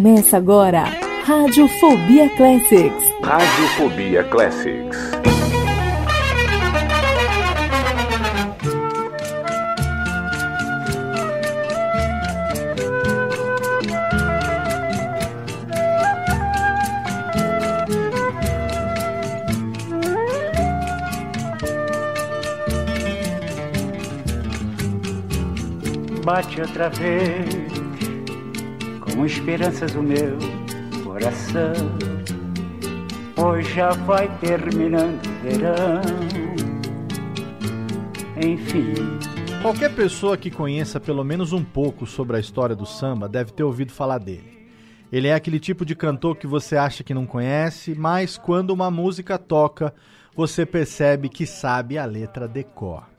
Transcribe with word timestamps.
Começa 0.00 0.36
agora, 0.36 0.84
Radiofobia 1.24 2.30
Classics. 2.36 3.04
Radiofobia 3.20 4.22
Classics. 4.22 4.96
Bate 26.24 26.60
outra 26.60 26.88
vez 26.88 27.57
com 29.18 29.26
esperanças 29.26 29.96
o 29.96 30.02
meu 30.02 30.38
coração, 31.02 31.72
pois 33.34 33.66
já 33.66 33.90
vai 33.90 34.28
terminando 34.38 35.20
o 35.26 35.42
verão. 35.42 36.00
Enfim. 38.36 38.94
Qualquer 39.60 39.92
pessoa 39.92 40.36
que 40.36 40.52
conheça 40.52 41.00
pelo 41.00 41.24
menos 41.24 41.52
um 41.52 41.64
pouco 41.64 42.06
sobre 42.06 42.36
a 42.36 42.40
história 42.40 42.76
do 42.76 42.86
samba 42.86 43.28
deve 43.28 43.50
ter 43.50 43.64
ouvido 43.64 43.90
falar 43.90 44.18
dele. 44.18 44.68
Ele 45.10 45.26
é 45.26 45.34
aquele 45.34 45.58
tipo 45.58 45.84
de 45.84 45.96
cantor 45.96 46.36
que 46.36 46.46
você 46.46 46.76
acha 46.76 47.02
que 47.02 47.12
não 47.12 47.26
conhece, 47.26 47.96
mas 47.96 48.38
quando 48.38 48.70
uma 48.70 48.88
música 48.88 49.36
toca, 49.36 49.92
você 50.36 50.64
percebe 50.64 51.28
que 51.28 51.44
sabe 51.44 51.98
a 51.98 52.04
letra 52.04 52.46
de 52.46 52.62
cor 52.62 53.17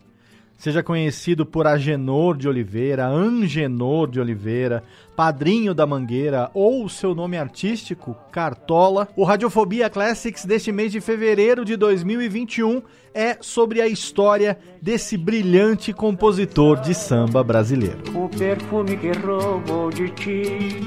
seja 0.59 0.83
conhecido 0.83 1.45
por 1.45 1.65
Agenor 1.65 2.37
de 2.37 2.47
Oliveira, 2.47 3.07
Angenor 3.07 4.11
de 4.11 4.19
Oliveira, 4.19 4.83
Padrinho 5.15 5.73
da 5.73 5.87
Mangueira 5.87 6.51
ou 6.53 6.87
seu 6.89 7.15
nome 7.15 7.37
artístico, 7.37 8.15
Cartola, 8.31 9.07
o 9.15 9.23
Radiofobia 9.23 9.89
Classics 9.89 10.45
deste 10.45 10.71
mês 10.71 10.91
de 10.91 10.99
fevereiro 10.99 11.63
de 11.63 11.77
2021 11.77 12.81
é 13.13 13.37
sobre 13.41 13.81
a 13.81 13.87
história 13.87 14.59
desse 14.81 15.17
brilhante 15.17 15.93
compositor 15.93 16.79
de 16.81 16.93
samba 16.93 17.43
brasileiro. 17.43 18.03
O 18.13 18.29
perfume 18.29 18.97
que 18.97 19.11
roubou 19.11 19.89
de 19.89 20.09
ti, 20.11 20.81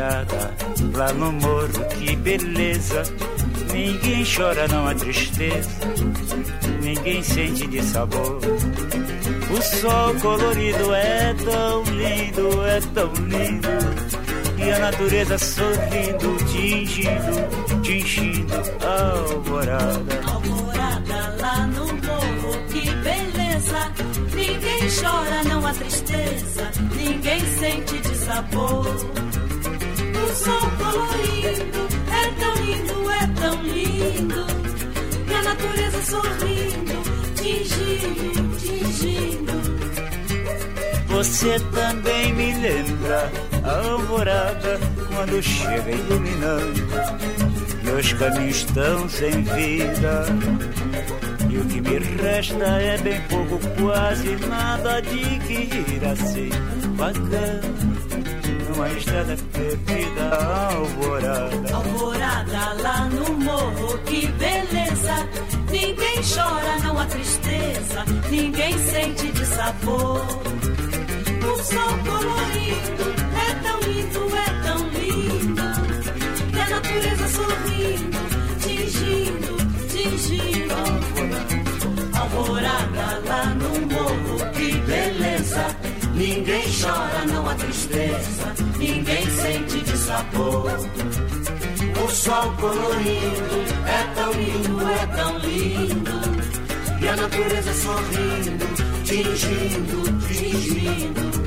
Lá 0.00 1.12
no 1.12 1.30
morro, 1.30 1.84
que 1.98 2.16
beleza. 2.16 3.02
Ninguém 3.70 4.24
chora, 4.24 4.66
não 4.68 4.88
há 4.88 4.94
tristeza. 4.94 5.68
Ninguém 6.82 7.22
sente 7.22 7.66
de 7.66 7.82
sabor. 7.82 8.40
O 9.50 9.62
sol 9.62 10.14
colorido 10.22 10.94
é 10.94 11.34
tão 11.34 11.82
lindo, 11.82 12.66
é 12.66 12.80
tão 12.94 13.12
lindo. 13.28 13.68
E 14.56 14.70
a 14.72 14.78
natureza 14.78 15.36
sorrindo, 15.36 16.36
tingindo, 16.46 17.82
tingindo 17.82 18.54
a 18.82 19.18
alvorada. 19.18 20.20
Alvorada 20.32 21.36
lá 21.40 21.66
no 21.66 21.86
morro, 21.86 22.66
que 22.72 22.90
beleza. 22.90 23.92
Ninguém 24.34 24.88
chora, 24.98 25.44
não 25.44 25.66
há 25.66 25.74
tristeza. 25.74 26.70
Ninguém 26.96 27.40
sente 27.58 27.98
de 27.98 28.16
sabor. 28.16 29.49
O 30.30 30.32
sol 30.32 30.60
colorido 30.78 31.88
é 32.12 32.30
tão 32.38 32.54
lindo, 32.64 33.10
é 33.10 33.26
tão 33.40 33.62
lindo. 33.62 34.46
E 35.28 35.34
a 35.34 35.42
natureza 35.42 36.02
sorrindo, 36.02 37.02
tingindo, 37.34 38.56
tingindo. 38.56 39.52
Você 41.08 41.58
também 41.74 42.32
me 42.34 42.54
lembra 42.54 43.32
a 43.64 43.88
alvorada 43.88 44.78
quando 45.12 45.42
chega 45.42 45.90
iluminando. 45.90 46.86
Meus 47.82 48.12
caminhos 48.12 48.56
estão 48.58 49.08
sem 49.08 49.42
vida. 49.42 50.26
E 51.50 51.58
o 51.58 51.64
que 51.64 51.80
me 51.80 51.98
resta 52.22 52.64
é 52.64 52.96
bem 52.98 53.20
pouco, 53.22 53.58
quase 53.82 54.36
nada 54.46 55.00
de 55.02 55.40
que 55.40 55.92
ir 55.92 56.04
assim 56.04 56.50
bacana. 56.96 57.99
Numa 58.80 58.92
estrada 58.94 59.36
perdida, 59.52 60.22
a 60.32 60.74
alvorada. 60.74 61.74
Alvorada 61.76 62.82
lá 62.82 63.04
no 63.10 63.34
morro, 63.34 63.98
que 64.06 64.26
beleza. 64.26 65.28
Ninguém 65.70 66.22
chora, 66.22 66.78
não 66.82 66.98
há 66.98 67.04
tristeza. 67.04 68.04
Ninguém 68.30 68.72
sente 68.78 69.32
de 69.32 69.44
sabor. 69.44 70.24
O 71.42 71.62
sol 71.62 71.92
colorido 72.06 73.04
é 73.36 73.54
tão 73.62 73.80
lindo, 73.80 74.20
é 74.34 74.48
tão 74.64 74.78
lindo. 74.88 75.62
E 76.54 76.58
a 76.58 76.70
natureza 76.70 77.28
sorrindo, 77.28 78.18
tingindo, 78.60 79.56
tingindo. 79.90 80.74
Alvorada 82.18 83.20
lá 83.28 83.44
no 83.44 83.72
morro, 83.92 84.50
que 84.54 84.72
beleza. 84.72 85.99
Ninguém 86.20 86.62
chora, 86.70 87.24
não 87.32 87.48
há 87.48 87.54
tristeza. 87.54 88.54
Ninguém 88.76 89.24
sente 89.30 89.80
de 89.80 89.96
sabor. 89.96 90.70
O 92.04 92.08
sol 92.10 92.52
colorido 92.60 93.64
é 93.86 94.14
tão 94.14 94.30
lindo, 94.32 94.86
é 94.86 95.06
tão 95.16 95.38
lindo. 95.38 96.10
E 97.00 97.08
a 97.08 97.16
natureza 97.16 97.72
sorrindo, 97.72 98.66
tingindo, 99.02 100.18
tingindo. 100.28 101.39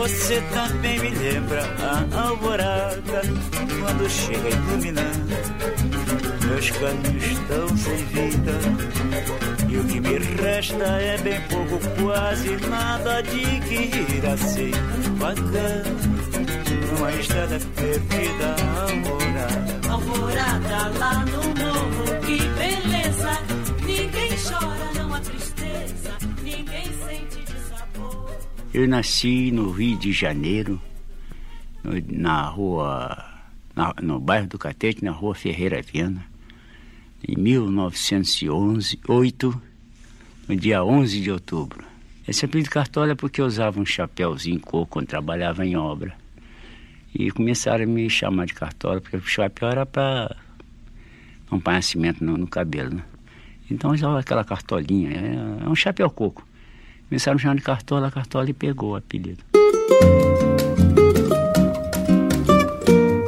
Você 0.00 0.40
também 0.54 0.98
me 0.98 1.10
lembra 1.10 1.62
a 1.78 2.22
alvorada 2.22 3.20
quando 3.80 4.08
chega 4.08 4.48
iluminando. 4.48 5.36
Meus 6.46 6.70
caminhos 6.70 7.24
estão 7.26 7.76
sem 7.76 8.04
vida. 8.06 8.52
E 9.68 9.76
o 9.76 9.84
que 9.84 10.00
me 10.00 10.16
resta 10.42 10.84
é 10.84 11.18
bem 11.18 11.38
pouco, 11.42 11.78
quase 12.02 12.56
nada 12.66 13.20
de 13.24 13.60
que 13.60 14.14
ir 14.16 14.26
assim 14.26 14.70
bacana. 15.18 15.84
Numa 16.96 17.12
estrada 17.12 17.60
perdida, 17.76 18.56
alvorada. 18.80 19.88
Alvorada 19.90 20.98
lá 20.98 21.24
no 21.26 21.42
morro, 21.62 22.20
que 22.24 22.38
beleza. 22.58 23.38
Ninguém 23.84 24.30
chora, 24.48 24.94
não 24.94 25.14
há 25.14 25.20
tristeza. 25.20 26.16
Ninguém 26.42 26.86
sente. 27.06 27.29
Eu 28.72 28.86
nasci 28.86 29.50
no 29.50 29.70
Rio 29.70 29.98
de 29.98 30.12
Janeiro, 30.12 30.80
na 32.08 32.42
rua, 32.42 33.24
na- 33.74 33.94
no 34.00 34.20
bairro 34.20 34.46
do 34.46 34.58
Catete, 34.58 35.04
na 35.04 35.10
rua 35.10 35.34
Ferreira 35.34 35.82
Viana, 35.82 36.24
em 37.26 37.36
1911, 37.40 38.98
8, 39.08 39.60
no 40.48 40.56
dia 40.56 40.84
11 40.84 41.20
de 41.20 41.30
outubro. 41.30 41.84
Esse 42.28 42.44
apelido 42.44 42.70
Cartola 42.70 43.12
é 43.12 43.14
porque 43.14 43.40
eu 43.40 43.46
usava 43.46 43.80
um 43.80 43.86
chapéuzinho 43.86 44.60
coco 44.60 44.86
quando 44.86 45.08
trabalhava 45.08 45.66
em 45.66 45.76
obra. 45.76 46.14
E 47.12 47.28
começaram 47.32 47.82
a 47.82 47.86
me 47.88 48.08
chamar 48.08 48.46
de 48.46 48.54
Cartola, 48.54 49.00
porque 49.00 49.16
o 49.16 49.20
chapéu 49.26 49.68
era 49.68 49.84
para 49.84 50.36
pôr 51.48 51.82
cimento 51.82 52.24
no, 52.24 52.36
no 52.36 52.46
cabelo, 52.46 52.94
né? 52.94 53.02
Então 53.68 53.90
usava 53.90 54.20
aquela 54.20 54.44
cartolinha, 54.44 55.10
é, 55.10 55.64
é 55.64 55.68
um 55.68 55.74
chapéu 55.74 56.08
coco. 56.08 56.46
Começaram 57.10 57.40
chamar 57.40 57.56
de 57.56 57.62
Cartola, 57.62 58.08
Cartola 58.08 58.48
e 58.48 58.52
pegou 58.52 58.92
o 58.92 58.94
apelido. 58.94 59.42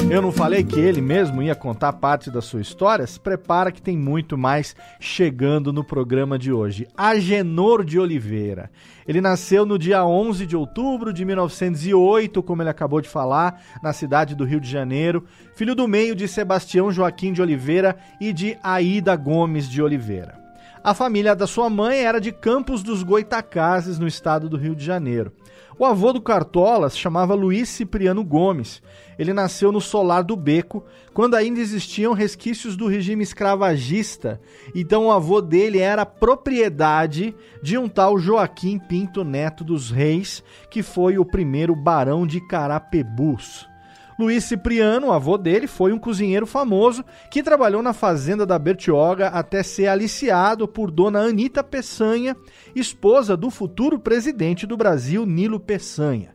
Eu 0.08 0.22
não 0.22 0.30
falei 0.30 0.62
que 0.62 0.78
ele 0.78 1.00
mesmo 1.00 1.42
ia 1.42 1.56
contar 1.56 1.92
parte 1.94 2.30
da 2.30 2.40
sua 2.40 2.60
história? 2.60 3.04
Se 3.04 3.18
prepara 3.18 3.72
que 3.72 3.82
tem 3.82 3.96
muito 3.96 4.38
mais 4.38 4.76
chegando 5.00 5.72
no 5.72 5.82
programa 5.82 6.38
de 6.38 6.52
hoje. 6.52 6.86
Agenor 6.96 7.84
de 7.84 7.98
Oliveira. 7.98 8.70
Ele 9.08 9.20
nasceu 9.20 9.66
no 9.66 9.76
dia 9.76 10.06
11 10.06 10.46
de 10.46 10.56
outubro 10.56 11.12
de 11.12 11.24
1908, 11.24 12.40
como 12.40 12.62
ele 12.62 12.70
acabou 12.70 13.00
de 13.00 13.08
falar, 13.08 13.60
na 13.82 13.92
cidade 13.92 14.36
do 14.36 14.44
Rio 14.44 14.60
de 14.60 14.70
Janeiro, 14.70 15.24
filho 15.56 15.74
do 15.74 15.88
meio 15.88 16.14
de 16.14 16.28
Sebastião 16.28 16.92
Joaquim 16.92 17.32
de 17.32 17.42
Oliveira 17.42 17.96
e 18.20 18.32
de 18.32 18.56
Aida 18.62 19.16
Gomes 19.16 19.68
de 19.68 19.82
Oliveira. 19.82 20.41
A 20.84 20.94
família 20.94 21.36
da 21.36 21.46
sua 21.46 21.70
mãe 21.70 22.00
era 22.00 22.20
de 22.20 22.32
Campos 22.32 22.82
dos 22.82 23.04
Goitacazes, 23.04 24.00
no 24.00 24.06
estado 24.06 24.48
do 24.48 24.56
Rio 24.56 24.74
de 24.74 24.84
Janeiro. 24.84 25.30
O 25.78 25.84
avô 25.84 26.12
do 26.12 26.20
Cartola 26.20 26.90
se 26.90 26.98
chamava 26.98 27.34
Luiz 27.34 27.68
Cipriano 27.68 28.24
Gomes. 28.24 28.82
Ele 29.16 29.32
nasceu 29.32 29.70
no 29.70 29.80
Solar 29.80 30.24
do 30.24 30.34
Beco, 30.34 30.84
quando 31.14 31.36
ainda 31.36 31.60
existiam 31.60 32.12
resquícios 32.14 32.76
do 32.76 32.88
regime 32.88 33.22
escravagista. 33.22 34.40
Então 34.74 35.06
o 35.06 35.12
avô 35.12 35.40
dele 35.40 35.78
era 35.78 36.04
propriedade 36.04 37.32
de 37.62 37.78
um 37.78 37.88
tal 37.88 38.18
Joaquim 38.18 38.76
Pinto 38.76 39.22
Neto 39.22 39.62
dos 39.62 39.88
Reis, 39.88 40.42
que 40.68 40.82
foi 40.82 41.16
o 41.16 41.24
primeiro 41.24 41.76
barão 41.76 42.26
de 42.26 42.40
Carapebus. 42.48 43.71
Luiz 44.18 44.44
Cipriano, 44.44 45.10
avô 45.10 45.38
dele, 45.38 45.66
foi 45.66 45.92
um 45.92 45.98
cozinheiro 45.98 46.46
famoso 46.46 47.04
que 47.30 47.42
trabalhou 47.42 47.82
na 47.82 47.92
fazenda 47.92 48.44
da 48.44 48.58
Bertioga 48.58 49.28
até 49.28 49.62
ser 49.62 49.86
aliciado 49.86 50.68
por 50.68 50.90
dona 50.90 51.20
Anita 51.20 51.64
Peçanha, 51.64 52.36
esposa 52.74 53.36
do 53.36 53.50
futuro 53.50 53.98
presidente 53.98 54.66
do 54.66 54.76
Brasil, 54.76 55.24
Nilo 55.24 55.58
Peçanha. 55.58 56.32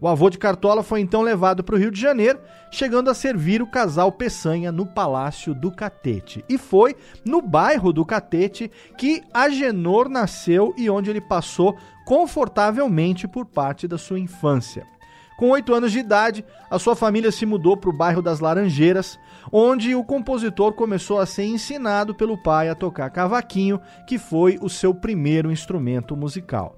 O 0.00 0.06
avô 0.06 0.30
de 0.30 0.38
Cartola 0.38 0.82
foi 0.82 1.00
então 1.00 1.22
levado 1.22 1.64
para 1.64 1.74
o 1.74 1.78
Rio 1.78 1.90
de 1.90 2.00
Janeiro, 2.00 2.38
chegando 2.70 3.10
a 3.10 3.14
servir 3.14 3.60
o 3.60 3.66
casal 3.66 4.12
Peçanha 4.12 4.70
no 4.70 4.86
Palácio 4.86 5.52
do 5.54 5.72
Catete. 5.72 6.44
E 6.48 6.56
foi 6.56 6.94
no 7.24 7.42
bairro 7.42 7.92
do 7.92 8.06
Catete 8.06 8.70
que 8.96 9.22
Agenor 9.34 10.08
nasceu 10.08 10.72
e 10.78 10.88
onde 10.88 11.10
ele 11.10 11.20
passou 11.20 11.76
confortavelmente 12.06 13.26
por 13.26 13.44
parte 13.44 13.88
da 13.88 13.98
sua 13.98 14.20
infância. 14.20 14.86
Com 15.38 15.50
oito 15.50 15.72
anos 15.72 15.92
de 15.92 16.00
idade, 16.00 16.44
a 16.68 16.80
sua 16.80 16.96
família 16.96 17.30
se 17.30 17.46
mudou 17.46 17.76
para 17.76 17.90
o 17.90 17.96
bairro 17.96 18.20
das 18.20 18.40
Laranjeiras, 18.40 19.16
onde 19.52 19.94
o 19.94 20.02
compositor 20.02 20.72
começou 20.72 21.20
a 21.20 21.26
ser 21.26 21.44
ensinado 21.44 22.12
pelo 22.12 22.36
pai 22.42 22.68
a 22.68 22.74
tocar 22.74 23.08
cavaquinho, 23.10 23.80
que 24.04 24.18
foi 24.18 24.58
o 24.60 24.68
seu 24.68 24.92
primeiro 24.92 25.52
instrumento 25.52 26.16
musical. 26.16 26.76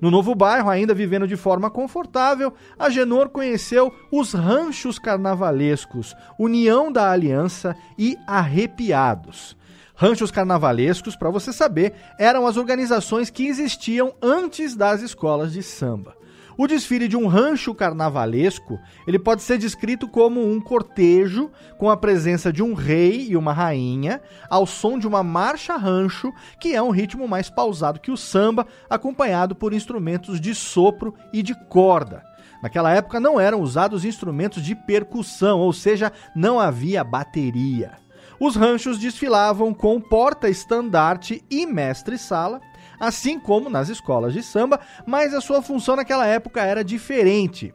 No 0.00 0.10
novo 0.10 0.34
bairro, 0.34 0.70
ainda 0.70 0.94
vivendo 0.94 1.28
de 1.28 1.36
forma 1.36 1.70
confortável, 1.70 2.54
Agenor 2.78 3.28
conheceu 3.28 3.92
os 4.10 4.32
ranchos 4.32 4.98
carnavalescos, 4.98 6.16
União 6.38 6.90
da 6.90 7.10
Aliança 7.10 7.76
e 7.98 8.16
Arrepiados. 8.26 9.54
Ranchos 9.94 10.30
carnavalescos, 10.30 11.14
para 11.14 11.28
você 11.28 11.52
saber, 11.52 11.92
eram 12.18 12.46
as 12.46 12.56
organizações 12.56 13.28
que 13.28 13.48
existiam 13.48 14.14
antes 14.22 14.74
das 14.74 15.02
escolas 15.02 15.52
de 15.52 15.62
samba. 15.62 16.17
O 16.58 16.66
desfile 16.66 17.06
de 17.06 17.16
um 17.16 17.28
rancho 17.28 17.72
carnavalesco, 17.72 18.80
ele 19.06 19.16
pode 19.16 19.42
ser 19.42 19.58
descrito 19.58 20.08
como 20.08 20.44
um 20.44 20.60
cortejo 20.60 21.52
com 21.78 21.88
a 21.88 21.96
presença 21.96 22.52
de 22.52 22.64
um 22.64 22.74
rei 22.74 23.28
e 23.30 23.36
uma 23.36 23.52
rainha, 23.52 24.20
ao 24.50 24.66
som 24.66 24.98
de 24.98 25.06
uma 25.06 25.22
marcha 25.22 25.76
rancho, 25.76 26.34
que 26.58 26.74
é 26.74 26.82
um 26.82 26.90
ritmo 26.90 27.28
mais 27.28 27.48
pausado 27.48 28.00
que 28.00 28.10
o 28.10 28.16
samba, 28.16 28.66
acompanhado 28.90 29.54
por 29.54 29.72
instrumentos 29.72 30.40
de 30.40 30.52
sopro 30.52 31.14
e 31.32 31.44
de 31.44 31.54
corda. 31.68 32.24
Naquela 32.60 32.92
época 32.92 33.20
não 33.20 33.38
eram 33.38 33.60
usados 33.60 34.04
instrumentos 34.04 34.60
de 34.60 34.74
percussão, 34.74 35.60
ou 35.60 35.72
seja, 35.72 36.12
não 36.34 36.58
havia 36.58 37.04
bateria. 37.04 37.92
Os 38.40 38.56
ranchos 38.56 38.98
desfilavam 38.98 39.72
com 39.72 40.00
porta-estandarte 40.00 41.44
e 41.48 41.66
mestre-sala, 41.66 42.60
assim 43.00 43.38
como 43.38 43.70
nas 43.70 43.88
escolas 43.88 44.32
de 44.32 44.42
samba, 44.42 44.80
mas 45.06 45.34
a 45.34 45.40
sua 45.40 45.62
função 45.62 45.96
naquela 45.96 46.26
época 46.26 46.62
era 46.62 46.84
diferente. 46.84 47.74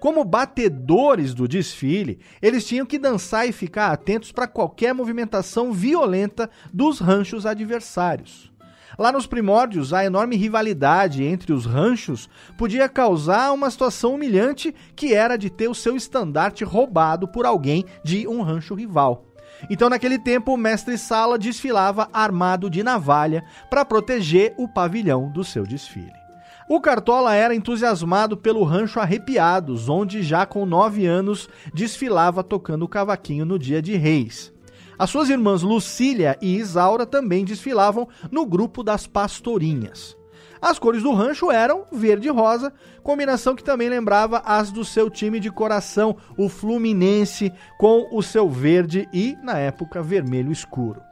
Como 0.00 0.24
batedores 0.24 1.32
do 1.32 1.48
desfile, 1.48 2.18
eles 2.42 2.66
tinham 2.66 2.84
que 2.84 2.98
dançar 2.98 3.48
e 3.48 3.52
ficar 3.52 3.90
atentos 3.90 4.32
para 4.32 4.46
qualquer 4.46 4.92
movimentação 4.92 5.72
violenta 5.72 6.50
dos 6.72 6.98
ranchos 6.98 7.46
adversários. 7.46 8.52
Lá 8.98 9.10
nos 9.10 9.26
primórdios, 9.26 9.92
a 9.92 10.04
enorme 10.04 10.36
rivalidade 10.36 11.24
entre 11.24 11.52
os 11.52 11.66
ranchos 11.66 12.28
podia 12.56 12.88
causar 12.88 13.52
uma 13.52 13.70
situação 13.70 14.14
humilhante 14.14 14.74
que 14.94 15.14
era 15.14 15.36
de 15.36 15.50
ter 15.50 15.68
o 15.68 15.74
seu 15.74 15.96
estandarte 15.96 16.62
roubado 16.64 17.26
por 17.26 17.44
alguém 17.44 17.84
de 18.04 18.28
um 18.28 18.42
rancho 18.42 18.74
rival. 18.74 19.24
Então, 19.70 19.88
naquele 19.88 20.18
tempo, 20.18 20.52
o 20.52 20.56
mestre 20.56 20.98
Sala 20.98 21.38
desfilava 21.38 22.08
armado 22.12 22.68
de 22.68 22.82
navalha 22.82 23.44
para 23.70 23.84
proteger 23.84 24.54
o 24.56 24.68
pavilhão 24.68 25.30
do 25.30 25.42
seu 25.42 25.64
desfile. 25.64 26.24
O 26.68 26.80
Cartola 26.80 27.34
era 27.34 27.54
entusiasmado 27.54 28.36
pelo 28.36 28.64
Rancho 28.64 28.98
Arrepiados, 28.98 29.88
onde 29.88 30.22
já 30.22 30.46
com 30.46 30.64
nove 30.64 31.04
anos 31.04 31.48
desfilava 31.74 32.42
tocando 32.42 32.84
o 32.84 32.88
cavaquinho 32.88 33.44
no 33.44 33.58
dia 33.58 33.82
de 33.82 33.96
Reis. 33.96 34.52
As 34.98 35.10
suas 35.10 35.28
irmãs 35.28 35.62
Lucília 35.62 36.38
e 36.40 36.56
Isaura 36.56 37.04
também 37.04 37.44
desfilavam 37.44 38.08
no 38.30 38.46
grupo 38.46 38.82
das 38.82 39.06
Pastorinhas. 39.06 40.16
As 40.64 40.78
cores 40.78 41.02
do 41.02 41.12
rancho 41.12 41.50
eram 41.50 41.84
verde 41.92 42.28
e 42.28 42.30
rosa, 42.30 42.72
combinação 43.02 43.54
que 43.54 43.62
também 43.62 43.90
lembrava 43.90 44.38
as 44.46 44.72
do 44.72 44.82
seu 44.82 45.10
time 45.10 45.38
de 45.38 45.50
coração, 45.50 46.16
o 46.38 46.48
Fluminense, 46.48 47.52
com 47.78 48.08
o 48.10 48.22
seu 48.22 48.48
verde 48.48 49.06
e, 49.12 49.36
na 49.42 49.58
época, 49.58 50.02
vermelho 50.02 50.50
escuro. 50.50 51.02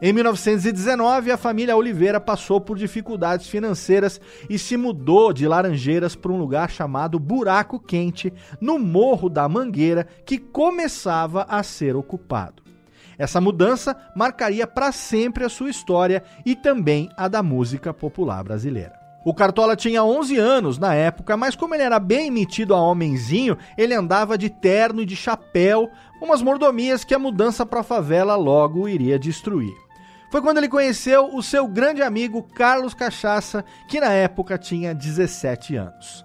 Em 0.00 0.12
1919, 0.12 1.32
a 1.32 1.36
família 1.36 1.76
Oliveira 1.76 2.20
passou 2.20 2.60
por 2.60 2.78
dificuldades 2.78 3.48
financeiras 3.48 4.20
e 4.48 4.60
se 4.60 4.76
mudou 4.76 5.32
de 5.32 5.48
Laranjeiras 5.48 6.14
para 6.14 6.30
um 6.30 6.38
lugar 6.38 6.70
chamado 6.70 7.18
Buraco 7.18 7.80
Quente, 7.80 8.32
no 8.60 8.78
Morro 8.78 9.28
da 9.28 9.48
Mangueira, 9.48 10.06
que 10.24 10.38
começava 10.38 11.44
a 11.48 11.64
ser 11.64 11.96
ocupado. 11.96 12.63
Essa 13.18 13.40
mudança 13.40 13.96
marcaria 14.14 14.66
para 14.66 14.92
sempre 14.92 15.44
a 15.44 15.48
sua 15.48 15.70
história 15.70 16.22
e 16.44 16.54
também 16.54 17.08
a 17.16 17.28
da 17.28 17.42
música 17.42 17.92
popular 17.92 18.42
brasileira. 18.42 19.04
O 19.24 19.32
Cartola 19.32 19.74
tinha 19.74 20.04
11 20.04 20.36
anos 20.36 20.78
na 20.78 20.94
época, 20.94 21.34
mas 21.34 21.56
como 21.56 21.74
ele 21.74 21.82
era 21.82 21.98
bem 21.98 22.30
metido 22.30 22.74
a 22.74 22.80
homenzinho, 22.80 23.56
ele 23.78 23.94
andava 23.94 24.36
de 24.36 24.50
terno 24.50 25.00
e 25.00 25.06
de 25.06 25.16
chapéu, 25.16 25.90
umas 26.20 26.42
mordomias 26.42 27.04
que 27.04 27.14
a 27.14 27.18
mudança 27.18 27.64
para 27.64 27.80
a 27.80 27.84
favela 27.84 28.36
logo 28.36 28.86
iria 28.86 29.18
destruir. 29.18 29.72
Foi 30.30 30.42
quando 30.42 30.58
ele 30.58 30.68
conheceu 30.68 31.34
o 31.34 31.42
seu 31.42 31.66
grande 31.66 32.02
amigo 32.02 32.42
Carlos 32.42 32.92
Cachaça, 32.92 33.64
que 33.88 33.98
na 33.98 34.12
época 34.12 34.58
tinha 34.58 34.94
17 34.94 35.76
anos. 35.76 36.24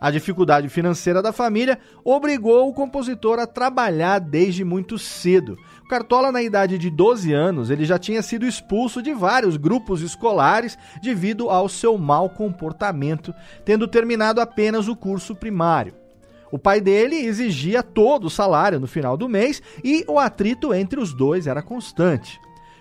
A 0.00 0.10
dificuldade 0.10 0.68
financeira 0.68 1.20
da 1.20 1.32
família 1.32 1.78
obrigou 2.04 2.68
o 2.68 2.72
compositor 2.72 3.38
a 3.40 3.46
trabalhar 3.46 4.20
desde 4.20 4.64
muito 4.64 4.96
cedo. 4.96 5.58
Cartola, 5.88 6.30
na 6.30 6.42
idade 6.42 6.76
de 6.76 6.90
12 6.90 7.32
anos, 7.32 7.70
ele 7.70 7.86
já 7.86 7.98
tinha 7.98 8.20
sido 8.20 8.46
expulso 8.46 9.02
de 9.02 9.14
vários 9.14 9.56
grupos 9.56 10.02
escolares 10.02 10.76
devido 11.00 11.48
ao 11.48 11.66
seu 11.66 11.96
mau 11.96 12.28
comportamento, 12.28 13.34
tendo 13.64 13.88
terminado 13.88 14.38
apenas 14.38 14.86
o 14.86 14.94
curso 14.94 15.34
primário. 15.34 15.94
O 16.52 16.58
pai 16.58 16.80
dele 16.80 17.16
exigia 17.16 17.82
todo 17.82 18.24
o 18.24 18.30
salário 18.30 18.78
no 18.78 18.86
final 18.86 19.16
do 19.16 19.30
mês 19.30 19.62
e 19.82 20.04
o 20.06 20.18
atrito 20.18 20.74
entre 20.74 21.00
os 21.00 21.14
dois 21.14 21.46
era 21.46 21.62
constante. 21.62 22.38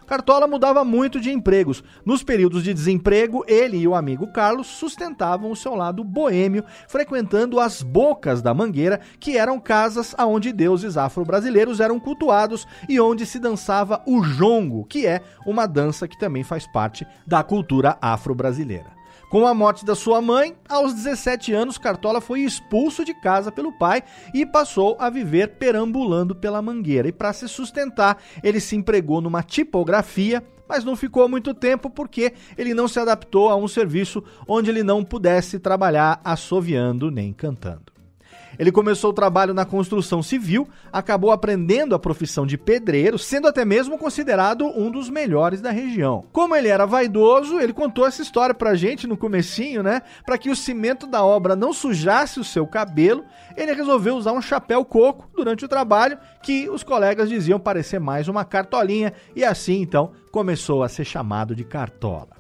Cartola 0.08 0.48
mudava 0.48 0.86
muito 0.86 1.20
de 1.20 1.30
empregos. 1.30 1.84
Nos 2.06 2.24
períodos 2.24 2.64
de 2.64 2.74
desemprego, 2.74 3.44
ele 3.46 3.78
e 3.78 3.88
o 3.88 3.94
amigo 3.94 4.32
Carlos 4.32 4.66
sustentavam 4.68 5.52
o 5.52 5.56
seu 5.56 5.76
lado 5.76 6.04
boêmio, 6.04 6.64
frequentando 6.88 7.60
as 7.60 7.82
bocas 7.82 8.42
da 8.42 8.54
Mangueira, 8.54 9.02
que 9.20 9.38
eram 9.38 9.60
casas 9.60 10.16
onde 10.18 10.54
deuses 10.54 10.96
afro-brasileiros 10.96 11.82
eram 11.82 12.00
cultuados 12.00 12.66
e 12.88 13.00
onde 13.00 13.26
se 13.26 13.38
dançava 13.38 14.02
o 14.08 14.24
jongo, 14.24 14.86
que 14.86 15.06
é 15.06 15.22
uma 15.46 15.68
dança 15.68 16.08
que 16.08 16.18
também 16.18 16.44
faz 16.44 16.66
parte 16.66 17.06
da 17.26 17.44
cultura 17.44 17.98
afro-brasileira. 18.02 18.97
Com 19.30 19.46
a 19.46 19.54
morte 19.54 19.84
da 19.84 19.94
sua 19.94 20.22
mãe, 20.22 20.56
aos 20.70 20.94
17 20.94 21.52
anos, 21.52 21.78
Cartola 21.78 22.22
foi 22.22 22.42
expulso 22.42 23.04
de 23.04 23.14
casa 23.14 23.52
pelo 23.52 23.74
pai 23.78 24.02
e 24.34 24.46
passou 24.46 24.96
a 25.02 25.10
viver 25.10 25.56
perambulando 25.58 26.34
pela 26.34 26.62
mangueira. 26.62 27.10
E 27.10 27.12
para 27.12 27.34
se 27.34 27.46
sustentar, 27.50 28.20
ele 28.42 28.62
se 28.62 28.78
empregou 28.78 29.20
numa 29.20 29.44
tipografia, 29.44 30.42
mas 30.68 30.86
não 30.86 30.96
ficou 30.96 31.28
muito 31.28 31.54
tempo 31.54 31.90
porque 31.90 32.32
ele 32.58 32.74
não 32.74 32.88
se 32.88 33.02
adaptou 33.02 33.50
a 33.50 33.58
um 33.58 33.68
serviço 33.68 34.24
onde 34.48 34.70
ele 34.70 34.82
não 34.82 35.04
pudesse 35.04 35.60
trabalhar 35.60 36.22
assoviando 36.24 37.12
nem 37.12 37.34
cantando. 37.34 37.97
Ele 38.58 38.72
começou 38.72 39.12
o 39.12 39.14
trabalho 39.14 39.54
na 39.54 39.66
construção 39.66 40.24
civil, 40.24 40.68
acabou 40.92 41.32
aprendendo 41.32 41.94
a 41.94 42.00
profissão 42.00 42.46
de 42.46 42.58
pedreiro, 42.58 43.18
sendo 43.20 43.48
até 43.48 43.64
mesmo 43.64 43.98
considerado 43.98 44.66
um 44.66 44.90
dos 44.90 45.10
melhores 45.10 45.62
da 45.62 45.72
região. 45.72 46.26
Como 46.32 46.56
ele 46.56 46.68
era 46.68 46.86
vaidoso, 46.86 47.60
ele 47.60 47.74
contou 47.74 48.06
essa 48.06 48.22
história 48.22 48.56
pra 48.56 48.76
gente 48.76 49.08
no 49.08 49.18
comecinho, 49.18 49.84
né? 49.84 50.02
Para 50.26 50.38
que 50.38 50.50
o 50.50 50.56
cimento 50.56 51.06
da 51.06 51.24
obra 51.24 51.56
não 51.56 51.74
sujasse 51.74 52.40
o 52.40 52.44
seu 52.44 52.66
cabelo, 52.66 53.24
ele 53.56 53.74
resolveu 53.74 54.16
usar 54.16 54.34
um 54.34 54.42
chapéu 54.42 54.84
coco 54.86 55.30
durante 55.36 55.66
o 55.66 55.68
trabalho, 55.68 56.18
que 56.42 56.70
os 56.70 56.84
colegas 56.84 57.30
diziam 57.30 57.60
parecer 57.60 58.00
mais 58.00 58.28
uma 58.28 58.46
cartolinha, 58.46 59.14
e 59.36 59.44
assim 59.44 59.82
então 59.82 60.12
começou 60.32 60.84
a 60.84 60.90
ser 60.90 61.06
chamado 61.06 61.56
de 61.56 61.64
cartola. 61.64 62.37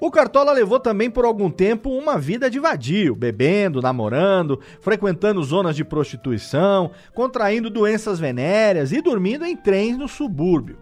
O 0.00 0.12
Cartola 0.12 0.52
levou 0.52 0.78
também 0.78 1.10
por 1.10 1.24
algum 1.24 1.50
tempo 1.50 1.90
uma 1.90 2.16
vida 2.16 2.48
de 2.48 2.60
vadio, 2.60 3.16
bebendo, 3.16 3.82
namorando, 3.82 4.60
frequentando 4.80 5.42
zonas 5.42 5.74
de 5.74 5.84
prostituição, 5.84 6.92
contraindo 7.12 7.68
doenças 7.68 8.20
venéreas 8.20 8.92
e 8.92 9.02
dormindo 9.02 9.44
em 9.44 9.56
trens 9.56 9.98
no 9.98 10.06
subúrbio. 10.06 10.78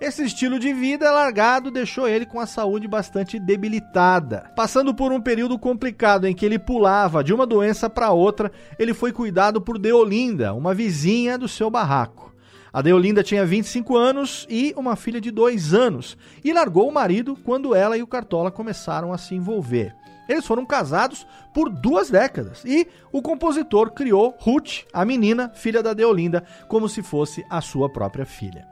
Esse 0.00 0.24
estilo 0.24 0.58
de 0.58 0.72
vida 0.72 1.10
largado 1.10 1.70
deixou 1.70 2.08
ele 2.08 2.26
com 2.26 2.40
a 2.40 2.46
saúde 2.46 2.88
bastante 2.88 3.38
debilitada. 3.38 4.50
Passando 4.56 4.94
por 4.94 5.12
um 5.12 5.20
período 5.20 5.58
complicado 5.58 6.26
em 6.26 6.34
que 6.34 6.44
ele 6.44 6.58
pulava 6.58 7.22
de 7.22 7.32
uma 7.32 7.46
doença 7.46 7.88
para 7.88 8.10
outra, 8.10 8.50
ele 8.78 8.92
foi 8.92 9.12
cuidado 9.12 9.60
por 9.60 9.78
Deolinda, 9.78 10.52
uma 10.52 10.74
vizinha 10.74 11.38
do 11.38 11.48
seu 11.48 11.70
barraco. 11.70 12.33
A 12.74 12.82
Deolinda 12.82 13.22
tinha 13.22 13.46
25 13.46 13.96
anos 13.96 14.48
e 14.50 14.74
uma 14.76 14.96
filha 14.96 15.20
de 15.20 15.30
2 15.30 15.72
anos 15.72 16.18
e 16.42 16.52
largou 16.52 16.88
o 16.88 16.92
marido 16.92 17.38
quando 17.44 17.72
ela 17.72 17.96
e 17.96 18.02
o 18.02 18.06
Cartola 18.06 18.50
começaram 18.50 19.12
a 19.12 19.16
se 19.16 19.32
envolver. 19.32 19.94
Eles 20.28 20.44
foram 20.44 20.66
casados 20.66 21.24
por 21.54 21.70
duas 21.70 22.10
décadas 22.10 22.64
e 22.64 22.88
o 23.12 23.22
compositor 23.22 23.92
criou 23.92 24.34
Ruth, 24.40 24.86
a 24.92 25.04
menina, 25.04 25.52
filha 25.54 25.84
da 25.84 25.94
Deolinda, 25.94 26.42
como 26.66 26.88
se 26.88 27.00
fosse 27.00 27.46
a 27.48 27.60
sua 27.60 27.88
própria 27.88 28.26
filha. 28.26 28.66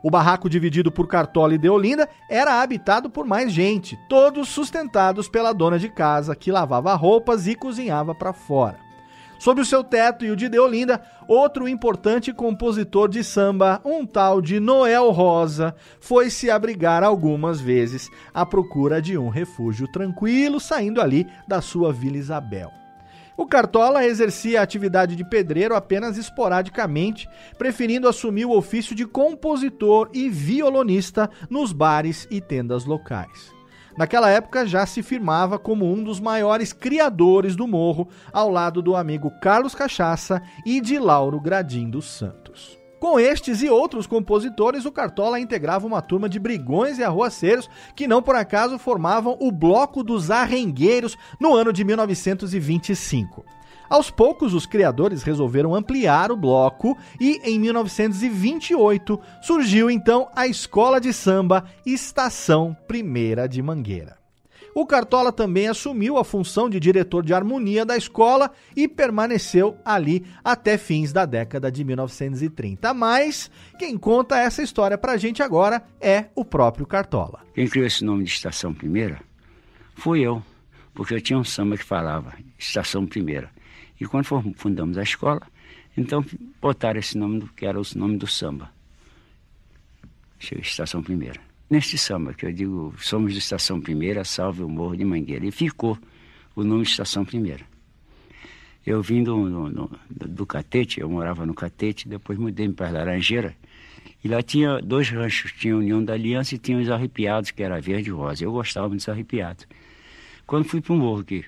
O 0.00 0.12
barraco 0.12 0.48
dividido 0.48 0.92
por 0.92 1.08
Cartola 1.08 1.52
e 1.52 1.58
Deolinda 1.58 2.08
era 2.30 2.62
habitado 2.62 3.10
por 3.10 3.26
mais 3.26 3.52
gente, 3.52 3.98
todos 4.08 4.48
sustentados 4.48 5.28
pela 5.28 5.52
dona 5.52 5.76
de 5.76 5.88
casa 5.88 6.36
que 6.36 6.52
lavava 6.52 6.94
roupas 6.94 7.48
e 7.48 7.56
cozinhava 7.56 8.14
para 8.14 8.32
fora. 8.32 8.89
Sob 9.40 9.58
o 9.58 9.64
seu 9.64 9.82
teto 9.82 10.22
e 10.22 10.30
o 10.30 10.36
de 10.36 10.50
Deolinda, 10.50 11.00
outro 11.26 11.66
importante 11.66 12.30
compositor 12.30 13.08
de 13.08 13.24
samba, 13.24 13.80
um 13.86 14.04
tal 14.04 14.42
de 14.42 14.60
Noel 14.60 15.10
Rosa, 15.12 15.74
foi 15.98 16.28
se 16.28 16.50
abrigar 16.50 17.02
algumas 17.02 17.58
vezes 17.58 18.10
à 18.34 18.44
procura 18.44 19.00
de 19.00 19.16
um 19.16 19.30
refúgio 19.30 19.90
tranquilo, 19.90 20.60
saindo 20.60 21.00
ali 21.00 21.26
da 21.48 21.62
sua 21.62 21.90
Vila 21.90 22.18
Isabel. 22.18 22.70
O 23.34 23.46
Cartola 23.46 24.04
exercia 24.04 24.60
a 24.60 24.62
atividade 24.62 25.16
de 25.16 25.24
pedreiro 25.24 25.74
apenas 25.74 26.18
esporadicamente, 26.18 27.26
preferindo 27.56 28.06
assumir 28.06 28.44
o 28.44 28.54
ofício 28.54 28.94
de 28.94 29.06
compositor 29.06 30.10
e 30.12 30.28
violonista 30.28 31.30
nos 31.48 31.72
bares 31.72 32.28
e 32.30 32.42
tendas 32.42 32.84
locais. 32.84 33.59
Naquela 34.00 34.30
época 34.30 34.66
já 34.66 34.86
se 34.86 35.02
firmava 35.02 35.58
como 35.58 35.84
um 35.84 36.02
dos 36.02 36.18
maiores 36.18 36.72
criadores 36.72 37.54
do 37.54 37.68
morro, 37.68 38.08
ao 38.32 38.48
lado 38.48 38.80
do 38.80 38.96
amigo 38.96 39.30
Carlos 39.42 39.74
Cachaça 39.74 40.40
e 40.64 40.80
de 40.80 40.98
Lauro 40.98 41.38
Gradim 41.38 41.90
dos 41.90 42.06
Santos. 42.06 42.78
Com 42.98 43.20
estes 43.20 43.60
e 43.60 43.68
outros 43.68 44.06
compositores, 44.06 44.86
o 44.86 44.90
Cartola 44.90 45.38
integrava 45.38 45.86
uma 45.86 46.00
turma 46.00 46.30
de 46.30 46.38
brigões 46.38 46.96
e 46.96 47.04
arruaceiros 47.04 47.68
que 47.94 48.08
não 48.08 48.22
por 48.22 48.36
acaso 48.36 48.78
formavam 48.78 49.36
o 49.38 49.52
Bloco 49.52 50.02
dos 50.02 50.30
Arrengueiros 50.30 51.14
no 51.38 51.54
ano 51.54 51.70
de 51.70 51.84
1925. 51.84 53.44
Aos 53.90 54.08
poucos, 54.08 54.54
os 54.54 54.66
criadores 54.66 55.24
resolveram 55.24 55.74
ampliar 55.74 56.30
o 56.30 56.36
bloco 56.36 56.96
e, 57.20 57.40
em 57.42 57.58
1928, 57.58 59.20
surgiu 59.42 59.90
então 59.90 60.28
a 60.32 60.46
Escola 60.46 61.00
de 61.00 61.12
Samba 61.12 61.64
Estação 61.84 62.76
Primeira 62.86 63.48
de 63.48 63.60
Mangueira. 63.60 64.16
O 64.72 64.86
Cartola 64.86 65.32
também 65.32 65.66
assumiu 65.66 66.16
a 66.16 66.22
função 66.22 66.70
de 66.70 66.78
diretor 66.78 67.24
de 67.24 67.34
harmonia 67.34 67.84
da 67.84 67.96
escola 67.96 68.52
e 68.76 68.86
permaneceu 68.86 69.76
ali 69.84 70.24
até 70.44 70.78
fins 70.78 71.12
da 71.12 71.26
década 71.26 71.72
de 71.72 71.82
1930. 71.82 72.94
Mas 72.94 73.50
quem 73.76 73.98
conta 73.98 74.38
essa 74.38 74.62
história 74.62 74.96
pra 74.96 75.16
gente 75.16 75.42
agora 75.42 75.82
é 76.00 76.26
o 76.36 76.44
próprio 76.44 76.86
Cartola. 76.86 77.40
Quem 77.52 77.66
criou 77.66 77.88
esse 77.88 78.04
nome 78.04 78.22
de 78.22 78.30
Estação 78.30 78.72
Primeira 78.72 79.20
fui 79.96 80.20
eu, 80.20 80.40
porque 80.94 81.14
eu 81.14 81.20
tinha 81.20 81.40
um 81.40 81.44
samba 81.44 81.76
que 81.76 81.84
falava 81.84 82.34
Estação 82.56 83.04
Primeira. 83.04 83.50
E 84.00 84.06
quando 84.06 84.24
fundamos 84.56 84.96
a 84.96 85.02
escola, 85.02 85.42
então 85.96 86.24
botaram 86.60 86.98
esse 86.98 87.18
nome, 87.18 87.48
que 87.54 87.66
era 87.66 87.78
o 87.78 87.82
nome 87.94 88.16
do 88.16 88.26
samba. 88.26 88.70
Estação 90.40 91.02
Primeira 91.02 91.50
neste 91.70 91.96
samba, 91.96 92.34
que 92.34 92.44
eu 92.44 92.52
digo, 92.52 92.92
somos 92.98 93.32
de 93.32 93.38
Estação 93.38 93.80
Primeira, 93.80 94.24
salve 94.24 94.64
o 94.64 94.68
Morro 94.68 94.96
de 94.96 95.04
Mangueira. 95.04 95.46
E 95.46 95.52
ficou 95.52 95.96
o 96.56 96.64
nome 96.64 96.82
Estação 96.82 97.24
Primeira. 97.24 97.64
Eu 98.84 99.00
vim 99.00 99.22
do, 99.22 99.70
do, 100.10 100.44
Catete, 100.44 101.00
eu 101.00 101.08
morava 101.08 101.46
no 101.46 101.54
Catete, 101.54 102.08
depois 102.08 102.38
mudei 102.38 102.68
para 102.70 102.90
Laranjeira, 102.90 103.54
e 104.24 104.28
lá 104.28 104.42
tinha 104.42 104.80
dois 104.80 105.10
ranchos, 105.10 105.52
tinha 105.52 105.74
a 105.74 105.76
União 105.76 106.02
da 106.02 106.14
Aliança 106.14 106.54
e 106.54 106.58
tinha 106.58 106.78
os 106.78 106.90
Arrepiados, 106.90 107.52
que 107.52 107.62
era 107.62 107.80
verde 107.80 108.08
e 108.08 108.12
rosa. 108.12 108.44
Eu 108.44 108.52
gostava 108.52 108.88
dos 108.88 109.08
Arrepiados. 109.08 109.66
Quando 110.46 110.64
fui 110.64 110.80
para 110.80 110.92
o 110.92 110.96
morro 110.96 111.20
aqui, 111.20 111.44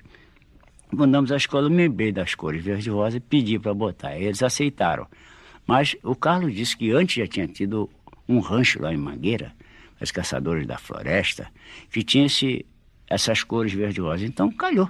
mandamos 0.93 1.31
a 1.31 1.37
escola, 1.37 1.67
eu 1.67 1.69
me 1.69 1.77
lembrei 1.77 2.11
das 2.11 2.35
cores 2.35 2.63
verde 2.63 2.89
e 2.89 2.91
rosa 2.91 3.17
e 3.17 3.19
pedi 3.19 3.59
para 3.59 3.73
botar. 3.73 4.17
Eles 4.17 4.43
aceitaram. 4.43 5.07
Mas 5.65 5.95
o 6.03 6.15
Carlos 6.15 6.53
disse 6.53 6.75
que 6.75 6.91
antes 6.91 7.15
já 7.15 7.27
tinha 7.27 7.47
tido 7.47 7.89
um 8.27 8.39
rancho 8.39 8.81
lá 8.81 8.93
em 8.93 8.97
Mangueira, 8.97 9.53
os 10.01 10.11
caçadores 10.11 10.67
da 10.67 10.77
floresta, 10.77 11.47
que 11.91 12.03
tinha 12.03 12.25
esse, 12.25 12.65
essas 13.07 13.43
cores 13.43 13.73
verde 13.73 13.99
e 13.99 14.03
rosa. 14.03 14.25
Então 14.25 14.51
calhou. 14.51 14.89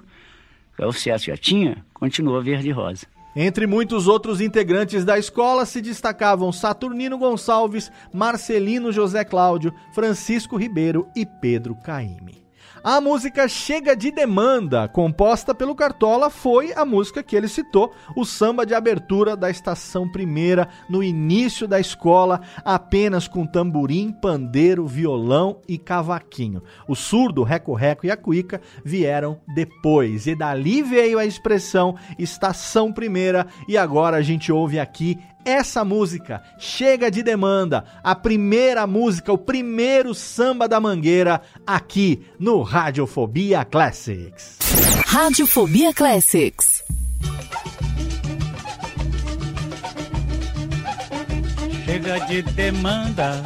O 0.80 0.92
César 0.92 1.26
já 1.26 1.38
tinha, 1.38 1.86
continuou 1.94 2.42
verde 2.42 2.70
e 2.70 2.72
rosa. 2.72 3.06
Entre 3.36 3.66
muitos 3.66 4.08
outros 4.08 4.42
integrantes 4.42 5.04
da 5.04 5.18
escola 5.18 5.66
se 5.66 5.82
destacavam 5.82 6.52
Saturnino 6.52 7.18
Gonçalves, 7.18 7.92
Marcelino 8.14 8.92
José 8.92 9.24
Cláudio, 9.24 9.74
Francisco 9.94 10.56
Ribeiro 10.56 11.08
e 11.16 11.26
Pedro 11.26 11.76
Caime. 11.76 12.43
A 12.86 13.00
música 13.00 13.48
Chega 13.48 13.96
de 13.96 14.12
Demanda, 14.12 14.90
composta 14.90 15.56
pelo 15.56 15.74
Cartola, 15.74 16.30
foi 16.30 16.74
a 16.74 16.84
música 16.84 17.24
que 17.24 17.34
ele 17.34 17.48
citou, 17.48 17.94
o 18.14 18.26
samba 18.26 18.66
de 18.66 18.74
abertura 18.74 19.38
da 19.38 19.50
Estação 19.50 20.12
Primeira, 20.12 20.68
no 20.90 21.02
início 21.02 21.66
da 21.66 21.80
escola, 21.80 22.42
apenas 22.66 23.26
com 23.26 23.46
tamborim, 23.46 24.12
pandeiro, 24.12 24.86
violão 24.86 25.62
e 25.66 25.78
cavaquinho. 25.78 26.62
O 26.86 26.94
surdo, 26.94 27.42
reco-reco 27.42 28.06
e 28.06 28.12
a 28.12 28.18
cuíca 28.18 28.60
vieram 28.84 29.40
depois, 29.56 30.28
e 30.28 30.36
dali 30.36 30.84
veio 30.84 31.18
a 31.18 31.26
expressão 31.26 31.96
Estação 32.20 32.92
Primeira, 32.92 33.48
e 33.66 33.78
agora 33.78 34.18
a 34.18 34.22
gente 34.22 34.52
ouve 34.52 34.78
aqui 34.78 35.18
essa 35.46 35.84
música, 35.84 36.42
Chega 36.58 37.10
de 37.10 37.24
Demanda, 37.24 37.84
a 38.04 38.16
primeira 38.16 38.86
música, 38.88 39.32
o 39.32 39.38
primeiro 39.38 40.14
samba 40.14 40.68
da 40.68 40.80
mangueira 40.80 41.42
aqui 41.66 42.26
no 42.40 42.62
Radiofobia 42.62 43.66
Classics. 43.66 44.58
Radiofobia 45.06 45.94
Classics. 45.94 46.84
Chega 51.86 52.20
de 52.26 52.42
demanda, 52.42 53.44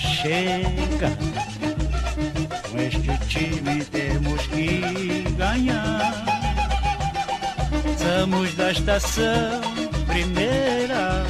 chega. 0.00 1.10
Com 2.70 2.78
este 2.78 3.18
time 3.28 3.84
temos 3.84 4.46
que 4.48 5.22
ganhar. 5.36 6.12
Somos 7.98 8.54
da 8.56 8.72
estação 8.72 9.87
primeira. 10.18 11.24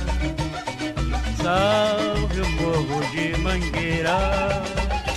Salve 1.43 2.41
o 2.41 2.49
morro 2.53 3.01
de 3.13 3.37
Mangueira, 3.39 4.63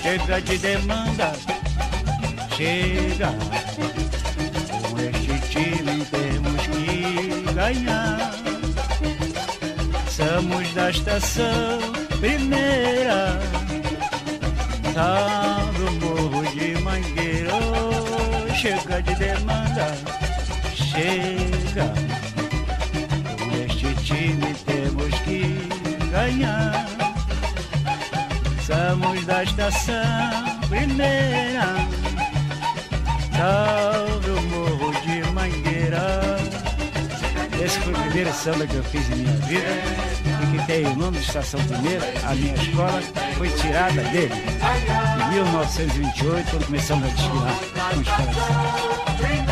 chega 0.01 0.41
de 0.41 0.57
demanda, 0.57 1.31
chega. 2.55 3.31
Com 4.89 4.99
este 4.99 5.39
time 5.49 6.05
temos 6.05 6.61
que 6.67 7.53
ganhar. 7.53 8.33
Somos 10.09 10.73
da 10.73 10.89
estação 10.89 11.79
primeira. 12.19 13.39
Salve 14.93 15.83
o 15.83 15.91
morro 15.93 16.43
de 16.51 16.77
Mangueira, 16.81 17.53
chega 18.53 19.01
de 19.01 19.15
demanda, 19.15 19.95
chega 20.75 22.20
ganhar. 26.31 26.85
Somos 28.65 29.25
da 29.25 29.43
estação 29.43 30.59
primeira, 30.69 31.75
salve 33.37 34.29
o 34.29 34.41
morro 34.43 34.91
de 35.01 35.31
Mangueira. 35.31 36.37
Esse 37.63 37.79
foi 37.79 37.93
o 37.93 37.97
primeiro 37.97 38.33
samba 38.33 38.65
que 38.65 38.75
eu 38.75 38.83
fiz 38.85 39.07
em 39.11 39.15
minha 39.17 39.37
vida 39.37 39.67
e 40.41 40.57
que 40.57 40.65
tem 40.65 40.85
o 40.87 40.95
nome 40.95 41.17
de 41.17 41.25
Estação 41.25 41.59
Primeira. 41.65 42.03
A 42.27 42.33
minha 42.33 42.55
escola 42.55 43.01
foi 43.37 43.49
tirada 43.49 44.01
dele. 44.01 44.33
Em 45.27 45.33
1928, 45.35 46.49
quando 46.49 46.65
começamos 46.65 47.05
a 47.05 47.13
desfilar 47.13 47.55
com 47.75 47.99
a 47.99 48.01
escola 48.01 49.50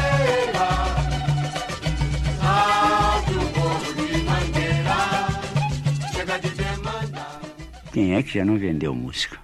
Quem 7.91 8.13
é 8.13 8.21
que 8.21 8.35
já 8.35 8.45
não 8.45 8.55
vendeu 8.55 8.93
música? 8.93 9.39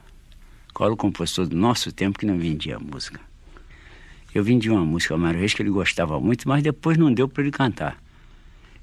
Qual 0.72 0.92
o 0.92 0.98
compositor 0.98 1.48
do 1.48 1.56
nosso 1.56 1.92
tempo 1.92 2.20
que 2.20 2.28
não 2.28 2.38
vendia 2.38 2.78
música? 2.78 3.20
Eu 4.36 4.44
vendi 4.44 4.70
uma 4.70 4.86
música 4.86 5.18
Mário 5.18 5.40
Reis 5.40 5.56
que 5.56 5.64
ele 5.64 5.72
gostava 5.72 6.20
muito, 6.20 6.48
mas 6.48 6.62
depois 6.62 6.96
não 6.96 7.12
deu 7.12 7.28
para 7.28 7.42
ele 7.42 7.52
cantar. 7.52 7.98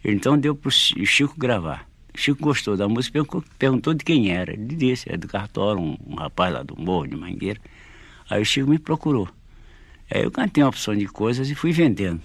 Então 0.05 0.37
deu 0.37 0.57
para 0.57 0.69
o 0.69 0.71
Chico 0.73 1.35
gravar. 1.39 1.87
O 2.13 2.19
Chico 2.19 2.43
gostou 2.43 2.77
da 2.77 2.89
música, 2.89 3.21
perguntou 3.57 3.95
de 3.95 4.05
quem 4.05 4.33
era. 4.33 4.53
Ele 4.53 4.75
disse, 4.75 5.13
é 5.13 5.17
do 5.17 5.29
Cartola, 5.29 5.79
um, 5.79 5.97
um, 6.09 6.17
rapaz 6.17 6.53
lá 6.53 6.65
do 6.65 6.75
Morro 6.77 7.07
de 7.07 7.17
Mangueira. 7.17 7.61
Aí 8.29 8.43
o 8.43 8.45
Chico 8.45 8.69
me 8.69 8.81
procurou. 8.81 9.29
Aí 10.11 10.25
eu 10.25 10.31
cantei 10.33 10.65
uma 10.65 10.71
opção 10.71 10.97
de 10.97 11.07
coisas 11.07 11.49
e 11.49 11.55
fui 11.55 11.71
vendendo. 11.71 12.21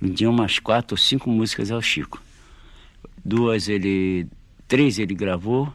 Vendi 0.00 0.26
umas 0.26 0.58
quatro 0.58 0.94
ou 0.94 0.98
cinco 0.98 1.30
músicas 1.30 1.70
ao 1.70 1.80
Chico. 1.80 2.20
Duas 3.24 3.68
ele. 3.68 4.26
Três 4.66 4.98
ele 4.98 5.14
gravou, 5.14 5.72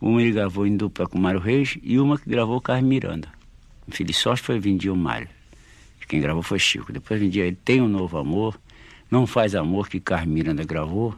uma 0.00 0.22
ele 0.22 0.32
gravou 0.32 0.66
em 0.66 0.76
dupla 0.76 1.06
com 1.06 1.18
o 1.18 1.20
Mário 1.20 1.40
Reis 1.40 1.76
e 1.82 1.98
uma 1.98 2.18
que 2.18 2.28
gravou 2.28 2.56
o 2.56 2.60
Carlos 2.60 2.88
Miranda. 2.88 3.28
O 3.86 3.92
Filho 3.92 4.14
Sorte 4.14 4.42
foi 4.42 4.58
vendi 4.58 4.88
o 4.88 4.96
Mário. 4.96 5.28
Quem 6.10 6.20
gravou 6.20 6.42
foi 6.42 6.58
Chico. 6.58 6.92
Depois 6.92 7.20
vendi 7.20 7.38
ele 7.38 7.56
Tem 7.64 7.80
um 7.80 7.86
Novo 7.86 8.18
Amor, 8.18 8.58
Não 9.08 9.28
Faz 9.28 9.54
Amor, 9.54 9.88
que 9.88 10.00
Carlos 10.00 10.28
Miranda 10.28 10.64
gravou. 10.64 11.14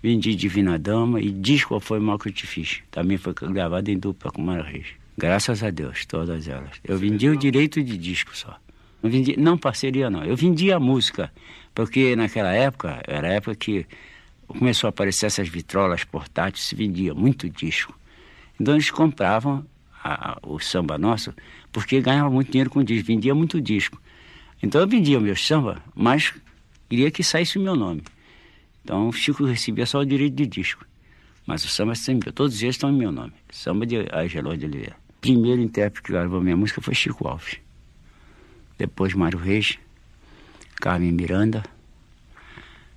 Vendi 0.00 0.36
Divina 0.36 0.78
Dama 0.78 1.20
e 1.20 1.30
Diz 1.30 1.64
Qual 1.64 1.80
Foi 1.80 1.98
o 1.98 2.02
Mal 2.02 2.20
Que 2.20 2.28
Eu 2.28 2.32
Te 2.32 2.46
Fiz. 2.46 2.82
Também 2.88 3.16
foi 3.16 3.34
gravado 3.34 3.90
em 3.90 3.98
dupla 3.98 4.30
com 4.30 4.40
o 4.40 4.44
Mário 4.44 4.62
Reis. 4.62 4.86
Graças 5.18 5.62
a 5.64 5.70
Deus, 5.70 6.06
todas 6.06 6.46
elas. 6.46 6.70
Eu 6.84 6.96
vendi 6.98 7.28
o 7.28 7.36
direito 7.36 7.82
de 7.82 7.98
disco 7.98 8.36
só. 8.36 8.56
Não, 9.02 9.10
vendi, 9.10 9.36
não 9.36 9.58
parceria 9.58 10.08
não. 10.08 10.22
Eu 10.22 10.36
vendi 10.36 10.70
a 10.70 10.78
música, 10.78 11.32
Porque 11.74 12.14
naquela 12.14 12.52
época, 12.52 13.02
era 13.08 13.26
a 13.26 13.32
época 13.32 13.56
que 13.56 13.86
começou 14.46 14.86
a 14.86 14.90
aparecer 14.90 15.26
essas 15.26 15.48
vitrolas 15.48 16.04
portáteis, 16.04 16.64
se 16.64 16.76
vendia 16.76 17.12
muito 17.12 17.50
disco. 17.50 17.92
Então 18.60 18.74
eles 18.74 18.90
compravam 18.90 19.64
a, 20.02 20.32
a, 20.32 20.38
o 20.42 20.58
samba 20.58 20.98
nosso, 20.98 21.34
porque 21.72 22.00
ganhava 22.00 22.30
muito 22.30 22.50
dinheiro 22.50 22.70
com 22.70 22.82
disco, 22.82 23.06
vendia 23.06 23.34
muito 23.34 23.60
disco. 23.60 24.00
Então 24.62 24.80
eu 24.80 24.88
vendia 24.88 25.18
o 25.18 25.20
meu 25.20 25.36
samba, 25.36 25.82
mas 25.94 26.32
queria 26.88 27.10
que 27.10 27.22
saísse 27.22 27.58
o 27.58 27.60
meu 27.60 27.74
nome. 27.74 28.02
Então 28.84 29.08
o 29.08 29.12
Chico 29.12 29.44
recebia 29.44 29.86
só 29.86 30.00
o 30.00 30.04
direito 30.06 30.34
de 30.34 30.46
disco. 30.46 30.84
Mas 31.46 31.64
o 31.64 31.68
samba 31.68 31.94
sempre, 31.94 32.30
todos 32.30 32.62
eles 32.62 32.76
estão 32.76 32.90
em 32.90 32.96
meu 32.96 33.10
nome. 33.10 33.32
Samba 33.50 33.84
de 33.84 34.06
Ageló 34.12 34.54
de 34.54 34.66
Oliveira. 34.66 34.96
Primeiro 35.20 35.60
intérprete 35.60 36.02
que 36.04 36.12
gravou 36.12 36.40
minha 36.40 36.56
música 36.56 36.80
foi 36.80 36.94
Chico 36.94 37.26
Alves. 37.26 37.58
Depois 38.78 39.14
Mário 39.14 39.38
Reis, 39.38 39.78
Carmen 40.76 41.12
Miranda, 41.12 41.62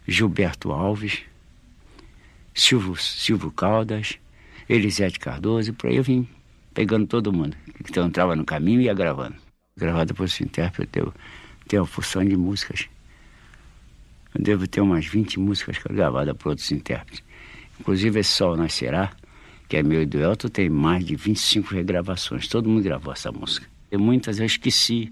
Gilberto 0.08 0.72
Alves, 0.72 1.22
Silvio, 2.54 2.96
Silvio 2.96 3.52
Caldas, 3.52 4.18
Elisete 4.67 5.19
Cardoso, 5.19 5.69
e 5.69 5.73
por 5.73 5.89
aí 5.89 5.97
eu 5.97 6.04
vim 6.04 6.28
pegando 6.73 7.08
todo 7.08 7.32
mundo. 7.32 7.56
Então 7.80 8.08
entrava 8.08 8.36
no 8.36 8.43
caminho 8.43 8.82
e 8.82 8.86
ia 8.86 8.93
gravando. 8.93 9.36
Gravado 9.78 10.13
por 10.13 10.25
esse 10.25 10.43
intérprete, 10.43 10.99
eu 10.99 11.13
tenho 11.67 11.84
uma 11.84 11.88
função 11.88 12.23
de 12.23 12.36
músicas. 12.36 12.88
Eu 14.34 14.43
devo 14.43 14.67
ter 14.67 14.82
umas 14.82 15.06
20 15.06 15.39
músicas 15.39 15.78
gravadas 15.78 16.36
por 16.36 16.49
outros 16.49 16.71
intérpretes. 16.71 17.23
Inclusive 17.80 18.19
esse 18.19 18.32
Sol 18.32 18.56
Nascerá, 18.56 19.12
que 19.67 19.78
é 19.78 19.84
meu 19.84 20.01
e 20.01 20.06
do 20.06 20.19
Elton, 20.19 20.47
tem 20.47 20.69
mais 20.69 21.04
de 21.04 21.15
25 21.15 21.73
regravações. 21.73 22.47
Todo 22.47 22.69
mundo 22.69 22.84
gravou 22.84 23.13
essa 23.13 23.32
música. 23.32 23.67
E 23.91 23.97
muitas 23.97 24.39
eu 24.39 24.45
esqueci. 24.45 25.12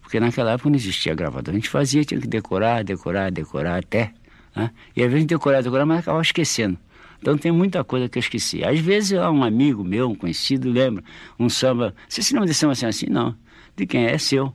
Porque 0.00 0.18
naquela 0.20 0.52
época 0.52 0.70
não 0.70 0.76
existia 0.76 1.14
gravador. 1.14 1.52
A 1.52 1.56
gente 1.56 1.68
fazia, 1.68 2.04
tinha 2.04 2.20
que 2.20 2.26
decorar, 2.26 2.84
decorar, 2.84 3.30
decorar 3.30 3.78
até. 3.78 4.12
Né? 4.54 4.70
E 4.96 5.02
às 5.02 5.10
vezes 5.10 5.26
decorar, 5.26 5.62
decorar, 5.62 5.86
mas 5.86 6.00
acabava 6.00 6.22
esquecendo. 6.22 6.78
Então 7.22 7.38
tem 7.38 7.52
muita 7.52 7.84
coisa 7.84 8.08
que 8.08 8.18
eu 8.18 8.20
esqueci. 8.20 8.64
Às 8.64 8.80
vezes 8.80 9.12
um 9.12 9.44
amigo 9.44 9.84
meu, 9.84 10.10
um 10.10 10.14
conhecido, 10.14 10.68
lembra 10.68 11.04
um 11.38 11.48
samba. 11.48 11.94
Você 12.08 12.20
se 12.20 12.34
lembra 12.34 12.48
desse 12.48 12.58
samba 12.58 12.72
assim? 12.72 12.86
assim? 12.86 13.06
Não. 13.08 13.36
De 13.76 13.86
quem 13.86 14.06
é? 14.06 14.14
É 14.14 14.18
seu. 14.18 14.52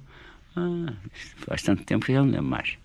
Ah, 0.53 0.93
faz 1.38 1.63
tanto 1.63 1.86
tempo 1.86 2.06
que 2.06 2.12
eu 2.12 2.25
não 2.25 2.32
lembro 2.32 2.49
mais. 2.49 2.77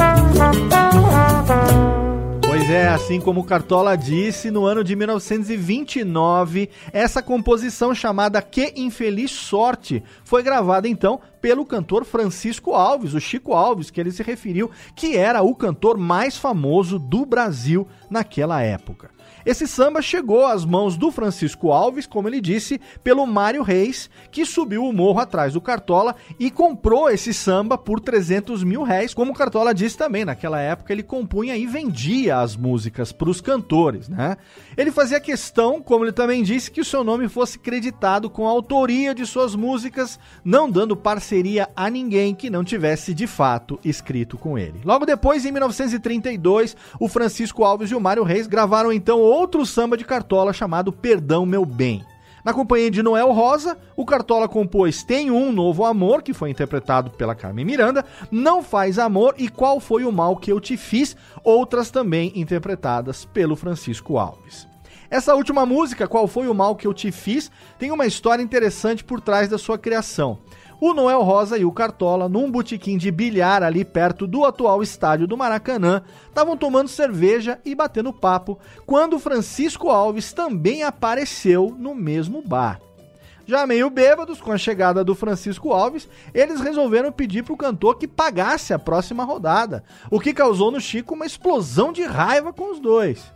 É, 0.00 0.02
assim 2.96 3.20
como 3.20 3.44
Cartola 3.44 3.94
disse, 3.94 4.50
no 4.50 4.64
ano 4.64 4.82
de 4.82 4.96
1929, 4.96 6.70
essa 6.90 7.22
composição 7.22 7.94
chamada 7.94 8.40
Que 8.40 8.72
Infeliz 8.74 9.30
Sorte 9.32 10.02
foi 10.24 10.42
gravada 10.42 10.88
então 10.88 11.20
pelo 11.38 11.66
cantor 11.66 12.06
Francisco 12.06 12.72
Alves, 12.72 13.12
o 13.12 13.20
Chico 13.20 13.52
Alves, 13.52 13.90
que 13.90 14.00
ele 14.00 14.10
se 14.10 14.22
referiu, 14.22 14.70
que 14.94 15.14
era 15.14 15.42
o 15.42 15.54
cantor 15.54 15.98
mais 15.98 16.38
famoso 16.38 16.98
do 16.98 17.26
Brasil 17.26 17.86
naquela 18.08 18.62
época. 18.62 19.15
Esse 19.46 19.64
samba 19.68 20.02
chegou 20.02 20.44
às 20.44 20.64
mãos 20.64 20.96
do 20.96 21.12
Francisco 21.12 21.70
Alves, 21.70 22.04
como 22.04 22.26
ele 22.28 22.40
disse, 22.40 22.80
pelo 23.04 23.24
Mário 23.24 23.62
Reis, 23.62 24.10
que 24.32 24.44
subiu 24.44 24.84
o 24.84 24.92
morro 24.92 25.20
atrás 25.20 25.52
do 25.52 25.60
Cartola 25.60 26.16
e 26.36 26.50
comprou 26.50 27.08
esse 27.08 27.32
samba 27.32 27.78
por 27.78 28.00
300 28.00 28.64
mil 28.64 28.82
réis. 28.82 29.14
Como 29.14 29.30
o 29.30 29.34
Cartola 29.36 29.72
disse 29.72 29.96
também, 29.96 30.24
naquela 30.24 30.60
época 30.60 30.92
ele 30.92 31.04
compunha 31.04 31.56
e 31.56 31.64
vendia 31.64 32.38
as 32.38 32.56
músicas 32.56 33.12
para 33.12 33.30
os 33.30 33.40
cantores, 33.40 34.08
né? 34.08 34.36
Ele 34.76 34.90
fazia 34.90 35.20
questão, 35.20 35.80
como 35.80 36.04
ele 36.04 36.12
também 36.12 36.42
disse, 36.42 36.68
que 36.68 36.80
o 36.80 36.84
seu 36.84 37.04
nome 37.04 37.28
fosse 37.28 37.56
creditado 37.56 38.28
com 38.28 38.48
a 38.48 38.50
autoria 38.50 39.14
de 39.14 39.24
suas 39.24 39.54
músicas, 39.54 40.18
não 40.44 40.68
dando 40.68 40.96
parceria 40.96 41.68
a 41.76 41.88
ninguém 41.88 42.34
que 42.34 42.50
não 42.50 42.64
tivesse 42.64 43.14
de 43.14 43.28
fato 43.28 43.78
escrito 43.84 44.36
com 44.36 44.58
ele. 44.58 44.80
Logo 44.84 45.06
depois, 45.06 45.44
em 45.46 45.52
1932, 45.52 46.76
o 46.98 47.06
Francisco 47.06 47.62
Alves 47.62 47.92
e 47.92 47.94
o 47.94 48.00
Mário 48.00 48.24
Reis 48.24 48.48
gravaram 48.48 48.92
então 48.92 49.20
outro 49.36 49.66
samba 49.66 49.98
de 49.98 50.04
Cartola 50.04 50.50
chamado 50.50 50.90
Perdão 50.90 51.44
Meu 51.44 51.66
Bem. 51.66 52.02
Na 52.42 52.54
companhia 52.54 52.90
de 52.90 53.02
Noel 53.02 53.32
Rosa, 53.32 53.76
o 53.94 54.06
Cartola 54.06 54.48
compôs 54.48 55.04
Tem 55.04 55.30
um 55.30 55.52
Novo 55.52 55.84
Amor, 55.84 56.22
que 56.22 56.32
foi 56.32 56.48
interpretado 56.48 57.10
pela 57.10 57.34
Carmen 57.34 57.66
Miranda, 57.66 58.04
Não 58.30 58.62
Faz 58.62 58.98
Amor 58.98 59.34
e 59.36 59.48
Qual 59.50 59.78
Foi 59.78 60.04
o 60.04 60.12
Mal 60.12 60.36
Que 60.36 60.50
Eu 60.50 60.58
Te 60.58 60.76
Fiz, 60.76 61.14
outras 61.44 61.90
também 61.90 62.32
interpretadas 62.34 63.26
pelo 63.26 63.56
Francisco 63.56 64.16
Alves. 64.16 64.66
Essa 65.10 65.34
última 65.34 65.66
música, 65.66 66.08
Qual 66.08 66.26
Foi 66.26 66.48
o 66.48 66.54
Mal 66.54 66.74
Que 66.74 66.86
Eu 66.86 66.94
Te 66.94 67.12
Fiz, 67.12 67.50
tem 67.78 67.90
uma 67.90 68.06
história 68.06 68.42
interessante 68.42 69.04
por 69.04 69.20
trás 69.20 69.50
da 69.50 69.58
sua 69.58 69.76
criação 69.76 70.38
o 70.80 70.92
Noel 70.92 71.22
Rosa 71.22 71.56
e 71.56 71.64
o 71.64 71.72
Cartola, 71.72 72.28
num 72.28 72.50
botequim 72.50 72.96
de 72.96 73.10
bilhar 73.10 73.62
ali 73.62 73.84
perto 73.84 74.26
do 74.26 74.44
atual 74.44 74.82
estádio 74.82 75.26
do 75.26 75.36
Maracanã, 75.36 76.02
estavam 76.28 76.56
tomando 76.56 76.88
cerveja 76.88 77.58
e 77.64 77.74
batendo 77.74 78.12
papo, 78.12 78.58
quando 78.84 79.18
Francisco 79.18 79.88
Alves 79.88 80.32
também 80.32 80.82
apareceu 80.82 81.74
no 81.78 81.94
mesmo 81.94 82.42
bar. 82.42 82.80
Já 83.46 83.64
meio 83.64 83.88
bêbados 83.88 84.40
com 84.40 84.50
a 84.50 84.58
chegada 84.58 85.04
do 85.04 85.14
Francisco 85.14 85.72
Alves, 85.72 86.08
eles 86.34 86.60
resolveram 86.60 87.12
pedir 87.12 87.44
para 87.44 87.54
o 87.54 87.56
cantor 87.56 87.96
que 87.96 88.08
pagasse 88.08 88.74
a 88.74 88.78
próxima 88.78 89.22
rodada, 89.22 89.84
o 90.10 90.18
que 90.18 90.34
causou 90.34 90.72
no 90.72 90.80
Chico 90.80 91.14
uma 91.14 91.26
explosão 91.26 91.92
de 91.92 92.02
raiva 92.02 92.52
com 92.52 92.72
os 92.72 92.80
dois. 92.80 93.35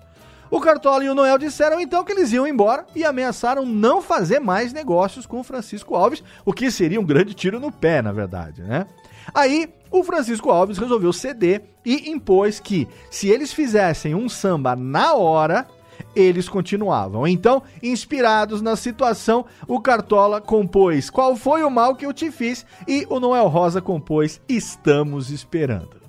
O 0.51 0.61
Cartola 0.61 1.05
e 1.05 1.09
o 1.09 1.15
Noel 1.15 1.39
disseram 1.39 1.81
então 1.81 2.03
que 2.03 2.11
eles 2.11 2.33
iam 2.33 2.47
embora 2.47 2.85
e 2.95 3.05
ameaçaram 3.05 3.65
não 3.65 4.03
fazer 4.03 4.41
mais 4.41 4.73
negócios 4.73 5.25
com 5.25 5.41
o 5.41 5.45
Francisco 5.45 5.95
Alves, 5.95 6.25
o 6.45 6.53
que 6.53 6.71
seria 6.71 7.01
um 7.01 7.05
grande 7.05 7.35
tiro 7.35 7.61
no 7.61 7.71
pé, 7.71 8.03
na 8.03 8.11
verdade, 8.11 8.63
né? 8.63 8.87
Aí 9.33 9.69
o 9.91 10.03
Francisco 10.03 10.51
Alves 10.51 10.79
resolveu 10.79 11.13
ceder 11.13 11.63
e 11.85 12.11
impôs 12.11 12.59
que, 12.59 12.89
se 13.11 13.29
eles 13.29 13.53
fizessem 13.53 14.15
um 14.15 14.29
samba 14.29 14.75
na 14.75 15.15
hora, 15.15 15.69
eles 16.17 16.49
continuavam. 16.49 17.27
Então, 17.29 17.63
inspirados 17.81 18.61
na 18.61 18.75
situação, 18.75 19.45
o 19.69 19.81
Cartola 19.81 20.41
compôs 20.41 21.11
Qual 21.11 21.37
foi 21.37 21.63
o 21.63 21.71
mal 21.71 21.95
que 21.95 22.07
eu 22.07 22.13
te 22.13 22.31
fiz? 22.31 22.67
e 22.89 23.07
o 23.09 23.21
Noel 23.21 23.47
Rosa 23.47 23.81
compôs 23.81 24.41
Estamos 24.49 25.31
Esperando. 25.31 26.00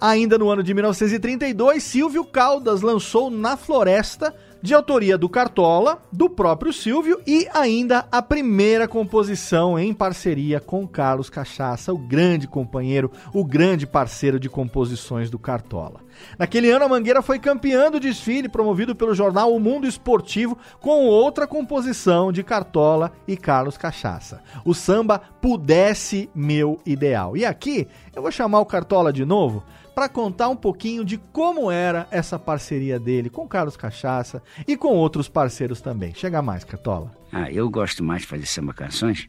Ainda 0.00 0.38
no 0.38 0.48
ano 0.48 0.62
de 0.62 0.72
1932, 0.72 1.82
Silvio 1.82 2.24
Caldas 2.24 2.80
lançou 2.80 3.30
Na 3.30 3.54
Floresta, 3.54 4.34
de 4.62 4.74
autoria 4.74 5.16
do 5.16 5.28
Cartola, 5.28 6.02
do 6.12 6.28
próprio 6.28 6.72
Silvio 6.72 7.20
e 7.26 7.46
ainda 7.52 8.06
a 8.10 8.20
primeira 8.20 8.86
composição 8.86 9.78
em 9.78 9.92
parceria 9.92 10.60
com 10.60 10.86
Carlos 10.86 11.30
Cachaça, 11.30 11.92
o 11.92 11.98
grande 11.98 12.46
companheiro, 12.46 13.10
o 13.32 13.44
grande 13.44 13.86
parceiro 13.86 14.38
de 14.38 14.48
composições 14.48 15.30
do 15.30 15.38
Cartola. 15.38 16.00
Naquele 16.38 16.70
ano, 16.70 16.84
a 16.84 16.88
Mangueira 16.88 17.22
foi 17.22 17.38
campeã 17.38 17.90
do 17.90 18.00
desfile 18.00 18.48
promovido 18.48 18.94
pelo 18.94 19.14
jornal 19.14 19.54
O 19.54 19.60
Mundo 19.60 19.86
Esportivo 19.86 20.58
com 20.78 21.06
outra 21.06 21.46
composição 21.46 22.30
de 22.30 22.42
Cartola 22.42 23.12
e 23.26 23.36
Carlos 23.36 23.78
Cachaça. 23.78 24.42
O 24.64 24.74
samba 24.74 25.20
Pudesse 25.40 26.28
Meu 26.34 26.78
Ideal. 26.84 27.36
E 27.36 27.46
aqui 27.46 27.88
eu 28.14 28.20
vou 28.20 28.30
chamar 28.30 28.60
o 28.60 28.66
Cartola 28.66 29.12
de 29.12 29.24
novo 29.24 29.64
para 29.94 30.08
contar 30.08 30.48
um 30.48 30.56
pouquinho 30.56 31.04
de 31.04 31.18
como 31.18 31.70
era 31.70 32.06
essa 32.10 32.38
parceria 32.38 32.98
dele 32.98 33.28
com 33.28 33.46
Carlos 33.46 33.76
Cachaça 33.76 34.42
e 34.66 34.76
com 34.76 34.94
outros 34.94 35.28
parceiros 35.28 35.80
também. 35.80 36.14
Chega 36.14 36.40
mais, 36.40 36.64
Cartola. 36.64 37.10
Ah, 37.32 37.50
eu 37.50 37.68
gosto 37.68 38.02
mais 38.02 38.22
de 38.22 38.28
fazer 38.28 38.46
samba 38.46 38.72
canções, 38.72 39.28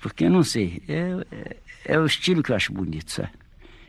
porque 0.00 0.24
eu 0.24 0.30
não 0.30 0.42
sei, 0.42 0.82
é, 0.88 1.24
é, 1.30 1.56
é 1.94 1.98
o 1.98 2.06
estilo 2.06 2.42
que 2.42 2.52
eu 2.52 2.56
acho 2.56 2.72
bonito, 2.72 3.10
sabe? 3.10 3.30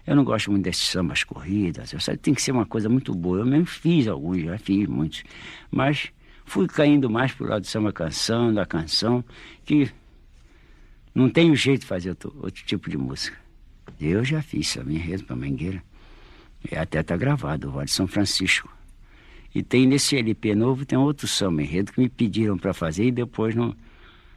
Eu 0.07 0.15
não 0.15 0.23
gosto 0.23 0.49
muito 0.49 0.63
desses 0.63 0.87
sambas 0.87 1.23
corridas, 1.23 1.93
eu 1.93 1.99
sei, 1.99 2.17
tem 2.17 2.33
que 2.33 2.41
ser 2.41 2.51
uma 2.51 2.65
coisa 2.65 2.89
muito 2.89 3.13
boa. 3.13 3.39
Eu 3.39 3.45
mesmo 3.45 3.67
fiz 3.67 4.07
alguns, 4.07 4.41
já 4.41 4.57
fiz 4.57 4.87
muitos, 4.87 5.23
mas 5.69 6.11
fui 6.45 6.67
caindo 6.67 7.09
mais 7.09 7.31
pro 7.31 7.47
lado 7.47 7.61
de 7.61 7.67
samba 7.67 7.93
canção, 7.93 8.51
da 8.51 8.65
canção, 8.65 9.23
que 9.63 9.91
não 11.13 11.29
tenho 11.29 11.55
jeito 11.55 11.81
de 11.81 11.85
fazer 11.85 12.09
outro, 12.09 12.35
outro 12.41 12.63
tipo 12.65 12.89
de 12.89 12.97
música. 12.97 13.37
Eu 13.99 14.23
já 14.23 14.41
fiz 14.41 14.77
a 14.77 14.83
minha 14.83 14.99
rede 14.99 15.23
para 15.23 15.35
Mangueira. 15.35 15.83
E 16.69 16.75
até 16.75 16.99
está 16.99 17.15
gravado, 17.15 17.69
o 17.69 17.71
Vale 17.71 17.87
São 17.87 18.07
Francisco. 18.07 18.69
E 19.53 19.63
tem 19.63 19.87
nesse 19.87 20.17
LP 20.17 20.53
novo, 20.53 20.85
tem 20.85 20.97
outro 20.97 21.27
samba 21.27 21.63
enredo 21.63 21.91
que 21.91 22.01
me 22.01 22.09
pediram 22.09 22.57
para 22.57 22.73
fazer 22.73 23.05
e 23.05 23.11
depois 23.11 23.55
não 23.55 23.75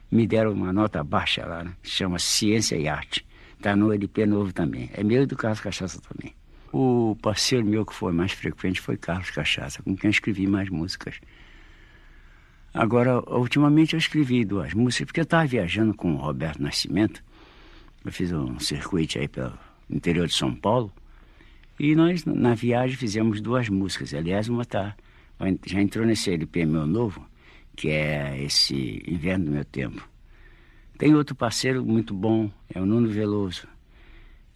me 0.09 0.25
deram 0.25 0.51
uma 0.53 0.71
nota 0.71 1.03
baixa 1.03 1.45
lá, 1.45 1.63
né? 1.63 1.73
Chama 1.83 2.17
Ciência 2.19 2.75
e 2.75 2.87
Arte. 2.87 3.25
Está 3.57 3.75
no 3.75 3.93
LP 3.93 4.25
novo 4.25 4.51
também. 4.51 4.89
É 4.93 5.03
meu 5.03 5.23
e 5.23 5.25
do 5.25 5.35
Carlos 5.35 5.59
Cachaça 5.59 6.01
também. 6.01 6.33
O 6.71 7.15
parceiro 7.21 7.65
meu 7.65 7.85
que 7.85 7.93
foi 7.93 8.11
mais 8.11 8.31
frequente 8.31 8.81
foi 8.81 8.97
Carlos 8.97 9.29
Cachaça, 9.29 9.83
com 9.83 9.95
quem 9.95 10.07
eu 10.07 10.11
escrevi 10.11 10.47
mais 10.47 10.69
músicas. 10.69 11.19
Agora, 12.73 13.19
ultimamente 13.29 13.93
eu 13.93 13.99
escrevi 13.99 14.43
duas 14.43 14.73
músicas, 14.73 15.05
porque 15.05 15.19
eu 15.19 15.23
estava 15.23 15.45
viajando 15.45 15.93
com 15.93 16.13
o 16.13 16.17
Roberto 16.17 16.61
Nascimento 16.61 17.23
eu 18.05 18.11
fiz 18.11 18.31
um 18.31 18.59
circuito 18.59 19.17
aí 19.17 19.27
pelo 19.27 19.53
interior 19.89 20.27
de 20.27 20.33
São 20.33 20.53
Paulo. 20.53 20.91
E 21.79 21.95
nós, 21.95 22.25
na 22.25 22.53
viagem, 22.53 22.95
fizemos 22.95 23.41
duas 23.41 23.69
músicas. 23.69 24.13
Aliás, 24.13 24.47
uma 24.49 24.63
está 24.63 24.95
Já 25.65 25.81
entrou 25.81 26.05
nesse 26.05 26.31
LP 26.31 26.65
meu 26.65 26.85
novo, 26.85 27.25
que 27.75 27.89
é 27.89 28.41
esse 28.43 29.03
Inverno 29.07 29.45
do 29.45 29.51
Meu 29.51 29.65
Tempo. 29.65 30.07
Tem 30.97 31.15
outro 31.15 31.35
parceiro 31.35 31.83
muito 31.83 32.13
bom, 32.13 32.49
é 32.73 32.79
o 32.79 32.85
Nuno 32.85 33.09
Veloso. 33.09 33.67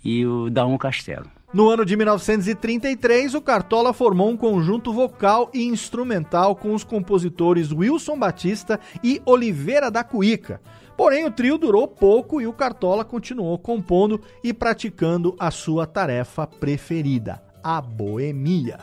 E 0.03 0.25
o 0.25 0.49
Daum 0.49 0.77
Castelo. 0.77 1.29
No 1.53 1.69
ano 1.69 1.85
de 1.85 1.95
1933, 1.95 3.33
o 3.33 3.41
Cartola 3.41 3.93
formou 3.93 4.29
um 4.29 4.37
conjunto 4.37 4.91
vocal 4.91 5.49
e 5.53 5.63
instrumental 5.63 6.55
com 6.55 6.73
os 6.73 6.83
compositores 6.83 7.71
Wilson 7.71 8.19
Batista 8.19 8.79
e 9.01 9.21
Oliveira 9.25 9.89
da 9.89 10.03
Cuíca. 10.03 10.61
Porém, 10.97 11.25
o 11.25 11.31
trio 11.31 11.59
durou 11.59 11.87
pouco 11.87 12.41
e 12.41 12.47
o 12.47 12.51
Cartola 12.51 13.05
continuou 13.05 13.55
compondo 13.59 14.19
e 14.43 14.51
praticando 14.51 15.35
a 15.37 15.51
sua 15.51 15.85
tarefa 15.85 16.47
preferida, 16.47 17.39
a 17.63 17.79
boemia. 17.79 18.79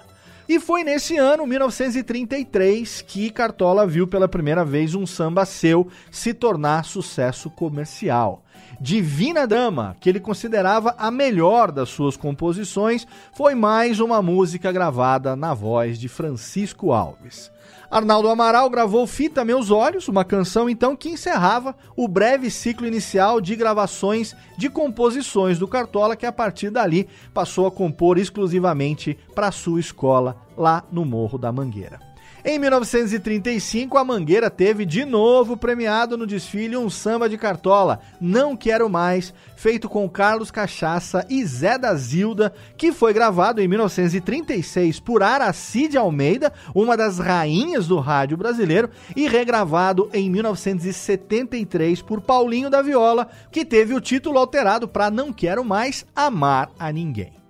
E 0.48 0.60
foi 0.60 0.84
nesse 0.84 1.16
ano, 1.16 1.46
1933, 1.46 3.02
que 3.02 3.30
Cartola 3.30 3.86
viu 3.86 4.06
pela 4.06 4.28
primeira 4.28 4.64
vez 4.64 4.94
um 4.94 5.06
samba 5.06 5.44
seu 5.44 5.88
se 6.10 6.32
tornar 6.32 6.84
sucesso 6.84 7.50
comercial. 7.50 8.44
Divina 8.78 9.46
Dama, 9.46 9.96
que 9.98 10.08
ele 10.08 10.20
considerava 10.20 10.94
a 10.98 11.10
melhor 11.10 11.72
das 11.72 11.88
suas 11.88 12.16
composições, 12.16 13.06
foi 13.32 13.54
mais 13.54 14.00
uma 14.00 14.20
música 14.20 14.70
gravada 14.70 15.34
na 15.34 15.54
voz 15.54 15.98
de 15.98 16.08
Francisco 16.08 16.92
Alves. 16.92 17.50
Arnaldo 17.94 18.28
Amaral 18.28 18.68
gravou 18.68 19.06
Fita 19.06 19.44
Meus 19.44 19.70
Olhos, 19.70 20.08
uma 20.08 20.24
canção 20.24 20.68
então 20.68 20.96
que 20.96 21.10
encerrava 21.10 21.76
o 21.96 22.08
breve 22.08 22.50
ciclo 22.50 22.88
inicial 22.88 23.40
de 23.40 23.54
gravações 23.54 24.34
de 24.58 24.68
composições 24.68 25.60
do 25.60 25.68
Cartola, 25.68 26.16
que 26.16 26.26
a 26.26 26.32
partir 26.32 26.70
dali 26.70 27.08
passou 27.32 27.68
a 27.68 27.70
compor 27.70 28.18
exclusivamente 28.18 29.16
para 29.32 29.52
sua 29.52 29.78
escola 29.78 30.36
lá 30.56 30.82
no 30.90 31.04
Morro 31.04 31.38
da 31.38 31.52
Mangueira. 31.52 32.13
Em 32.46 32.58
1935, 32.58 33.96
a 33.96 34.04
Mangueira 34.04 34.50
teve 34.50 34.84
de 34.84 35.06
novo 35.06 35.56
premiado 35.56 36.14
no 36.14 36.26
desfile 36.26 36.76
um 36.76 36.90
samba 36.90 37.26
de 37.26 37.38
cartola, 37.38 38.00
Não 38.20 38.54
Quero 38.54 38.86
Mais, 38.90 39.32
feito 39.56 39.88
com 39.88 40.06
Carlos 40.10 40.50
Cachaça 40.50 41.24
e 41.30 41.42
Zé 41.42 41.78
da 41.78 41.94
Zilda, 41.94 42.52
que 42.76 42.92
foi 42.92 43.14
gravado 43.14 43.62
em 43.62 43.66
1936 43.66 45.00
por 45.00 45.22
Aracide 45.22 45.96
Almeida, 45.96 46.52
uma 46.74 46.98
das 46.98 47.18
rainhas 47.18 47.86
do 47.86 47.98
rádio 47.98 48.36
brasileiro, 48.36 48.90
e 49.16 49.26
regravado 49.26 50.10
em 50.12 50.28
1973 50.28 52.02
por 52.02 52.20
Paulinho 52.20 52.68
da 52.68 52.82
Viola, 52.82 53.26
que 53.50 53.64
teve 53.64 53.94
o 53.94 54.00
título 54.02 54.38
alterado 54.38 54.86
para 54.86 55.10
Não 55.10 55.32
Quero 55.32 55.64
Mais 55.64 56.04
Amar 56.14 56.70
a 56.78 56.92
Ninguém. 56.92 57.43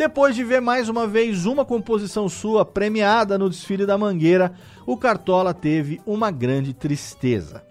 Depois 0.00 0.34
de 0.34 0.42
ver 0.42 0.62
mais 0.62 0.88
uma 0.88 1.06
vez 1.06 1.44
uma 1.44 1.62
composição 1.62 2.26
sua 2.26 2.64
premiada 2.64 3.36
no 3.36 3.50
desfile 3.50 3.84
da 3.84 3.98
Mangueira, 3.98 4.54
o 4.86 4.96
Cartola 4.96 5.52
teve 5.52 6.00
uma 6.06 6.30
grande 6.30 6.72
tristeza. 6.72 7.62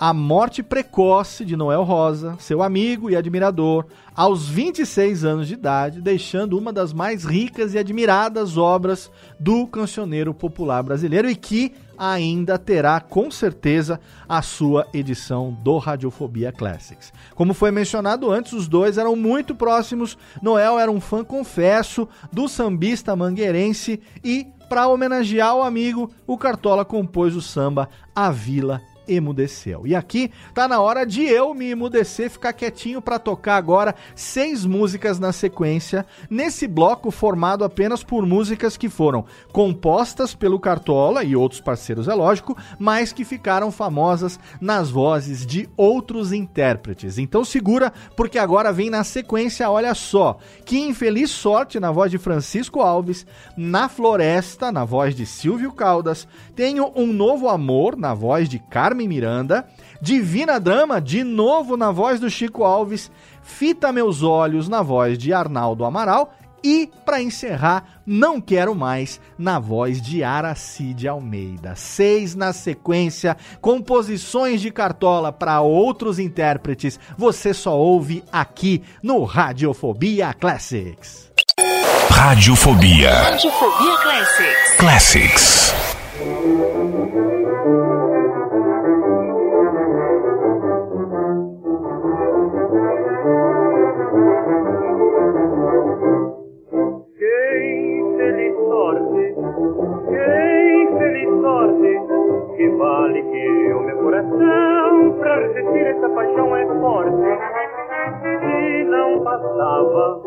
A 0.00 0.14
morte 0.14 0.62
precoce 0.62 1.44
de 1.44 1.54
Noel 1.54 1.82
Rosa, 1.82 2.34
seu 2.38 2.62
amigo 2.62 3.10
e 3.10 3.14
admirador, 3.14 3.84
aos 4.14 4.48
26 4.48 5.22
anos 5.22 5.48
de 5.48 5.52
idade, 5.52 6.00
deixando 6.00 6.56
uma 6.56 6.72
das 6.72 6.94
mais 6.94 7.26
ricas 7.26 7.74
e 7.74 7.78
admiradas 7.78 8.56
obras 8.56 9.10
do 9.38 9.66
cancioneiro 9.66 10.32
popular 10.32 10.82
brasileiro 10.82 11.28
e 11.28 11.36
que 11.36 11.74
ainda 11.98 12.58
terá 12.58 13.00
com 13.00 13.30
certeza 13.30 14.00
a 14.28 14.42
sua 14.42 14.86
edição 14.92 15.52
do 15.62 15.78
Radiofobia 15.78 16.52
Classics. 16.52 17.12
Como 17.34 17.54
foi 17.54 17.70
mencionado 17.70 18.30
antes, 18.30 18.52
os 18.52 18.68
dois 18.68 18.98
eram 18.98 19.16
muito 19.16 19.54
próximos. 19.54 20.16
Noel 20.42 20.78
era 20.78 20.90
um 20.90 21.00
fã 21.00 21.24
confesso 21.24 22.08
do 22.32 22.48
sambista 22.48 23.14
mangueirense 23.14 24.00
e 24.24 24.46
para 24.68 24.88
homenagear 24.88 25.54
o 25.54 25.62
amigo, 25.62 26.10
o 26.26 26.36
Cartola 26.36 26.84
compôs 26.84 27.36
o 27.36 27.40
samba 27.40 27.88
A 28.14 28.30
Vila 28.32 28.82
emudeceu. 29.08 29.86
E 29.86 29.94
aqui 29.94 30.30
tá 30.54 30.66
na 30.68 30.80
hora 30.80 31.04
de 31.04 31.22
eu 31.22 31.54
me 31.54 31.70
emudecer, 31.70 32.30
ficar 32.30 32.52
quietinho 32.52 33.02
para 33.02 33.18
tocar 33.18 33.56
agora 33.56 33.94
seis 34.14 34.64
músicas 34.64 35.18
na 35.18 35.32
sequência, 35.32 36.06
nesse 36.28 36.66
bloco 36.66 37.10
formado 37.10 37.64
apenas 37.64 38.02
por 38.02 38.26
músicas 38.26 38.76
que 38.76 38.88
foram 38.88 39.24
compostas 39.52 40.34
pelo 40.34 40.58
Cartola 40.58 41.24
e 41.24 41.36
outros 41.36 41.60
parceiros, 41.60 42.08
é 42.08 42.14
lógico, 42.14 42.56
mas 42.78 43.12
que 43.12 43.24
ficaram 43.24 43.70
famosas 43.70 44.38
nas 44.60 44.90
vozes 44.90 45.46
de 45.46 45.68
outros 45.76 46.32
intérpretes. 46.32 47.18
Então 47.18 47.44
segura, 47.44 47.92
porque 48.16 48.38
agora 48.38 48.72
vem 48.72 48.90
na 48.90 49.04
sequência, 49.04 49.70
olha 49.70 49.94
só, 49.94 50.38
que 50.64 50.78
infeliz 50.78 51.30
sorte 51.30 51.78
na 51.80 51.90
voz 51.90 52.10
de 52.10 52.18
Francisco 52.18 52.80
Alves, 52.80 53.26
na 53.56 53.88
Floresta, 53.88 54.72
na 54.72 54.84
voz 54.84 55.14
de 55.14 55.26
Silvio 55.26 55.72
Caldas, 55.72 56.26
tenho 56.54 56.92
um 56.94 57.06
novo 57.06 57.48
amor 57.48 57.96
na 57.96 58.14
voz 58.14 58.48
de 58.48 58.58
Carmen 58.58 58.95
Carmen 58.96 59.08
Miranda, 59.08 59.66
Divina 60.00 60.58
Drama, 60.58 61.00
de 61.00 61.22
novo 61.22 61.76
na 61.76 61.90
voz 61.90 62.18
do 62.18 62.30
Chico 62.30 62.64
Alves, 62.64 63.10
Fita 63.42 63.92
Meus 63.92 64.22
Olhos, 64.22 64.68
na 64.68 64.80
voz 64.80 65.18
de 65.18 65.34
Arnaldo 65.34 65.84
Amaral, 65.84 66.34
e, 66.64 66.90
para 67.04 67.22
encerrar, 67.22 68.00
Não 68.06 68.40
Quero 68.40 68.74
Mais, 68.74 69.20
na 69.38 69.58
voz 69.58 70.00
de 70.00 70.24
Aracide 70.24 71.06
Almeida. 71.06 71.74
Seis 71.76 72.34
na 72.34 72.52
sequência, 72.52 73.36
composições 73.60 74.62
de 74.62 74.70
cartola 74.70 75.30
para 75.30 75.60
outros 75.60 76.18
intérpretes, 76.18 76.98
você 77.16 77.52
só 77.52 77.78
ouve 77.78 78.24
aqui 78.32 78.82
no 79.02 79.22
Radiofobia 79.24 80.32
Classics. 80.32 81.30
Radiofobia. 82.10 83.12
Radiofobia 83.12 83.98
Classics. 83.98 84.76
Classics. 84.78 85.74
Vale 102.76 103.22
que 103.22 103.72
o 103.72 103.80
meu 103.80 103.96
coração 103.98 105.12
pra 105.18 105.36
resistir 105.36 105.86
essa 105.86 106.08
paixão 106.10 106.56
é 106.56 106.66
forte. 106.66 107.16
E 108.44 108.84
não 108.84 109.20
passava 109.24 110.22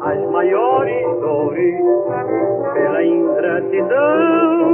as 0.00 0.30
maiores 0.30 1.20
dores 1.20 1.84
pela 2.72 3.04
ingratidão 3.04 4.64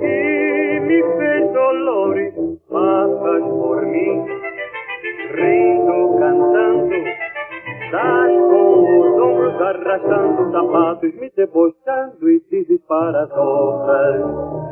que 0.00 0.80
me 0.80 1.02
fez 1.18 1.52
dolores 1.52 2.34
passas 2.70 3.42
por 3.44 3.82
mim 3.86 4.24
rindo, 5.34 6.18
cantando 6.18 6.90
das 7.90 8.59
arrastando 9.60 10.50
sapatos 10.52 11.14
me 11.14 11.30
debochando 11.36 12.30
e 12.30 12.40
dizes 12.50 12.80
para 12.88 13.22
as 13.22 13.30
outras 13.36 14.24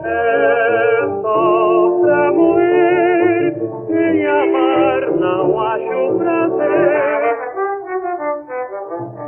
é 0.05 1.09
só 1.22 2.01
pra 2.01 2.33
morrer 2.33 3.57
em 3.90 4.27
amar 4.27 5.11
não 5.12 5.61
acho 5.61 6.18
prazer. 6.18 7.38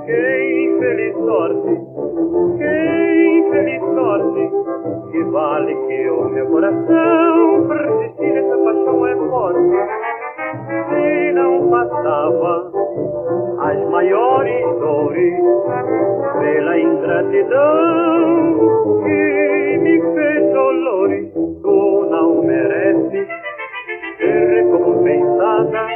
Quem 0.06 0.78
feliz 0.80 1.14
sorte 1.24 1.90
quem 2.58 3.50
feliz 3.50 3.82
sorte 3.94 4.50
que 5.12 5.24
vale 5.24 5.74
que 5.74 6.10
o 6.10 6.28
meu 6.30 6.46
coração 6.46 7.68
persistir 7.68 8.36
essa 8.36 8.56
paixão 8.56 9.06
é 9.06 9.16
forte. 9.16 9.70
Se 10.88 11.32
não 11.32 11.70
passava 11.70 12.72
as 13.70 13.88
maiores 13.88 14.64
dores 14.80 15.40
pela 16.40 16.78
ingratidão 16.80 18.56
que 19.04 19.78
me 19.78 20.00
fez 20.14 20.52
dolores. 20.52 21.32
Tu 21.32 22.06
não 22.10 22.42
mereces 22.42 23.28
ser 24.18 24.64
recompensada. 24.64 25.86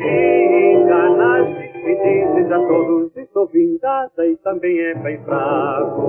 Me 0.00 0.74
enganaste 0.74 1.72
e 1.82 1.94
dizes 1.96 2.52
a 2.52 2.58
todos 2.58 3.16
estou 3.16 3.46
vingada 3.46 4.26
e 4.26 4.36
também 4.44 4.78
é 4.78 4.94
bem 4.96 5.18
fraco. 5.24 6.02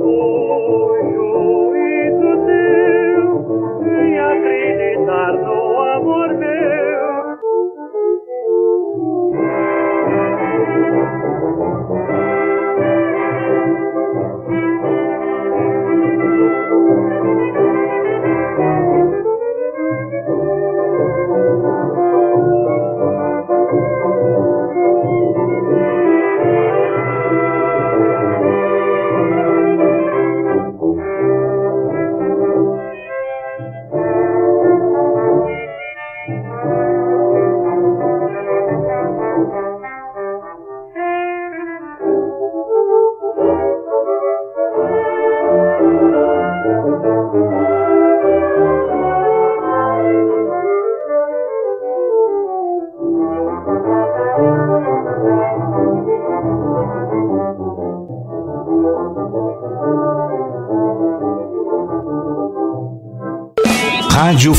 O 0.00 0.94
juízo 1.12 2.46
teu 2.46 3.84
em 3.84 4.18
acreditar 4.20 5.32
no 5.32 5.80
amor 5.80 6.28
meu. 6.34 6.89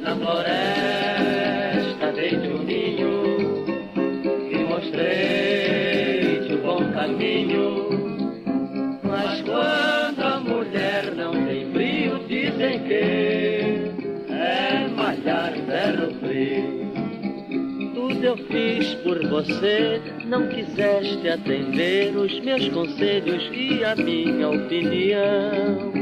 Na 0.00 0.14
floresta 0.16 2.12
dei-te 2.14 2.48
um 2.48 2.62
ninho 2.62 3.64
e 4.50 4.56
mostrei-te 4.68 6.54
o 6.54 6.58
bom 6.58 6.92
caminho. 6.92 7.88
Mas 9.02 9.40
quando 9.42 10.22
a 10.22 10.40
mulher 10.40 11.14
não 11.14 11.32
tem 11.32 11.70
brio, 11.70 12.20
dizem 12.28 12.78
que 12.84 14.32
é 14.32 14.88
malhar 14.96 15.52
ferro 15.66 16.14
frio. 16.20 16.88
Tudo 17.94 18.24
eu 18.24 18.36
fiz 18.36 18.94
por 19.02 19.18
você, 19.28 20.00
não 20.24 20.48
quiseste 20.48 21.28
atender 21.28 22.16
os 22.16 22.40
meus 22.40 22.68
conselhos 22.68 23.50
e 23.52 23.84
a 23.84 23.96
minha 23.96 24.48
opinião. 24.48 25.97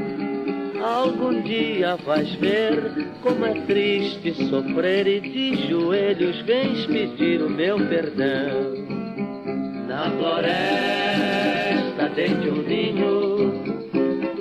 Algum 1.18 1.40
dia 1.40 1.96
vais 2.04 2.30
ver 2.34 3.08
como 3.22 3.46
é 3.46 3.54
triste 3.62 4.34
sofrer 4.50 5.06
e 5.06 5.20
de 5.20 5.66
joelhos 5.66 6.42
vens 6.42 6.84
pedir 6.84 7.40
o 7.40 7.48
meu 7.48 7.78
perdão. 7.88 8.84
Na 9.88 10.10
floresta 10.10 12.10
dei-te 12.14 12.50
um 12.50 12.62
ninho 12.62 13.64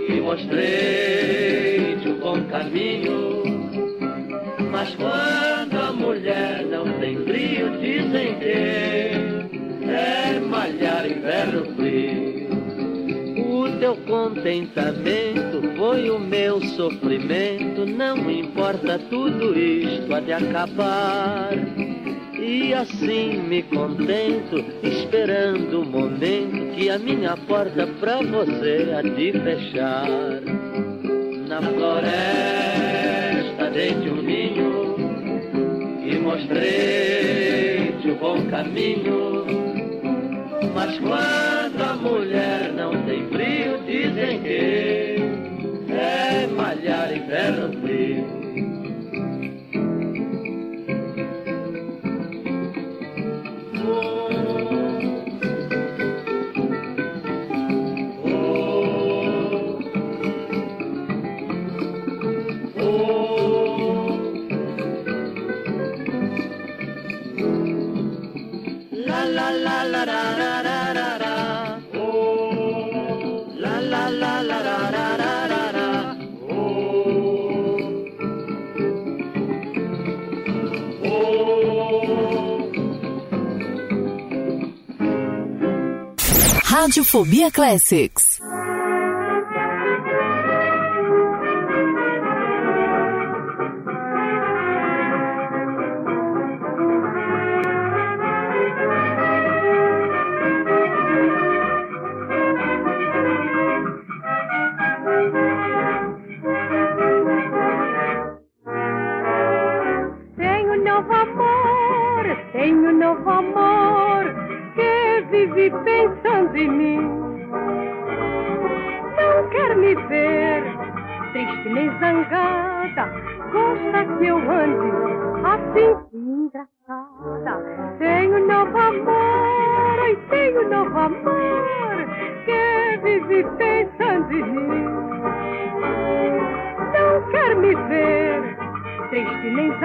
e 0.09 0.19
mostrei-te 0.19 2.09
o 2.09 2.19
bom 2.19 2.43
caminho. 2.43 3.43
Mas 4.69 4.93
quando 4.95 5.79
a 5.79 5.93
mulher 5.93 6.65
não 6.65 6.91
tem 6.99 7.23
brio, 7.23 7.69
dizem 7.79 8.37
que 8.37 8.51
é 9.89 10.41
malhar 10.41 11.05
ferro 11.05 11.73
frio. 11.77 12.49
O 13.47 13.69
teu 13.79 13.95
contentamento 14.05 15.54
foi 15.85 16.09
o 16.09 16.17
meu 16.17 16.59
sofrimento, 16.69 17.85
não 17.85 18.31
importa 18.31 18.97
tudo 18.97 19.55
isto 19.55 20.15
há 20.15 20.19
de 20.19 20.33
acabar. 20.33 21.51
E 22.33 22.73
assim 22.73 23.37
me 23.43 23.61
contento, 23.61 24.65
esperando 24.81 25.81
o 25.81 25.85
momento 25.85 26.73
que 26.75 26.89
a 26.89 26.97
minha 26.97 27.37
porta 27.37 27.85
pra 27.99 28.17
você 28.17 28.95
há 28.97 29.03
de 29.03 29.31
fechar. 29.31 30.41
Na 31.47 31.61
floresta 31.61 32.09
dei-te 33.71 34.09
um 34.09 34.23
ninho 34.23 34.95
e 36.03 36.15
mostrei-te 36.17 38.09
o 38.09 38.15
bom 38.15 38.43
caminho. 38.47 39.45
Mas 40.73 40.97
quando 40.97 41.79
a 41.79 41.95
mulher 41.95 42.73
não 42.73 42.89
tem 43.03 43.27
frio, 43.27 43.77
dizem 43.85 44.41
que 44.41 45.04
together. 47.45 47.84
Radiofobia 86.85 87.49
Classics. 87.49 88.34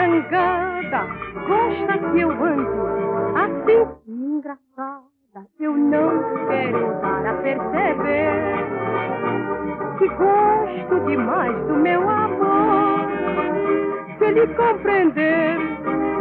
Zangada, 0.00 1.06
gosta 1.46 1.98
que 1.98 2.20
eu 2.20 2.30
ande 2.30 2.70
assim 3.36 3.86
engraçada. 4.08 5.10
Eu 5.60 5.76
não 5.76 6.46
quero 6.48 7.00
dar 7.00 7.26
a 7.26 7.34
perceber 7.34 8.32
que 9.98 10.08
gosto 10.08 11.06
demais 11.06 11.56
do 11.66 11.74
meu 11.74 12.08
amor. 12.08 13.00
Se 14.18 14.24
ele 14.24 14.46
compreender, 14.54 15.58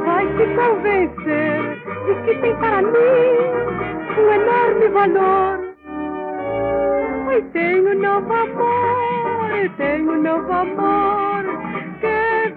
vai 0.05 0.25
se 0.27 0.45
convencer 0.55 1.79
de 2.05 2.15
que 2.25 2.41
tem 2.41 2.55
para 2.57 2.81
mim 2.81 3.29
um 4.17 4.31
enorme 4.31 4.87
valor. 4.89 5.69
Ai, 7.29 7.41
tenho 7.53 7.95
novo 7.97 8.33
amor, 8.33 9.69
tenho 9.77 10.21
novo 10.21 10.51
amor 10.51 11.28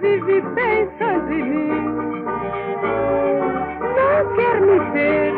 vive 0.03 0.41
pensando 0.53 1.31
em 1.31 1.43
mim. 1.43 1.95
Não 3.95 4.35
quer 4.35 4.61
me 4.61 4.79
ver 4.91 5.33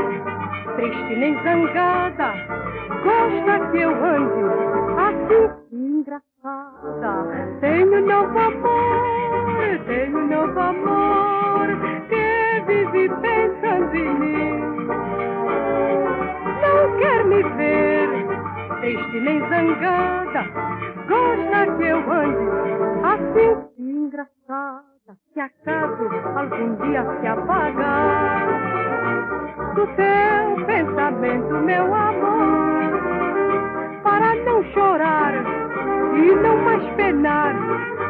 triste 0.76 1.16
nem 1.16 1.36
zangada, 1.44 2.34
gosta 3.04 3.70
que 3.70 3.78
eu 3.78 3.92
ande 3.92 4.44
assim 4.98 6.00
engraçada. 6.00 7.48
Tenho 7.62 8.06
novo 8.08 8.40
amor, 8.40 9.80
tenho 9.86 10.28
novo 10.28 10.60
amor 10.60 11.68
que 12.10 12.64
vive 12.66 13.10
pensando 13.22 13.96
em 13.96 14.20
mim. 14.20 14.62
Não 16.64 16.98
quer 16.98 17.24
me 17.24 17.44
ver 17.44 18.10
triste 18.80 19.20
nem 19.20 19.40
zangada, 19.48 20.44
gosta 21.08 21.78
que 21.78 21.84
eu 21.84 22.12
ande 22.12 22.46
assim 23.04 23.65
engraçada. 24.16 24.84
Se 25.34 25.40
acaso 25.40 26.10
algum 26.36 26.76
dia 26.76 27.04
se 27.20 27.28
apagar, 27.28 28.48
do 29.76 29.86
teu 29.88 30.66
pensamento, 30.66 31.54
meu 31.66 31.94
amor. 31.94 32.96
Para 34.04 34.36
não 34.46 34.64
chorar 34.72 35.34
e 36.16 36.36
não 36.36 36.58
mais 36.64 36.84
penar, 36.96 37.54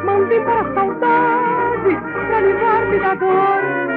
mande 0.04 0.40
para 0.40 0.60
a 0.60 0.74
saudade 0.74 1.96
para 2.28 2.40
livrar-me 2.40 2.98
da 3.00 3.14
dor. 3.14 3.96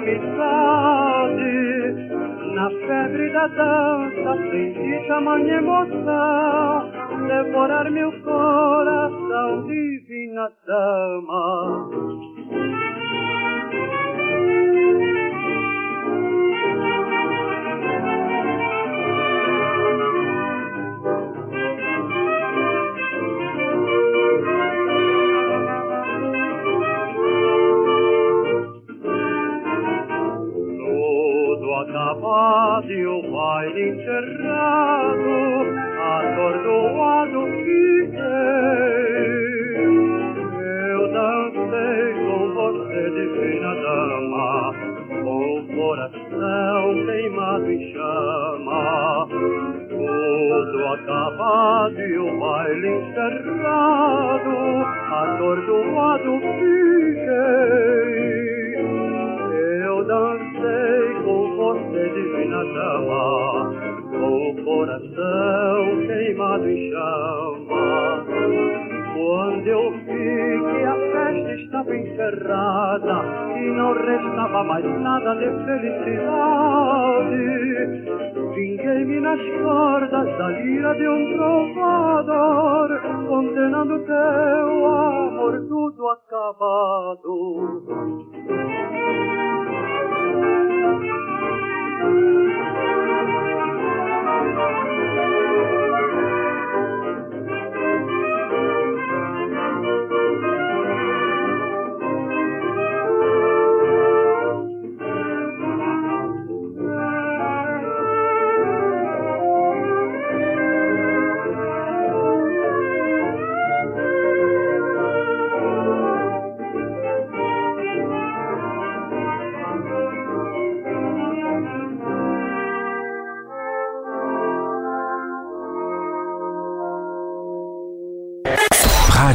Amizade. 0.00 1.50
Na 2.54 2.68
febre 2.68 3.30
da 3.32 3.46
dança, 3.46 4.36
senti 4.50 5.06
tamanha 5.06 5.54
emoção, 5.58 6.90
devorar 7.26 7.90
meu 7.90 8.12
coração, 8.22 9.66
divina 9.66 10.50
dama. 10.66 10.99
Nada 75.24 75.40
de 75.40 75.64
felicidade, 75.64 77.36
vinguei-me 78.54 79.20
nas 79.20 79.40
cordas 79.62 80.38
da 80.38 80.48
lira 80.48 80.94
de 80.94 81.08
um 81.08 81.36
trovador, 81.36 83.00
condenando 83.28 83.98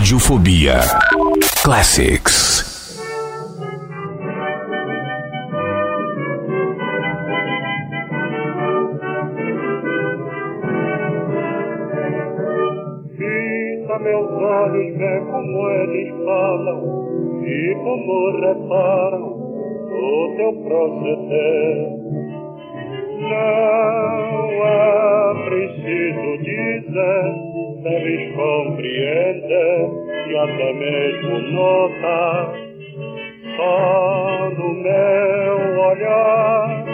Radiofobia. 0.05 0.81
Classics. 1.63 2.63
Fita 13.17 13.99
meus 13.99 14.31
olhos, 14.31 14.95
vê 14.95 15.21
como 15.21 15.69
eles 15.69 16.13
falam 16.23 16.79
e 17.43 17.73
como 17.73 18.31
reparam 18.41 19.25
o 19.89 20.35
teu 20.37 20.53
proceder. 20.65 21.77
Não 23.21 24.65
é 24.67 25.33
preciso 25.45 26.37
dizer, 26.43 27.44
deves 27.95 28.35
compreender 28.35 29.89
e 30.27 30.37
até 30.37 30.73
mesmo 30.73 31.39
notar 31.53 32.53
só 33.55 34.49
no 34.57 34.73
meu 34.73 35.81
olhar. 35.81 36.85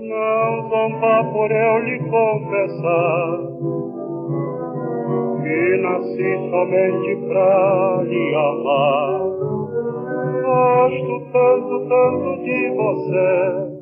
Não 0.00 0.68
zombar 0.68 1.24
por 1.32 1.50
eu 1.50 1.78
lhe 1.80 1.98
confessar 1.98 3.38
que 5.42 5.76
nasci 5.78 6.50
somente 6.50 7.16
pra 7.28 8.02
lhe 8.04 8.34
amar. 8.34 9.20
Gosto 10.42 11.14
tanto, 11.32 11.88
tanto 11.88 12.42
de 12.44 12.70
você 12.76 13.72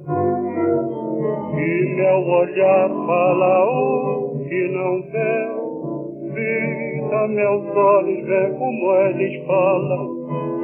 que 1.54 1.94
meu 1.96 2.18
olhar 2.28 2.88
fala 3.06 3.66
o 3.66 4.44
que 4.48 4.68
não 4.68 5.02
vê. 5.10 5.49
Vida, 6.32 7.28
meus 7.28 7.76
olhos 7.76 8.24
vê 8.26 8.50
como 8.56 8.94
eles 8.94 9.44
falam 9.46 10.08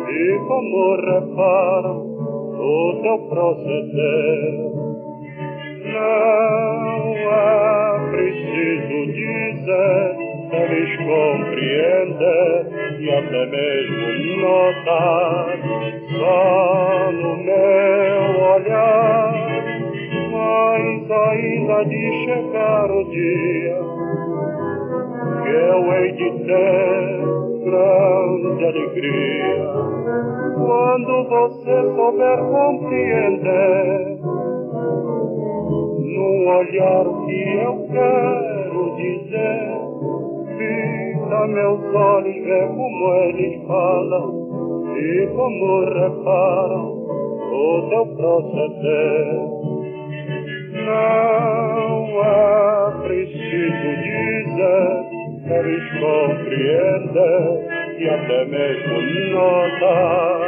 e 0.08 0.38
como 0.46 0.96
reparam 0.96 2.06
o 2.54 3.00
teu 3.02 3.18
proceder. 3.28 4.66
Não 5.92 7.16
é 7.32 8.10
preciso 8.10 9.12
dizer, 9.12 10.16
eles 10.52 10.96
compreendem 10.98 12.66
e 13.00 13.10
até 13.10 13.46
mesmo 13.46 14.40
notar 14.40 15.46
só 16.16 17.10
no 17.12 17.36
meu 17.38 18.42
olhar. 18.54 19.32
Mas 20.30 21.10
ainda 21.10 21.84
de 21.84 22.24
chegar 22.24 22.90
o 22.90 23.04
dia 23.10 23.95
que 25.46 25.52
eu 25.52 25.92
hei 25.92 26.12
de 26.12 26.30
ter 26.44 27.36
grande 27.64 28.64
alegria 28.64 29.66
quando 30.56 31.28
você 31.28 31.94
souber 31.94 32.38
compreender. 32.50 34.18
Num 36.16 36.48
olhar 36.48 37.04
que 37.26 37.40
eu 37.62 37.86
quero 37.92 38.96
dizer 38.96 39.76
vida 40.58 41.46
meus 41.46 41.94
olhos 41.94 42.44
vê 42.44 42.66
como 42.68 43.14
eles 43.14 43.66
falam 43.66 44.96
e 44.96 45.26
como 45.36 45.84
reparam 45.84 46.86
o 47.52 47.88
teu 47.90 48.06
proceder. 48.16 49.56
Não 50.86 52.24
é 52.24 52.90
preciso 53.02 53.88
dizer 54.02 55.15
eles 55.48 55.84
compreendem 56.00 57.66
e 57.98 58.08
até 58.08 58.44
mesmo 58.46 59.00
notar 59.32 60.40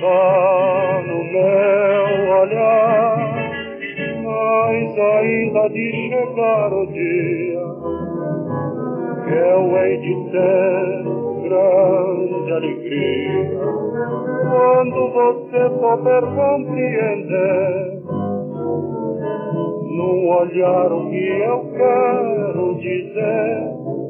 só 0.00 1.02
no 1.06 1.24
meu 1.24 2.30
olhar. 2.40 3.34
Mas 4.24 4.98
ainda 4.98 5.68
de 5.70 5.92
chegar 6.08 6.72
o 6.72 6.86
dia 6.86 7.64
que 9.24 9.34
eu 9.34 9.76
hei 9.76 9.96
de 9.98 10.14
ter 10.30 11.04
grande 11.48 12.52
alegria 12.52 13.84
quando 14.50 15.12
você 15.12 15.68
souber 15.80 16.22
compreender 16.34 18.02
num 19.96 20.28
olhar 20.28 20.92
o 20.92 21.10
que 21.10 21.28
eu 21.40 21.58
quero 21.76 22.74
dizer 22.80 24.03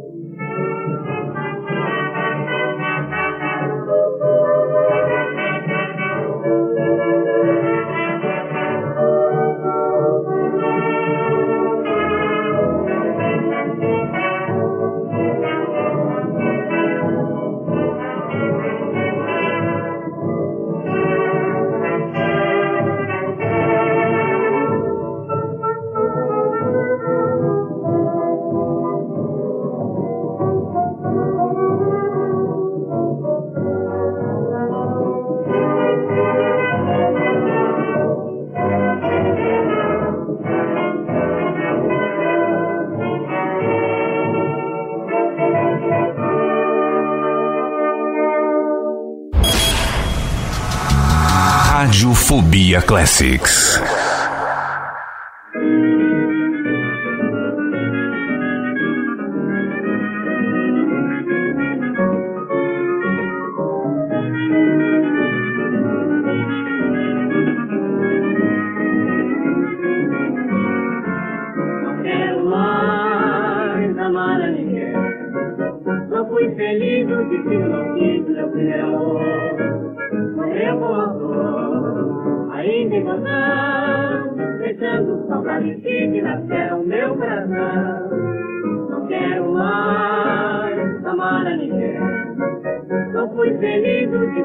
Radiofobia 51.84 52.80
Classics. 52.80 54.13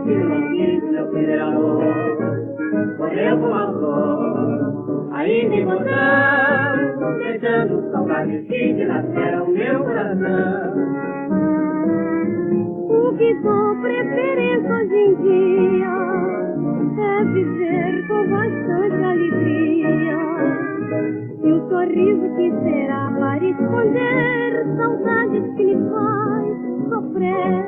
Quis 0.09 0.91
meu 0.91 1.07
primeiro 1.07 1.43
amor. 1.43 1.83
Morreu 2.97 3.37
com 3.39 3.53
a 3.53 3.65
dor, 3.65 5.09
ainda 5.13 5.55
em 5.55 5.65
vão, 5.65 7.17
deixando 7.19 7.91
saudades 7.91 8.47
que 8.47 8.73
no 8.73 9.47
meu 9.47 9.83
coração. 9.83 10.73
O 12.89 13.17
que 13.17 13.33
dou 13.41 13.75
preferência 13.81 14.73
hoje 14.73 14.95
em 14.95 15.15
dia 15.15 15.95
é 16.99 17.23
viver 17.25 18.07
com 18.07 18.29
bastante 18.29 19.03
alegria. 19.03 20.17
E 21.43 21.51
o 21.53 21.69
sorriso 21.69 22.35
que 22.35 22.51
será 22.63 23.11
para 23.17 23.45
esconder 23.45 24.65
saudades 24.77 25.55
que 25.55 25.63
me 25.63 25.89
faz 25.89 26.89
sofrer. 26.89 27.65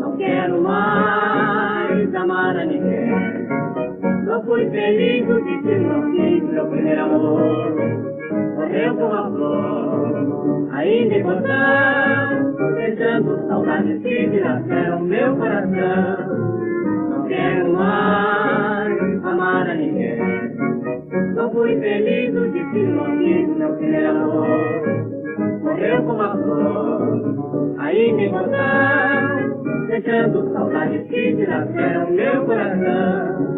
Não 0.00 0.16
quero 0.16 0.62
mais 0.62 1.35
amar 2.16 2.56
a 2.56 2.64
ninguém. 2.64 3.10
Não 4.24 4.42
fui 4.44 4.68
feliz 4.70 5.26
no 5.28 5.44
destino, 5.44 5.88
não 5.88 6.12
quis 6.12 6.42
meu 6.42 6.66
primeiro 6.66 7.02
amor. 7.02 7.74
Morreu 8.56 8.96
com 8.96 9.12
a 9.12 9.30
flor, 9.30 10.68
ainda 10.72 11.14
em 11.14 11.22
botão, 11.22 12.74
deixando 12.74 13.46
saudades 13.48 14.02
que 14.02 14.26
no 14.90 15.00
meu 15.00 15.36
coração. 15.36 16.56
Não 17.10 17.28
quero 17.28 17.72
mais 17.72 19.24
amar 19.24 19.70
a 19.70 19.74
ninguém. 19.74 20.18
Não 21.34 21.50
fui 21.50 21.78
feliz 21.80 22.34
no 22.34 22.50
destino, 22.50 22.94
não 22.96 23.18
quis 23.18 23.56
meu 23.56 23.72
primeiro 23.76 24.10
amor. 24.10 24.46
Morreu 25.66 26.00
com 26.04 26.22
a 26.22 26.30
flor, 26.30 27.74
ainda 27.78 28.22
em 28.22 28.30
botão, 28.30 29.86
deixando 29.88 30.52
saudades 30.52 31.08
que 31.08 31.34
nasceram 31.44 32.06
no 32.06 32.12
meu 32.12 32.46
coração. 32.46 33.56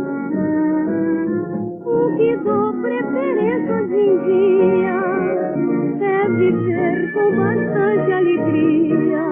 O 1.85 2.17
que 2.17 2.37
dou 2.39 2.73
preferência 2.81 3.75
hoje 3.75 3.95
em 3.95 4.25
dia 4.25 5.01
é 6.01 6.29
viver 6.31 7.13
com 7.13 7.37
bastante 7.37 8.13
alegria. 8.13 9.25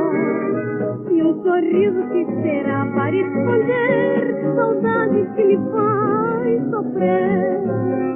E 1.12 1.22
um 1.22 1.42
sorriso 1.42 2.02
que 2.12 2.26
será 2.42 2.86
para 2.94 3.16
esconder 3.16 4.54
saudades 4.54 5.28
que 5.34 5.44
me 5.44 5.56
faz 5.72 6.70
sofrer. 6.70 8.15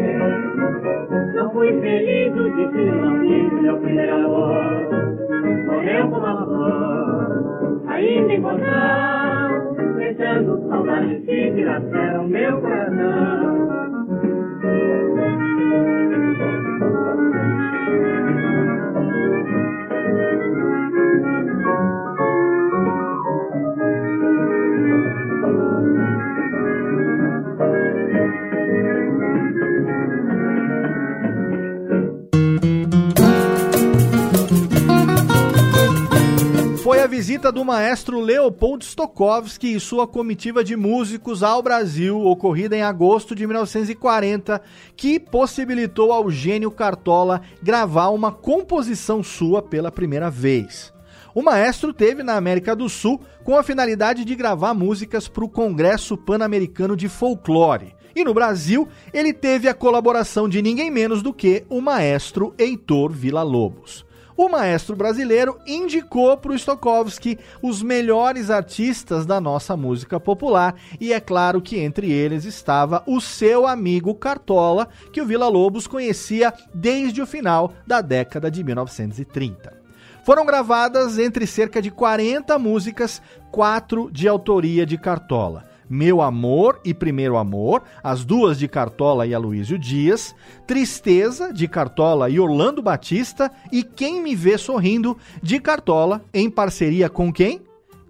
feliz 1.67 2.33
o 2.35 2.49
destino 2.55 2.95
não 3.01 3.19
quis 3.21 3.61
meu 3.61 3.77
primeiro 3.77 4.15
amor. 4.15 4.55
Morreu 5.67 6.09
como 6.09 6.25
uma 6.25 6.45
flor, 6.45 7.83
ainda 7.87 8.33
encontrar, 8.33 9.49
deixando 9.97 10.67
saudades 10.67 11.25
que 11.25 11.51
dilaceram 11.51 12.27
meu 12.27 12.61
coração. 12.61 13.61
Foi 21.01 21.07
a 21.07 21.10
visita 37.11 37.51
do 37.51 37.65
maestro 37.65 38.21
Leopold 38.21 38.85
Stokowski 38.85 39.75
e 39.75 39.79
sua 39.81 40.07
comitiva 40.07 40.63
de 40.63 40.77
músicos 40.77 41.43
ao 41.43 41.61
Brasil, 41.61 42.17
ocorrida 42.21 42.73
em 42.73 42.83
agosto 42.83 43.35
de 43.35 43.45
1940, 43.45 44.61
que 44.95 45.19
possibilitou 45.19 46.13
ao 46.13 46.31
gênio 46.31 46.71
Cartola 46.71 47.41
gravar 47.61 48.11
uma 48.11 48.31
composição 48.31 49.21
sua 49.21 49.61
pela 49.61 49.91
primeira 49.91 50.29
vez. 50.29 50.93
O 51.35 51.41
maestro 51.41 51.91
teve 51.91 52.23
na 52.23 52.37
América 52.37 52.73
do 52.73 52.87
Sul 52.87 53.19
com 53.43 53.57
a 53.57 53.63
finalidade 53.63 54.23
de 54.23 54.33
gravar 54.33 54.73
músicas 54.73 55.27
para 55.27 55.43
o 55.43 55.49
Congresso 55.49 56.15
Pan-Americano 56.15 56.95
de 56.95 57.09
Folclore. 57.09 57.93
E 58.15 58.23
no 58.23 58.33
Brasil, 58.33 58.87
ele 59.13 59.33
teve 59.33 59.67
a 59.67 59.73
colaboração 59.73 60.47
de 60.47 60.61
ninguém 60.61 60.89
menos 60.89 61.21
do 61.21 61.33
que 61.33 61.65
o 61.67 61.81
maestro 61.81 62.55
Heitor 62.57 63.11
Villa-Lobos 63.11 64.09
o 64.45 64.49
maestro 64.49 64.95
brasileiro 64.95 65.59
indicou 65.67 66.35
para 66.35 66.51
o 66.51 66.57
Stokowski 66.57 67.37
os 67.61 67.83
melhores 67.83 68.49
artistas 68.49 69.23
da 69.23 69.39
nossa 69.39 69.77
música 69.77 70.19
popular 70.19 70.73
e 70.99 71.13
é 71.13 71.19
claro 71.19 71.61
que 71.61 71.77
entre 71.77 72.11
eles 72.11 72.43
estava 72.43 73.03
o 73.05 73.21
seu 73.21 73.67
amigo 73.67 74.15
Cartola, 74.15 74.87
que 75.13 75.21
o 75.21 75.25
Vila 75.27 75.47
Lobos 75.47 75.85
conhecia 75.85 76.51
desde 76.73 77.21
o 77.21 77.27
final 77.27 77.73
da 77.85 78.01
década 78.01 78.49
de 78.49 78.63
1930. 78.63 79.79
Foram 80.23 80.43
gravadas 80.43 81.19
entre 81.19 81.45
cerca 81.45 81.79
de 81.79 81.91
40 81.91 82.57
músicas, 82.57 83.21
quatro 83.51 84.09
de 84.11 84.27
autoria 84.27 84.87
de 84.87 84.97
Cartola. 84.97 85.70
Meu 85.91 86.21
Amor 86.21 86.79
e 86.85 86.93
Primeiro 86.93 87.35
Amor, 87.35 87.83
as 88.01 88.23
duas 88.23 88.57
de 88.57 88.65
Cartola 88.65 89.27
e 89.27 89.33
Aloysio 89.33 89.77
Dias, 89.77 90.33
Tristeza, 90.65 91.51
de 91.51 91.67
Cartola 91.67 92.29
e 92.29 92.39
Orlando 92.39 92.81
Batista, 92.81 93.51
e 93.73 93.83
Quem 93.83 94.23
Me 94.23 94.33
Vê 94.33 94.57
Sorrindo, 94.57 95.17
de 95.43 95.59
Cartola, 95.59 96.23
em 96.33 96.49
parceria 96.49 97.09
com 97.09 97.31
quem? 97.33 97.61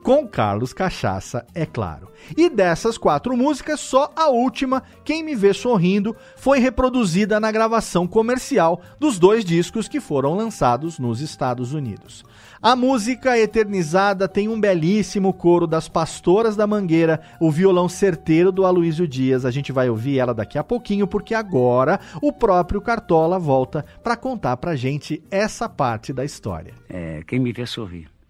Com 0.03 0.27
Carlos 0.27 0.73
Cachaça, 0.73 1.45
é 1.53 1.63
claro. 1.63 2.07
E 2.35 2.49
dessas 2.49 2.97
quatro 2.97 3.37
músicas, 3.37 3.79
só 3.79 4.11
a 4.15 4.29
última, 4.29 4.81
Quem 5.03 5.23
Me 5.23 5.35
Vê 5.35 5.53
Sorrindo, 5.53 6.15
foi 6.35 6.57
reproduzida 6.57 7.39
na 7.39 7.51
gravação 7.51 8.07
comercial 8.07 8.81
dos 8.99 9.19
dois 9.19 9.45
discos 9.45 9.87
que 9.87 9.99
foram 9.99 10.35
lançados 10.35 10.97
nos 10.97 11.21
Estados 11.21 11.71
Unidos. 11.71 12.23
A 12.59 12.75
música 12.75 13.37
eternizada 13.37 14.27
tem 14.27 14.47
um 14.47 14.59
belíssimo 14.59 15.31
coro 15.33 15.67
das 15.67 15.87
Pastoras 15.87 16.55
da 16.55 16.65
Mangueira, 16.65 17.21
o 17.39 17.51
violão 17.51 17.87
certeiro 17.87 18.51
do 18.51 18.65
Aloysio 18.65 19.07
Dias. 19.07 19.45
A 19.45 19.51
gente 19.51 19.71
vai 19.71 19.87
ouvir 19.87 20.17
ela 20.17 20.33
daqui 20.33 20.57
a 20.57 20.63
pouquinho, 20.63 21.05
porque 21.05 21.35
agora 21.35 21.99
o 22.21 22.33
próprio 22.33 22.81
Cartola 22.81 23.37
volta 23.37 23.85
para 24.03 24.17
contar 24.17 24.57
pra 24.57 24.75
gente 24.75 25.21
essa 25.29 25.69
parte 25.69 26.11
da 26.11 26.25
história. 26.25 26.73
É, 26.89 27.23
quem 27.27 27.39
me 27.39 27.51
vê 27.51 27.67
sorrir. 27.67 28.20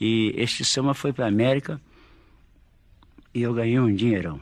E 0.00 0.32
este 0.36 0.64
samba 0.64 0.94
foi 0.94 1.12
para 1.12 1.26
América 1.26 1.80
e 3.34 3.42
eu 3.42 3.52
ganhei 3.52 3.78
um 3.78 3.92
dinheirão. 3.94 4.40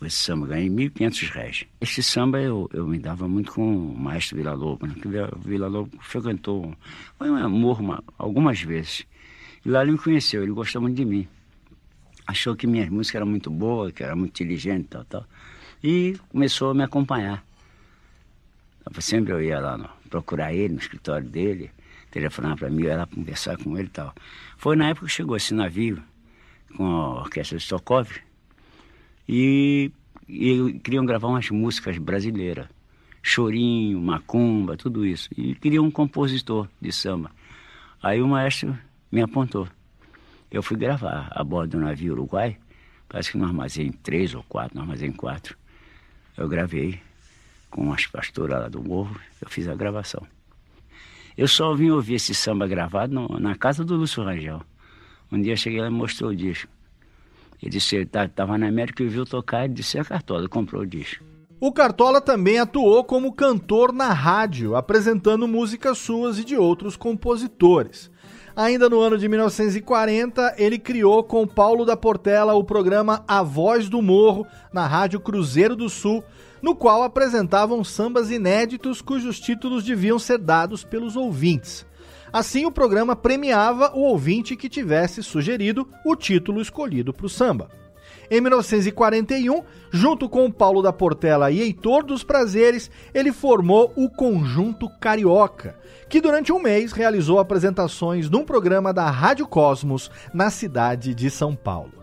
Esse 0.00 0.16
samba, 0.16 0.46
ganhei 0.46 0.68
1.500 0.68 1.30
reais. 1.32 1.64
Este 1.80 2.02
samba 2.04 2.40
eu, 2.40 2.70
eu 2.72 2.86
me 2.86 2.98
dava 2.98 3.26
muito 3.26 3.52
com 3.52 3.76
o 3.76 3.98
maestro 3.98 4.36
Vila 4.36 4.54
Lobo, 4.54 4.86
né? 4.86 4.94
Vila 5.44 5.66
Lobo 5.66 5.90
frequentou, 6.00 6.72
foi 7.18 7.28
um 7.28 7.36
amor 7.36 7.80
uma, 7.80 8.04
algumas 8.16 8.62
vezes. 8.62 9.04
E 9.66 9.68
lá 9.68 9.82
ele 9.82 9.92
me 9.92 9.98
conheceu, 9.98 10.42
ele 10.42 10.52
gostou 10.52 10.80
muito 10.80 10.96
de 10.96 11.04
mim. 11.04 11.26
Achou 12.26 12.54
que 12.54 12.66
minhas 12.66 12.88
músicas 12.88 13.16
eram 13.16 13.26
muito 13.26 13.50
boas, 13.50 13.92
que 13.92 14.04
era 14.04 14.14
muito 14.14 14.30
inteligente 14.30 14.84
e 14.84 14.88
tal, 14.88 15.04
tal. 15.04 15.26
E 15.82 16.16
começou 16.28 16.70
a 16.70 16.74
me 16.74 16.84
acompanhar. 16.84 17.44
Sempre 19.00 19.32
eu 19.32 19.42
ia 19.42 19.58
lá 19.58 19.76
no, 19.76 19.88
procurar 20.08 20.52
ele 20.54 20.74
no 20.74 20.80
escritório 20.80 21.28
dele, 21.28 21.70
telefonava 22.10 22.56
para 22.56 22.70
mim, 22.70 22.82
eu 22.82 22.88
ia 22.90 22.96
lá 22.96 23.06
conversar 23.06 23.56
com 23.58 23.76
ele 23.76 23.88
e 23.88 23.90
tal. 23.90 24.14
Foi 24.56 24.76
na 24.76 24.88
época 24.88 25.06
que 25.06 25.12
chegou 25.12 25.36
esse 25.36 25.54
navio 25.54 26.02
com 26.76 26.84
a 26.84 27.20
orquestra 27.20 27.58
de 27.58 27.64
Stokov 27.64 28.10
e, 29.28 29.90
e 30.28 30.80
queriam 30.82 31.04
gravar 31.04 31.28
umas 31.28 31.50
músicas 31.50 31.98
brasileiras. 31.98 32.66
Chorinho, 33.22 34.00
macumba, 34.00 34.76
tudo 34.76 35.04
isso. 35.04 35.28
E 35.36 35.54
queriam 35.54 35.84
um 35.84 35.90
compositor 35.90 36.68
de 36.80 36.92
samba. 36.92 37.30
Aí 38.02 38.22
o 38.22 38.28
maestro 38.28 38.78
me 39.10 39.20
apontou. 39.20 39.68
Eu 40.50 40.62
fui 40.62 40.76
gravar 40.76 41.28
a 41.30 41.44
bordo 41.44 41.72
do 41.72 41.80
navio 41.80 42.12
Uruguai, 42.12 42.56
parece 43.06 43.32
que 43.32 43.38
no 43.38 43.44
armazém 43.44 43.92
3 43.92 44.34
ou 44.34 44.42
4, 44.44 44.74
no 44.74 44.82
armazém 44.82 45.12
4. 45.12 45.56
Eu 46.36 46.48
gravei 46.48 47.00
com 47.68 47.92
as 47.92 48.06
pastoras 48.06 48.60
lá 48.60 48.68
do 48.68 48.82
morro, 48.82 49.14
eu 49.42 49.48
fiz 49.50 49.68
a 49.68 49.74
gravação. 49.74 50.26
Eu 51.38 51.46
só 51.46 51.72
vim 51.72 51.90
ouvir 51.90 52.14
esse 52.14 52.34
samba 52.34 52.66
gravado 52.66 53.14
no, 53.14 53.38
na 53.38 53.54
casa 53.54 53.84
do 53.84 53.94
Lúcio 53.94 54.24
Rangel. 54.24 54.60
Um 55.30 55.40
dia 55.40 55.52
eu 55.52 55.56
cheguei 55.56 55.80
lá 55.80 55.86
e 55.86 55.90
mostrou 55.90 56.32
o 56.32 56.36
disco. 56.36 56.68
Ele 57.62 57.70
disse 57.70 57.94
que 57.94 58.02
estava 58.02 58.28
tá, 58.28 58.58
na 58.58 58.66
América 58.66 59.04
e 59.04 59.06
viu 59.06 59.24
tocar 59.24 59.66
e 59.66 59.68
disse: 59.68 59.96
é 59.96 60.02
Cartola, 60.02 60.48
comprou 60.48 60.82
o 60.82 60.86
disco. 60.86 61.22
O 61.60 61.70
Cartola 61.70 62.20
também 62.20 62.58
atuou 62.58 63.04
como 63.04 63.32
cantor 63.32 63.92
na 63.92 64.12
rádio, 64.12 64.74
apresentando 64.74 65.46
músicas 65.46 65.98
suas 65.98 66.40
e 66.40 66.44
de 66.44 66.56
outros 66.56 66.96
compositores. 66.96 68.10
Ainda 68.56 68.90
no 68.90 69.00
ano 69.00 69.16
de 69.16 69.28
1940, 69.28 70.56
ele 70.58 70.76
criou 70.76 71.22
com 71.22 71.46
Paulo 71.46 71.84
da 71.84 71.96
Portela 71.96 72.54
o 72.54 72.64
programa 72.64 73.22
A 73.28 73.44
Voz 73.44 73.88
do 73.88 74.02
Morro, 74.02 74.44
na 74.72 74.88
Rádio 74.88 75.20
Cruzeiro 75.20 75.76
do 75.76 75.88
Sul, 75.88 76.24
no 76.62 76.74
qual 76.74 77.02
apresentavam 77.02 77.82
sambas 77.84 78.30
inéditos 78.30 79.00
cujos 79.00 79.38
títulos 79.38 79.84
deviam 79.84 80.18
ser 80.18 80.38
dados 80.38 80.84
pelos 80.84 81.16
ouvintes. 81.16 81.86
Assim, 82.32 82.66
o 82.66 82.72
programa 82.72 83.16
premiava 83.16 83.92
o 83.94 84.00
ouvinte 84.00 84.56
que 84.56 84.68
tivesse 84.68 85.22
sugerido 85.22 85.88
o 86.04 86.14
título 86.14 86.60
escolhido 86.60 87.12
para 87.12 87.26
o 87.26 87.28
samba. 87.28 87.70
Em 88.30 88.42
1941, 88.42 89.62
junto 89.90 90.28
com 90.28 90.50
Paulo 90.50 90.82
da 90.82 90.92
Portela 90.92 91.50
e 91.50 91.62
Heitor 91.62 92.04
dos 92.04 92.22
Prazeres, 92.22 92.90
ele 93.14 93.32
formou 93.32 93.90
o 93.96 94.10
Conjunto 94.10 94.88
Carioca, 95.00 95.78
que 96.10 96.20
durante 96.20 96.52
um 96.52 96.58
mês 96.58 96.92
realizou 96.92 97.38
apresentações 97.38 98.28
num 98.28 98.44
programa 98.44 98.92
da 98.92 99.10
Rádio 99.10 99.46
Cosmos 99.46 100.10
na 100.34 100.50
cidade 100.50 101.14
de 101.14 101.30
São 101.30 101.56
Paulo. 101.56 101.97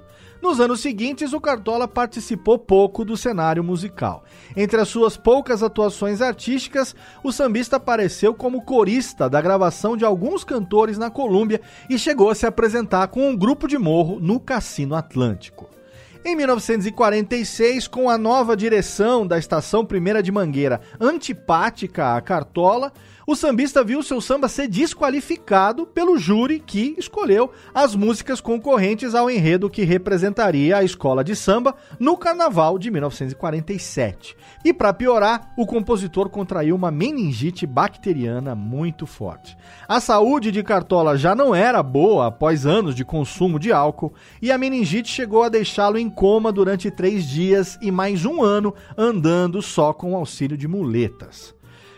Nos 0.46 0.60
anos 0.60 0.80
seguintes, 0.80 1.34
o 1.34 1.42
Cartola 1.42 1.88
participou 1.88 2.60
pouco 2.60 3.04
do 3.04 3.18
cenário 3.18 3.64
musical. 3.64 4.24
Entre 4.56 4.80
as 4.80 4.88
suas 4.88 5.18
poucas 5.18 5.64
atuações 5.64 6.22
artísticas, 6.22 6.96
o 7.24 7.32
sambista 7.32 7.78
apareceu 7.78 8.32
como 8.32 8.62
corista 8.62 9.28
da 9.28 9.42
gravação 9.42 9.98
de 9.98 10.06
alguns 10.06 10.44
cantores 10.44 11.00
na 11.00 11.10
Colômbia 11.10 11.62
e 11.90 11.98
chegou 11.98 12.30
a 12.30 12.36
se 12.36 12.46
apresentar 12.46 13.08
com 13.08 13.28
um 13.28 13.36
grupo 13.36 13.68
de 13.68 13.80
morro 13.80 14.20
no 14.20 14.40
Cassino 14.40 14.94
Atlântico. 14.94 15.68
Em 16.24 16.36
1946, 16.36 17.88
com 17.88 18.08
a 18.08 18.18
nova 18.18 18.56
direção 18.56 19.26
da 19.26 19.40
Estação 19.40 19.84
Primeira 19.84 20.22
de 20.22 20.32
Mangueira 20.32 20.82
antipática 21.00 22.16
à 22.16 22.22
Cartola, 22.22 22.92
o 23.28 23.36
sambista 23.36 23.84
viu 23.84 24.04
seu 24.04 24.22
samba 24.22 24.48
ser 24.48 24.68
desqualificado 24.68 25.86
pelo 25.88 26.18
júri 26.18 26.60
que 26.60 26.94
escolheu 26.98 27.52
as 27.74 27.96
músicas 27.96 28.40
concorrentes 28.40 29.16
ao 29.16 29.30
enredo 29.30 29.70
que 29.70 29.84
representaria 29.84 30.78
a 30.78 30.84
escola 30.84 31.24
de 31.24 31.36
samba 31.36 31.76
no 32.00 32.16
carnaval 32.18 32.78
de 32.78 32.92
1947. 32.92 34.38
E 34.64 34.72
para 34.72 34.94
piorar, 34.94 35.54
o 35.58 35.66
compositor 35.66 36.30
contraiu 36.30 36.76
uma 36.76 36.92
meningite 36.92 37.66
bacteriana 37.66 38.54
muito 38.54 39.08
forte. 39.08 39.58
A 39.88 40.00
saúde 40.00 40.52
de 40.52 40.62
Cartola 40.62 41.18
já 41.18 41.34
não 41.34 41.56
era 41.56 41.82
boa 41.82 42.28
após 42.28 42.66
anos 42.66 42.94
de 42.94 43.04
consumo 43.04 43.58
de 43.58 43.72
álcool 43.72 44.14
e 44.42 44.52
a 44.52 44.58
meningite 44.58 45.10
chegou 45.10 45.42
a 45.42 45.50
deixá-lo 45.50 45.98
em 45.98 46.10
coma 46.10 46.52
durante 46.52 46.92
três 46.92 47.28
dias 47.28 47.78
e 47.82 47.92
mais 47.92 48.24
um 48.24 48.44
ano 48.44 48.74
andando 48.96 49.62
só 49.62 49.94
com 49.94 50.16
auxílio 50.16 50.58
de 50.58 50.68
muletas. 50.68 51.56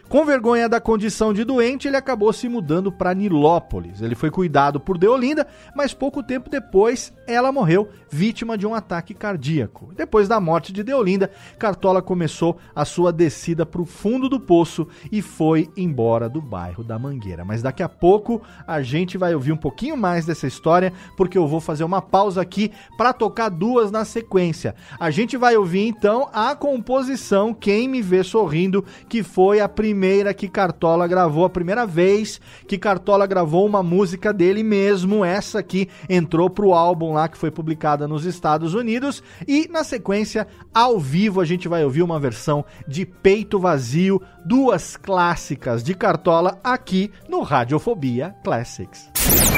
Com 0.09 0.23
vergonha 0.23 0.69
da 0.69 0.79
condição 0.79 1.33
de 1.33 1.43
doente, 1.43 1.85
ele 1.85 1.97
acabou 1.97 2.31
se 2.31 2.47
mudando 2.47 2.89
para 2.89 3.13
Nilópolis. 3.13 4.01
Ele 4.01 4.15
foi 4.15 4.31
cuidado 4.31 4.79
por 4.79 4.97
Deolinda, 4.97 5.45
mas 5.75 5.93
pouco 5.93 6.23
tempo 6.23 6.49
depois 6.49 7.11
ela 7.27 7.51
morreu 7.51 7.89
vítima 8.09 8.57
de 8.57 8.65
um 8.65 8.73
ataque 8.73 9.13
cardíaco. 9.13 9.91
Depois 9.93 10.29
da 10.29 10.39
morte 10.39 10.71
de 10.71 10.81
Deolinda, 10.81 11.29
Cartola 11.59 12.01
começou 12.01 12.57
a 12.73 12.85
sua 12.85 13.11
descida 13.11 13.65
para 13.65 13.81
o 13.81 13.85
fundo 13.85 14.29
do 14.29 14.39
poço 14.39 14.87
e 15.11 15.21
foi 15.21 15.69
embora 15.75 16.29
do 16.29 16.41
bairro 16.41 16.85
da 16.85 16.97
Mangueira. 16.97 17.43
Mas 17.43 17.61
daqui 17.61 17.83
a 17.83 17.89
pouco 17.89 18.41
a 18.65 18.81
gente 18.81 19.17
vai 19.17 19.35
ouvir 19.35 19.51
um 19.51 19.57
pouquinho 19.57 19.97
mais 19.97 20.25
dessa 20.25 20.47
história, 20.47 20.93
porque 21.17 21.37
eu 21.37 21.45
vou 21.49 21.59
fazer 21.59 21.83
uma 21.83 22.01
pausa 22.01 22.41
aqui 22.41 22.71
para 22.97 23.11
tocar 23.11 23.49
duas 23.49 23.91
na 23.91 24.05
sequência. 24.05 24.73
A 24.97 25.11
gente 25.11 25.35
vai 25.35 25.57
ouvir 25.57 25.85
então 25.85 26.29
a 26.31 26.55
composição 26.55 27.53
Quem 27.53 27.89
Me 27.89 28.01
Vê 28.01 28.23
Sorrindo, 28.23 28.85
que 29.09 29.21
foi 29.21 29.59
a 29.59 29.67
primeira 29.67 29.96
primeira 29.97 30.31
que 30.31 30.47
Cartola 30.47 31.07
gravou, 31.07 31.43
a 31.43 31.49
primeira 31.49 31.83
vez 31.83 32.39
que 32.67 32.77
Cartola 32.77 33.25
gravou 33.25 33.65
uma 33.65 33.81
música 33.81 34.31
dele 34.31 34.61
mesmo. 34.61 35.25
Essa 35.25 35.57
aqui 35.57 35.89
entrou 36.07 36.51
pro 36.51 36.71
álbum 36.71 37.13
lá 37.13 37.27
que 37.27 37.35
foi 37.35 37.49
publicada 37.49 38.07
nos 38.07 38.23
Estados 38.23 38.75
Unidos. 38.75 39.23
E 39.47 39.67
na 39.67 39.83
sequência, 39.83 40.47
ao 40.71 40.99
vivo, 40.99 41.41
a 41.41 41.45
gente 41.45 41.67
vai 41.67 41.83
ouvir 41.83 42.03
uma 42.03 42.19
versão 42.19 42.63
de 42.87 43.07
Peito 43.07 43.57
Vazio, 43.57 44.21
duas 44.45 44.95
clássicas 44.95 45.83
de 45.83 45.95
Cartola 45.95 46.59
aqui 46.63 47.11
no 47.27 47.41
Radiofobia 47.41 48.35
Classics. 48.43 49.09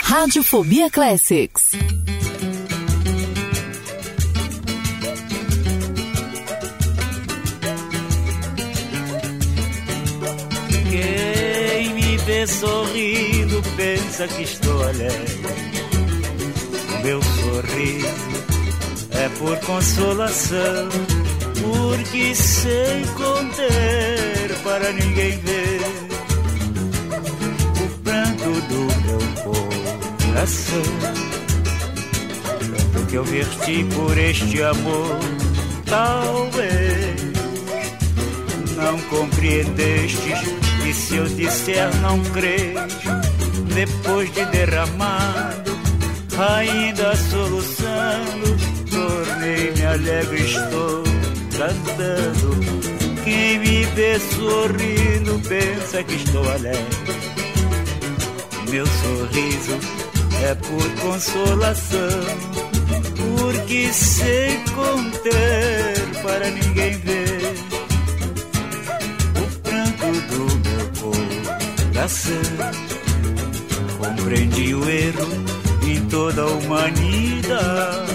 Radiofobia 0.02 0.90
Classics. 0.90 1.72
Sorrindo 12.48 13.62
pensa 13.76 14.26
que 14.28 14.44
estou 14.44 14.82
alegre. 14.82 15.40
Meu 17.04 17.22
sorriso 17.22 18.08
é 19.12 19.30
por 19.38 19.58
consolação, 19.60 20.90
porque 21.62 22.34
sei 22.34 23.04
conter 23.18 24.56
para 24.64 24.92
ninguém 24.94 25.38
ver 25.40 25.82
o 27.84 28.00
pranto 28.04 28.62
do 28.68 28.88
meu 29.04 29.20
coração. 30.28 30.84
Tanto 32.94 33.08
que 33.08 33.16
eu 33.16 33.24
verti 33.26 33.86
por 33.96 34.18
este 34.18 34.64
amor, 34.64 35.20
talvez 35.86 37.20
não 38.78 38.98
compreendestes 39.10 40.69
e 40.90 40.94
se 40.94 41.18
eu 41.18 41.26
disser 41.26 41.96
não 41.98 42.20
crês, 42.32 42.74
depois 43.76 44.34
de 44.34 44.44
derramado, 44.46 45.72
ainda 46.36 47.16
soluçando, 47.16 48.58
tornei-me 48.90 49.86
alegre, 49.86 50.42
estou 50.42 51.04
cantando. 51.56 52.60
Quem 53.24 53.60
me 53.60 53.86
vê 53.86 54.20
sorrindo 54.20 55.40
pensa 55.48 56.04
que 56.04 56.16
estou 56.16 56.50
alegre. 56.50 56.86
Meu 58.72 58.88
sorriso 58.88 59.80
é 60.44 60.56
por 60.56 60.90
consolação, 61.02 62.24
porque 63.38 63.94
sei 63.94 64.60
conter 64.74 66.22
para 66.24 66.50
ninguém 66.50 66.98
ver 66.98 67.39
coração. 72.00 72.42
Compreendi 73.98 74.74
o 74.74 74.90
erro 74.90 75.28
em 75.86 76.06
toda 76.06 76.44
a 76.44 76.46
humanidade. 76.46 78.14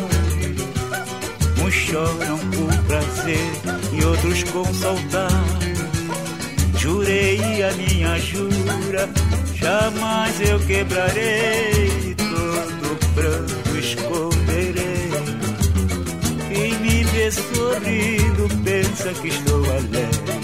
Uns 1.62 1.74
choram 1.74 2.38
por 2.38 2.74
prazer 2.84 3.50
e 3.92 4.04
outros 4.04 4.42
com 4.44 4.64
saudade. 4.74 5.74
Jurei 6.78 7.62
a 7.62 7.72
minha 7.72 8.18
jura, 8.18 9.08
jamais 9.54 10.40
eu 10.40 10.58
quebrarei. 10.60 12.14
Todo 12.16 13.14
pranto 13.14 13.78
esconderei. 13.78 15.10
Quem 16.48 16.78
me 16.78 17.04
vê 17.04 17.30
sorrindo 17.30 18.48
pensa 18.64 19.12
que 19.20 19.28
estou 19.28 19.64
alegre. 19.64 20.43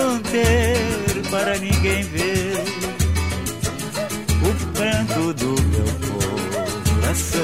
Conter 0.00 0.76
para 1.30 1.58
ninguém 1.58 2.02
ver 2.02 2.54
o 4.42 4.72
pranto 4.72 5.34
do 5.34 5.62
meu 5.62 5.84
coração. 6.94 7.40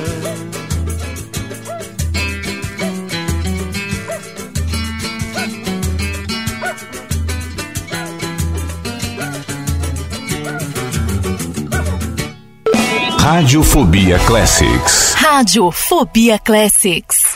Radiofobia 13.18 14.18
Classics. 14.20 15.14
Radiofobia 15.14 16.38
Classics. 16.38 17.36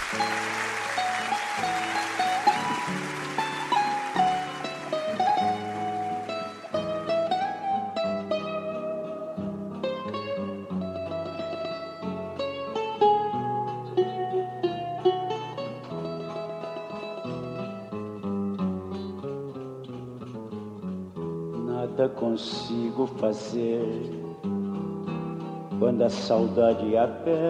Saudade 26.11 26.97
aperta. 26.97 27.41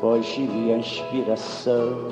Foge-me 0.00 0.72
a 0.72 0.78
inspiração, 0.78 2.08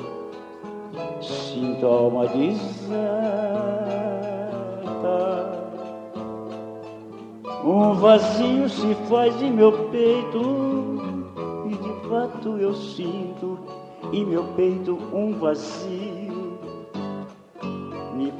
sinto 1.21 1.85
a 1.85 1.89
alma 1.89 2.27
deserta. 2.27 3.61
Um 7.63 7.93
vazio 7.93 8.67
se 8.67 8.95
faz 9.07 9.39
em 9.41 9.51
meu 9.51 9.71
peito, 9.89 10.41
e 11.67 11.75
de 11.75 12.09
fato 12.09 12.57
eu 12.57 12.73
sinto 12.73 13.59
em 14.11 14.25
meu 14.25 14.43
peito 14.55 14.97
um 15.13 15.33
vazio 15.33 16.10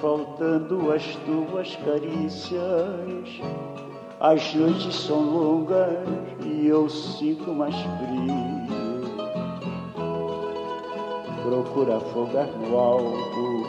faltando 0.02 0.91
as 0.91 1.06
tuas 1.18 1.76
carícias. 1.78 3.41
As 4.20 4.54
noites 4.56 4.95
são 4.95 5.22
longas 5.22 6.08
e 6.43 6.68
eu 6.68 6.89
sinto 6.89 7.54
mais 7.54 7.76
frio. 7.76 8.62
Procura 11.43 11.97
afogar 11.97 12.47
no 12.47 12.78
alto 12.78 13.64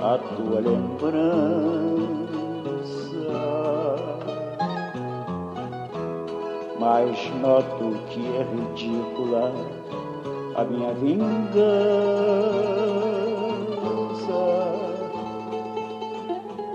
a 0.00 0.18
tua 0.36 0.60
lembrança. 0.60 1.16
Mas 6.78 7.30
noto 7.40 7.98
que 8.10 8.20
é 8.36 8.42
ridícula 8.42 9.52
a 10.54 10.64
minha 10.64 10.92
vingança. 10.94 11.76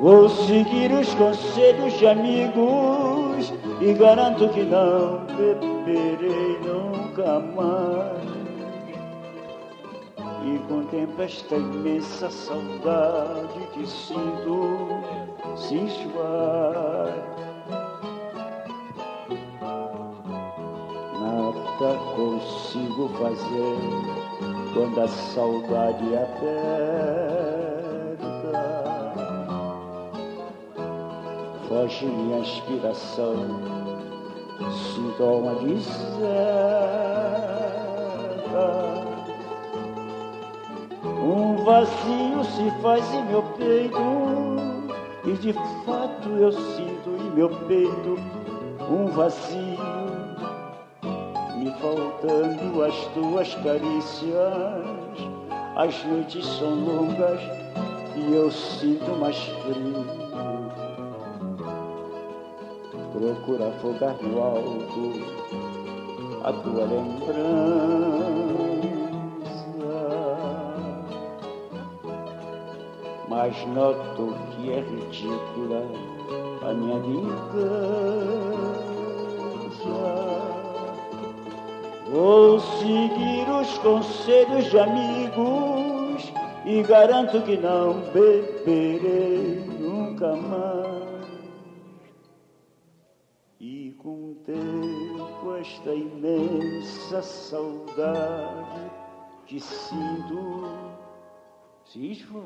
Vou 0.01 0.27
seguir 0.27 0.91
os 0.91 1.13
conselhos 1.13 1.93
de 1.99 2.07
amigos 2.07 3.53
e 3.79 3.93
garanto 3.93 4.49
que 4.49 4.63
não 4.63 5.19
beberei 5.27 6.57
nunca 6.65 7.39
mais. 7.55 8.31
E 10.43 10.57
contemplo 10.67 11.23
esta 11.23 11.55
imensa 11.55 12.31
saudade 12.31 13.59
que 13.73 13.85
sinto 13.85 14.87
se 15.55 15.75
enxugar. 15.75 17.13
Nada 21.21 21.95
consigo 22.15 23.07
fazer 23.19 23.77
quando 24.73 24.99
a 24.99 25.07
saudade 25.07 26.15
aperta. 26.15 27.31
Foge 31.71 32.05
minha 32.05 32.39
inspiração. 32.39 33.33
Sinto 34.57 34.71
sintoma 34.93 35.55
de 35.55 35.81
seca. 35.81 36.31
Um 41.23 41.63
vazio 41.63 42.43
se 42.43 42.81
faz 42.81 43.13
em 43.13 43.23
meu 43.25 43.43
peito 43.57 43.97
e 45.23 45.31
de 45.33 45.53
fato 45.85 46.29
eu 46.29 46.51
sinto 46.51 47.09
em 47.09 47.29
meu 47.35 47.49
peito 47.49 48.19
um 48.89 49.07
vazio 49.07 49.79
me 51.55 51.71
faltando 51.79 52.83
as 52.83 52.95
tuas 53.13 53.55
carícias. 53.55 54.91
As 55.77 56.03
noites 56.03 56.45
são 56.45 56.75
longas 56.75 57.39
e 58.17 58.33
eu 58.33 58.51
sinto 58.51 59.11
mais 59.17 59.37
frio. 59.37 60.20
Procura 63.21 63.67
afogar 63.67 64.15
no 64.23 64.41
alto 64.41 65.13
a 66.43 66.51
tua 66.51 66.85
lembrança. 66.85 67.35
Mas 73.29 73.67
noto 73.67 74.33
que 74.49 74.71
é 74.71 74.79
ridícula 74.79 75.85
a 76.67 76.73
minha 76.73 76.97
vingança. 76.97 77.21
Vou 82.11 82.59
seguir 82.59 83.47
os 83.61 83.77
conselhos 83.77 84.65
de 84.65 84.79
amigos 84.79 86.33
e 86.65 86.81
garanto 86.81 87.39
que 87.43 87.55
não 87.55 88.01
beberei 88.11 89.63
nunca 89.79 90.35
mais. 90.35 90.90
Imensa 96.81 97.21
saudade 97.21 98.91
que 99.45 99.59
sinto 99.59 100.65
se 101.85 102.11
esvai. 102.11 102.41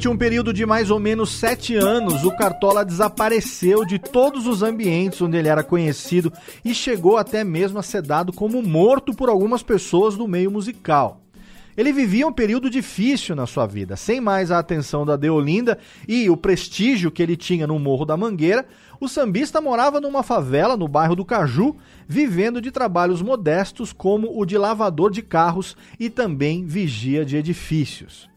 Durante 0.00 0.16
um 0.16 0.16
período 0.16 0.50
de 0.54 0.64
mais 0.64 0.90
ou 0.90 0.98
menos 0.98 1.30
sete 1.30 1.76
anos, 1.76 2.24
o 2.24 2.34
Cartola 2.34 2.86
desapareceu 2.86 3.84
de 3.84 3.98
todos 3.98 4.46
os 4.46 4.62
ambientes 4.62 5.20
onde 5.20 5.36
ele 5.36 5.46
era 5.46 5.62
conhecido 5.62 6.32
e 6.64 6.72
chegou 6.72 7.18
até 7.18 7.44
mesmo 7.44 7.78
a 7.78 7.82
ser 7.82 8.00
dado 8.00 8.32
como 8.32 8.62
morto 8.62 9.12
por 9.12 9.28
algumas 9.28 9.62
pessoas 9.62 10.16
do 10.16 10.26
meio 10.26 10.50
musical. 10.50 11.20
Ele 11.76 11.92
vivia 11.92 12.26
um 12.26 12.32
período 12.32 12.70
difícil 12.70 13.36
na 13.36 13.46
sua 13.46 13.66
vida, 13.66 13.94
sem 13.94 14.22
mais 14.22 14.50
a 14.50 14.58
atenção 14.58 15.04
da 15.04 15.16
Deolinda 15.16 15.76
e 16.08 16.30
o 16.30 16.36
prestígio 16.36 17.10
que 17.10 17.22
ele 17.22 17.36
tinha 17.36 17.66
no 17.66 17.78
Morro 17.78 18.06
da 18.06 18.16
Mangueira. 18.16 18.64
O 18.98 19.06
sambista 19.06 19.60
morava 19.60 20.00
numa 20.00 20.22
favela 20.22 20.78
no 20.78 20.88
bairro 20.88 21.14
do 21.14 21.26
Caju, 21.26 21.76
vivendo 22.08 22.62
de 22.62 22.70
trabalhos 22.70 23.20
modestos 23.20 23.92
como 23.92 24.32
o 24.34 24.46
de 24.46 24.56
lavador 24.56 25.10
de 25.10 25.20
carros 25.20 25.76
e 25.98 26.08
também 26.08 26.64
vigia 26.64 27.22
de 27.22 27.36
edifícios. 27.36 28.29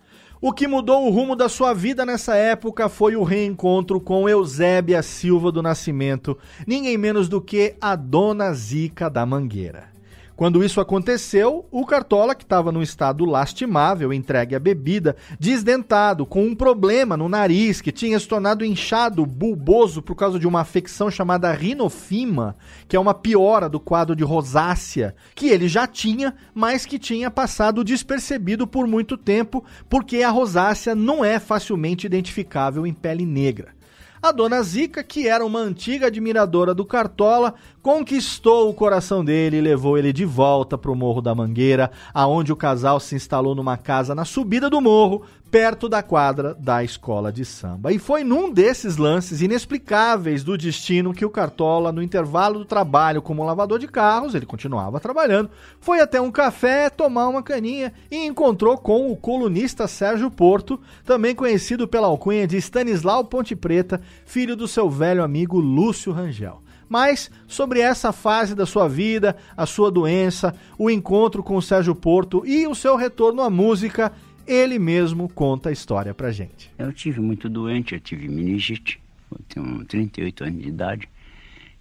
O 0.45 0.51
que 0.51 0.67
mudou 0.67 1.07
o 1.07 1.09
rumo 1.09 1.37
da 1.37 1.47
sua 1.47 1.73
vida 1.73 2.05
nessa 2.05 2.35
época 2.35 2.89
foi 2.89 3.15
o 3.15 3.23
reencontro 3.23 3.97
com 3.97 4.27
Eusébia 4.27 5.01
Silva 5.01 5.53
do 5.53 5.61
Nascimento, 5.61 6.37
ninguém 6.67 6.97
menos 6.97 7.29
do 7.29 7.39
que 7.39 7.75
a 7.79 7.95
Dona 7.95 8.53
Zica 8.53 9.09
da 9.09 9.25
Mangueira. 9.25 9.92
Quando 10.35 10.63
isso 10.63 10.81
aconteceu, 10.81 11.67
o 11.69 11.85
Cartola, 11.85 12.33
que 12.33 12.43
estava 12.43 12.71
num 12.71 12.81
estado 12.81 13.23
lastimável, 13.23 14.11
entregue 14.11 14.55
à 14.55 14.59
bebida, 14.59 15.15
desdentado, 15.39 16.25
com 16.25 16.43
um 16.43 16.55
problema 16.55 17.15
no 17.15 17.29
nariz, 17.29 17.81
que 17.81 17.91
tinha 17.91 18.19
se 18.19 18.27
tornado 18.27 18.65
inchado, 18.65 19.27
bulboso 19.27 20.01
por 20.01 20.15
causa 20.15 20.39
de 20.39 20.47
uma 20.47 20.61
afecção 20.61 21.11
chamada 21.11 21.51
rinofima, 21.51 22.55
que 22.87 22.95
é 22.95 22.99
uma 22.99 23.13
piora 23.13 23.69
do 23.69 23.79
quadro 23.79 24.15
de 24.15 24.23
rosácea, 24.23 25.15
que 25.35 25.49
ele 25.49 25.67
já 25.67 25.85
tinha, 25.85 26.33
mas 26.51 26.83
que 26.83 26.97
tinha 26.97 27.29
passado 27.29 27.83
despercebido 27.83 28.65
por 28.65 28.87
muito 28.87 29.15
tempo, 29.15 29.63
porque 29.87 30.23
a 30.23 30.31
rosácea 30.31 30.95
não 30.95 31.23
é 31.23 31.39
facilmente 31.39 32.07
identificável 32.07 32.87
em 32.87 32.93
pele 32.93 33.25
negra. 33.25 33.82
A 34.23 34.31
dona 34.31 34.63
Zica, 34.63 35.03
que 35.03 35.27
era 35.27 35.45
uma 35.45 35.59
antiga 35.59 36.07
admiradora 36.07 36.73
do 36.73 36.85
Cartola, 36.85 37.55
conquistou 37.81 38.69
o 38.69 38.73
coração 38.73 39.21
dele 39.21 39.57
e 39.57 39.61
levou 39.61 39.97
ele 39.97 40.13
de 40.13 40.23
volta 40.23 40.77
para 40.77 40.89
o 40.89 40.95
Morro 40.95 41.21
da 41.21 41.35
Mangueira, 41.35 41.91
aonde 42.13 42.49
o 42.49 42.55
casal 42.55 43.01
se 43.01 43.15
instalou 43.15 43.53
numa 43.53 43.75
casa 43.75 44.15
na 44.15 44.23
subida 44.23 44.69
do 44.69 44.79
morro, 44.79 45.23
perto 45.53 45.87
da 45.87 46.01
quadra 46.01 46.55
da 46.55 46.83
escola 46.83 47.31
de 47.31 47.45
samba. 47.45 47.93
E 47.93 47.99
foi 47.99 48.23
num 48.23 48.51
desses 48.51 48.97
lances 48.97 49.39
inexplicáveis 49.39 50.43
do 50.43 50.57
destino 50.57 51.13
que 51.13 51.23
o 51.23 51.29
Cartola, 51.29 51.91
no 51.91 52.01
intervalo 52.01 52.57
do 52.57 52.65
trabalho 52.65 53.21
como 53.21 53.45
lavador 53.45 53.77
de 53.77 53.87
carros, 53.87 54.33
ele 54.33 54.47
continuava 54.47 54.99
trabalhando, 54.99 55.51
foi 55.79 56.01
até 56.01 56.19
um 56.19 56.31
café 56.31 56.89
tomar 56.89 57.27
uma 57.27 57.43
caninha 57.43 57.93
e 58.09 58.25
encontrou 58.25 58.75
com 58.79 59.11
o 59.11 59.15
colunista 59.15 59.87
Sérgio 59.87 60.31
Porto, 60.31 60.79
também 61.05 61.35
conhecido 61.35 61.87
pela 61.87 62.07
alcunha 62.07 62.47
de 62.47 62.57
Stanislau 62.57 63.23
Ponte 63.23 63.55
Preta, 63.55 64.01
filho 64.25 64.55
do 64.55 64.67
seu 64.67 64.89
velho 64.89 65.23
amigo 65.23 65.59
Lúcio 65.59 66.11
Rangel. 66.11 66.63
Mas 66.89 67.31
sobre 67.47 67.79
essa 67.79 68.11
fase 68.11 68.53
da 68.55 68.65
sua 68.65 68.87
vida, 68.87 69.35
a 69.55 69.65
sua 69.65 69.91
doença, 69.91 70.53
o 70.77 70.89
encontro 70.89 71.41
com 71.41 71.55
o 71.55 71.61
Sérgio 71.61 71.95
Porto 71.95 72.43
e 72.45 72.67
o 72.67 72.75
seu 72.75 72.95
retorno 72.95 73.41
à 73.41 73.49
música, 73.49 74.11
ele 74.45 74.77
mesmo 74.77 75.29
conta 75.29 75.69
a 75.69 75.71
história 75.71 76.13
pra 76.13 76.31
gente. 76.31 76.71
Eu 76.77 76.91
tive 76.91 77.19
muito 77.19 77.49
doente, 77.49 77.93
eu 77.93 77.99
tive 77.99 78.27
meningite, 78.27 79.01
eu 79.31 79.39
tenho 79.47 79.85
38 79.85 80.43
anos 80.43 80.61
de 80.61 80.69
idade 80.69 81.09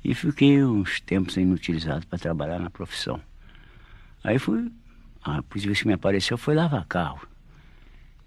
e 0.04 0.14
fiquei 0.14 0.62
uns 0.64 1.00
tempos 1.00 1.36
inutilizado 1.36 2.06
para 2.06 2.18
trabalhar 2.18 2.58
na 2.58 2.70
profissão. 2.70 3.20
Aí 4.22 4.38
fui, 4.38 4.70
a 5.22 5.42
polícia 5.42 5.74
que 5.74 5.86
me 5.86 5.92
apareceu 5.92 6.38
foi 6.38 6.54
lavar 6.54 6.86
carro 6.86 7.26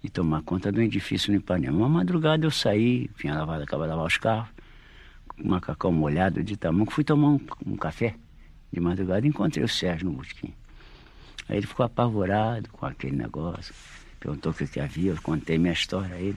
e 0.02 0.10
tomar 0.10 0.42
conta 0.42 0.70
do 0.70 0.80
edifício 0.80 1.32
no 1.32 1.38
Ipanema. 1.38 1.76
Uma 1.76 1.88
madrugada 1.88 2.44
eu 2.44 2.50
saí, 2.50 3.10
vinha 3.16 3.34
lavar, 3.34 3.60
acabava 3.60 3.84
de 3.84 3.90
lavar 3.90 4.06
os 4.06 4.16
carros, 4.18 4.50
com 5.28 5.48
macacão 5.48 5.90
molhado 5.92 6.42
de 6.42 6.56
tamanho, 6.56 6.90
fui 6.90 7.04
tomar 7.04 7.28
um, 7.28 7.40
um 7.66 7.76
café 7.76 8.14
de 8.72 8.80
madrugada 8.80 9.26
e 9.26 9.28
encontrei 9.28 9.64
o 9.64 9.68
Sérgio 9.68 10.08
no 10.08 10.16
Busquim. 10.16 10.52
Aí 11.48 11.56
ele 11.56 11.66
ficou 11.66 11.86
apavorado 11.86 12.68
com 12.70 12.84
aquele 12.84 13.16
negócio 13.16 13.74
perguntou 14.26 14.50
o 14.50 14.54
que, 14.54 14.66
que 14.66 14.80
havia, 14.80 15.12
eu 15.12 15.22
contei 15.22 15.56
minha 15.56 15.72
história 15.72 16.16
a 16.16 16.18
ele. 16.18 16.36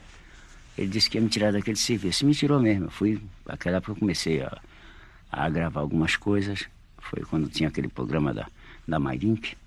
Ele 0.77 0.87
disse 0.87 1.09
que 1.09 1.17
ia 1.17 1.21
me 1.21 1.27
tirar 1.27 1.51
daquele 1.51 1.75
serviço. 1.75 2.23
Me 2.25 2.35
tirou 2.35 2.59
mesmo. 2.59 2.85
Eu 2.85 2.91
fui, 2.91 3.19
naquela 3.45 3.77
época 3.77 3.93
eu 3.93 3.95
comecei 3.95 4.43
a, 4.43 4.57
a 5.31 5.49
gravar 5.49 5.81
algumas 5.81 6.15
coisas. 6.15 6.67
Foi 6.99 7.23
quando 7.23 7.49
tinha 7.49 7.67
aquele 7.67 7.87
programa 7.87 8.31
da, 8.31 8.47
da 8.87 8.99
Marink. 8.99 9.57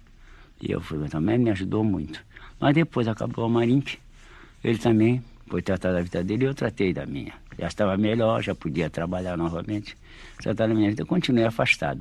E 0.60 0.70
eu 0.70 0.80
fui 0.80 1.08
também, 1.08 1.36
me 1.36 1.50
ajudou 1.50 1.82
muito. 1.82 2.24
Mas 2.60 2.74
depois 2.74 3.08
acabou 3.08 3.44
a 3.44 3.48
Marink. 3.48 3.98
Ele 4.62 4.78
também 4.78 5.22
foi 5.48 5.60
tratar 5.60 5.92
da 5.92 6.00
vida 6.00 6.22
dele 6.22 6.44
e 6.44 6.46
eu 6.46 6.54
tratei 6.54 6.92
da 6.92 7.04
minha. 7.04 7.34
Já 7.58 7.66
estava 7.66 7.96
melhor, 7.96 8.40
já 8.40 8.54
podia 8.54 8.88
trabalhar 8.88 9.36
novamente. 9.36 9.96
Tratar 10.40 10.68
da 10.68 10.74
minha 10.74 10.90
vida. 10.90 11.02
Eu 11.02 11.06
continuei 11.06 11.44
afastado 11.44 12.00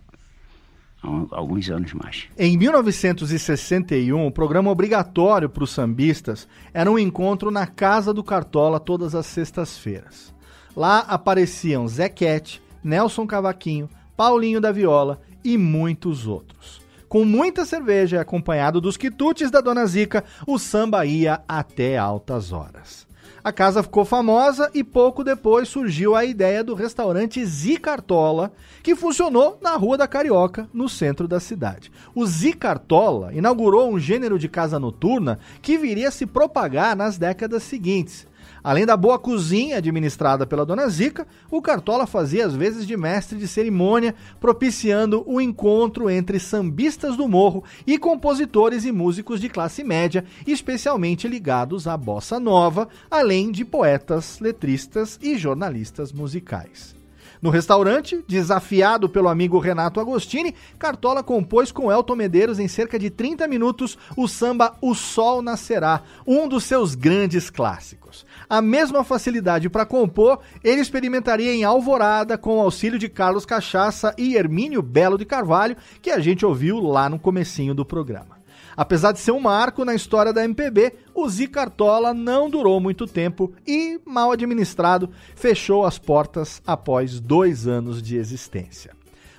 alguns 1.32 1.70
anos 1.70 1.93
mais. 1.93 2.28
Em 2.38 2.58
1961, 2.58 4.26
o 4.26 4.32
programa 4.32 4.70
obrigatório 4.70 5.49
para 5.49 5.64
os 5.64 5.72
sambistas 5.72 6.47
era 6.74 6.91
um 6.91 6.99
encontro 6.99 7.49
na 7.49 7.66
Casa 7.66 8.14
do 8.14 8.24
Cartola 8.24 8.80
todas 8.80 9.16
as 9.16 9.26
sextas-feiras. 9.26 10.34
Lá 10.76 10.99
apareciam 10.99 11.88
Zé 11.88 12.08
Quete, 12.08 12.62
Nelson 12.84 13.26
Cavaquinho, 13.26 13.89
Paulinho 14.16 14.62
da 14.62 14.72
Viola 14.72 15.20
e 15.43 15.58
muitos 15.58 16.28
outros. 16.28 16.82
Com 17.10 17.26
muita 17.26 17.66
cerveja 17.66 18.18
e 18.18 18.20
acompanhado 18.20 18.80
dos 18.80 18.95
quitutes 18.95 19.52
da 19.52 19.60
Dona 19.60 19.86
Zica, 19.86 20.24
o 20.47 20.58
samba 20.58 21.06
ia 21.06 21.41
até 21.47 21.97
altas 21.97 22.54
horas. 22.54 23.06
A 23.44 23.52
casa 23.52 23.82
ficou 23.82 24.06
famosa 24.06 24.70
e 24.72 24.84
pouco 24.84 25.24
depois 25.24 25.68
surgiu 25.68 26.16
a 26.16 26.24
ideia 26.24 26.64
do 26.64 26.76
restaurante 26.76 27.44
Zicartola, 27.44 28.54
que 28.84 28.96
funcionou 28.96 29.58
na 29.60 29.76
Rua 29.76 29.98
da 29.98 30.08
Carioca, 30.08 30.70
no 30.72 30.88
centro 30.88 31.28
da 31.28 31.39
cidade. 31.39 31.92
O 32.14 32.24
Zicartola 32.24 33.34
inaugurou 33.34 33.92
um 33.92 34.00
gênero 34.00 34.38
de 34.38 34.48
casa 34.48 34.80
noturna 34.80 35.39
que 35.60 35.76
viria 35.76 36.10
a 36.10 36.12
se 36.12 36.28
propagar 36.28 36.96
nas 36.96 37.18
décadas 37.18 37.64
seguintes. 37.64 38.28
Além 38.64 38.86
da 38.86 38.95
boa 38.95 39.18
cozinha 39.18 39.78
administrada 39.78 40.45
pela 40.45 40.66
dona 40.66 40.88
Zica, 40.88 41.28
o 41.49 41.62
Cartola 41.62 42.05
fazia 42.05 42.45
às 42.45 42.55
vezes 42.55 42.86
de 42.86 42.95
mestre 42.95 43.38
de 43.38 43.47
cerimônia, 43.47 44.14
propiciando 44.39 45.24
o 45.26 45.41
encontro 45.41 46.09
entre 46.09 46.39
sambistas 46.39 47.18
do 47.18 47.28
morro 47.28 47.64
e 47.88 47.97
compositores 47.97 48.86
e 48.86 48.91
músicos 48.91 49.41
de 49.41 49.49
classe 49.49 49.84
média, 49.84 50.24
especialmente 50.45 51.28
ligados 51.28 51.88
à 51.88 51.97
bossa 51.97 52.39
nova, 52.39 52.88
além 53.09 53.51
de 53.51 53.66
poetas, 53.66 54.39
letristas 54.39 55.18
e 55.22 55.38
jornalistas 55.38 56.12
musicais. 56.12 57.01
No 57.41 57.49
restaurante, 57.49 58.24
desafiado 58.28 59.09
pelo 59.09 59.28
amigo 59.28 59.57
Renato 59.57 59.99
Agostini, 59.99 60.53
Cartola 60.78 61.24
compôs 61.24 61.72
com 61.72 61.91
Elton 61.91 62.16
Medeiros 62.16 62.59
em 62.59 62.68
cerca 62.68 62.99
de 62.99 63.09
30 63.09 63.47
minutos 63.47 63.97
o 64.16 64.28
samba 64.28 64.78
O 64.80 64.93
Sol 64.93 65.41
Nascerá, 65.41 66.03
um 66.26 66.47
dos 66.47 66.66
seus 66.66 66.93
grandes 66.93 67.49
clássicos. 67.49 68.28
A 68.52 68.62
mesma 68.62 69.02
facilidade 69.02 69.70
para 69.70 69.86
compor 69.86 70.41
ele 70.62 70.82
experimentaria 70.82 71.54
em 71.54 71.64
Alvorada 71.64 72.38
com 72.38 72.58
o 72.58 72.60
auxílio 72.60 72.99
de 72.99 73.08
Carlos 73.08 73.45
Cachaça 73.45 74.14
e 74.18 74.36
Hermínio 74.36 74.82
Belo 74.82 75.18
de 75.18 75.24
Carvalho, 75.24 75.78
que 76.02 76.10
a 76.10 76.20
gente 76.20 76.45
ouviu 76.45 76.78
lá 76.82 77.08
no 77.08 77.18
comecinho 77.18 77.74
do 77.74 77.86
programa. 77.86 78.41
Apesar 78.76 79.14
de 79.14 79.20
ser 79.20 79.32
um 79.32 79.39
marco 79.39 79.86
na 79.86 79.95
história 79.95 80.34
da 80.34 80.43
MPB, 80.43 80.95
o 81.16 81.30
Zi 81.30 81.47
Cartola 81.47 82.14
não 82.14 82.49
durou 82.49 82.78
muito 82.82 83.08
tempo 83.08 83.54
e, 83.66 84.02
mal 84.06 84.34
administrado, 84.34 85.10
fechou 85.34 85.86
as 85.86 85.97
portas 85.97 86.62
após 86.68 87.22
dois 87.22 87.68
anos 87.68 88.02
de 88.02 88.18
existência. 88.18 88.91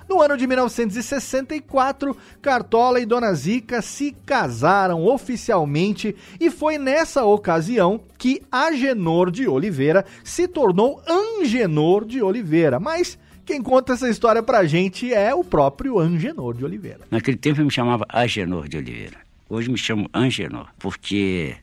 No 0.07 0.21
ano 0.21 0.37
de 0.37 0.45
1964, 0.45 2.15
Cartola 2.41 2.99
e 2.99 3.05
Dona 3.05 3.33
Zica 3.33 3.81
se 3.81 4.15
casaram 4.25 5.05
oficialmente 5.05 6.15
e 6.39 6.49
foi 6.49 6.77
nessa 6.77 7.23
ocasião 7.23 8.01
que 8.17 8.41
Agenor 8.51 9.31
de 9.31 9.47
Oliveira 9.47 10.05
se 10.23 10.47
tornou 10.47 11.01
Angenor 11.07 12.05
de 12.05 12.21
Oliveira. 12.21 12.79
Mas 12.79 13.17
quem 13.45 13.61
conta 13.61 13.93
essa 13.93 14.09
história 14.09 14.41
pra 14.41 14.65
gente 14.65 15.13
é 15.13 15.33
o 15.33 15.43
próprio 15.43 15.99
Angenor 15.99 16.55
de 16.55 16.63
Oliveira. 16.63 17.01
Naquele 17.09 17.37
tempo 17.37 17.61
eu 17.61 17.65
me 17.65 17.71
chamava 17.71 18.05
Agenor 18.09 18.67
de 18.67 18.77
Oliveira. 18.77 19.17
Hoje 19.49 19.69
me 19.69 19.77
chamo 19.77 20.09
Angenor, 20.13 20.69
porque 20.79 21.55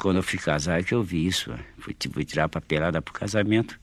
quando 0.00 0.16
eu 0.16 0.22
fui 0.22 0.38
casar 0.38 0.80
é 0.80 0.82
que 0.82 0.94
eu 0.94 1.02
vi 1.02 1.26
isso. 1.26 1.52
Fui, 1.78 1.94
fui 2.12 2.24
tirar 2.24 2.48
papelada 2.48 3.00
pro 3.00 3.12
casamento 3.12 3.78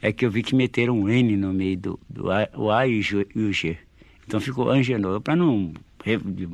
é 0.00 0.12
que 0.12 0.24
eu 0.24 0.30
vi 0.30 0.42
que 0.42 0.54
meteram 0.54 0.98
um 0.98 1.08
N 1.08 1.36
no 1.36 1.52
meio 1.52 1.76
do, 1.76 2.00
do 2.08 2.30
A, 2.30 2.48
o 2.56 2.70
A 2.70 2.86
e 2.86 3.00
o 3.00 3.52
G. 3.52 3.76
Então 4.26 4.40
ficou 4.40 4.70
Angenor. 4.70 5.20
Para 5.20 5.34
não 5.34 5.72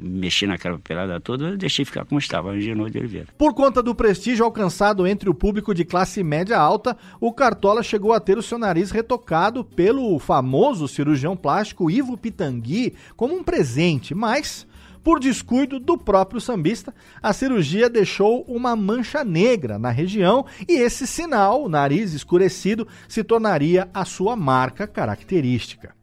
mexer 0.01 0.47
naquela 0.47 0.77
papelada 0.77 1.21
toda, 1.21 1.51
eu 1.51 1.57
deixei 1.57 1.85
ficar 1.85 2.05
como 2.05 2.19
estava, 2.19 2.51
Angenor 2.51 2.91
de 2.91 2.99
Oliveira. 2.99 3.29
Por 3.37 3.55
conta 3.55 3.83
do 3.83 3.95
prestígio 3.95 4.45
alcançado 4.45 5.07
entre 5.07 5.29
o 5.29 5.35
público 5.35 5.75
de 5.75 5.85
classe 5.85 6.23
média 6.23 6.59
alta, 6.59 6.97
o 7.21 7.33
Cartola 7.33 7.83
chegou 7.83 8.13
a 8.13 8.21
ter 8.21 8.39
o 8.39 8.43
seu 8.43 8.59
nariz 8.59 8.91
retocado 8.91 9.65
pelo 9.65 10.19
famoso 10.19 10.89
cirurgião 10.89 11.37
plástico 11.37 11.91
Ivo 11.91 12.17
Pitangui 12.17 12.95
como 13.17 13.35
um 13.35 13.45
presente, 13.45 14.15
mas 14.15 14.67
por 15.05 15.21
descuido 15.21 15.79
do 15.79 15.99
próprio 15.99 16.41
sambista, 16.41 16.95
a 17.23 17.33
cirurgia 17.35 17.91
deixou 17.91 18.43
uma 18.49 18.75
mancha 18.75 19.23
negra 19.23 19.79
na 19.79 19.91
região 19.91 20.47
e 20.67 20.79
esse 20.79 21.07
sinal, 21.07 21.69
nariz 21.69 22.15
escurecido, 22.15 22.89
se 23.07 23.23
tornaria 23.23 23.89
a 23.93 24.07
sua 24.07 24.35
marca 24.35 24.87
característica. 24.87 25.95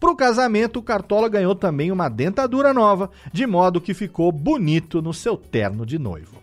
Para 0.00 0.10
o 0.10 0.16
casamento, 0.16 0.78
o 0.78 0.82
Cartola 0.82 1.28
ganhou 1.28 1.54
também 1.54 1.92
uma 1.92 2.08
dentadura 2.08 2.72
nova, 2.72 3.10
de 3.30 3.46
modo 3.46 3.80
que 3.80 3.92
ficou 3.92 4.32
bonito 4.32 5.02
no 5.02 5.12
seu 5.12 5.36
terno 5.36 5.84
de 5.84 5.98
noivo. 5.98 6.42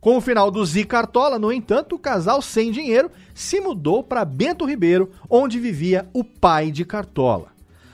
Com 0.00 0.16
o 0.16 0.20
final 0.20 0.50
do 0.50 0.64
Zi 0.64 0.84
Cartola, 0.84 1.38
no 1.38 1.52
entanto, 1.52 1.94
o 1.94 1.98
casal 1.98 2.42
sem 2.42 2.72
dinheiro 2.72 3.10
se 3.34 3.60
mudou 3.60 4.02
para 4.02 4.24
Bento 4.24 4.64
Ribeiro, 4.64 5.10
onde 5.28 5.60
vivia 5.60 6.08
o 6.12 6.24
pai 6.24 6.70
de 6.70 6.84
Cartola 6.84 7.52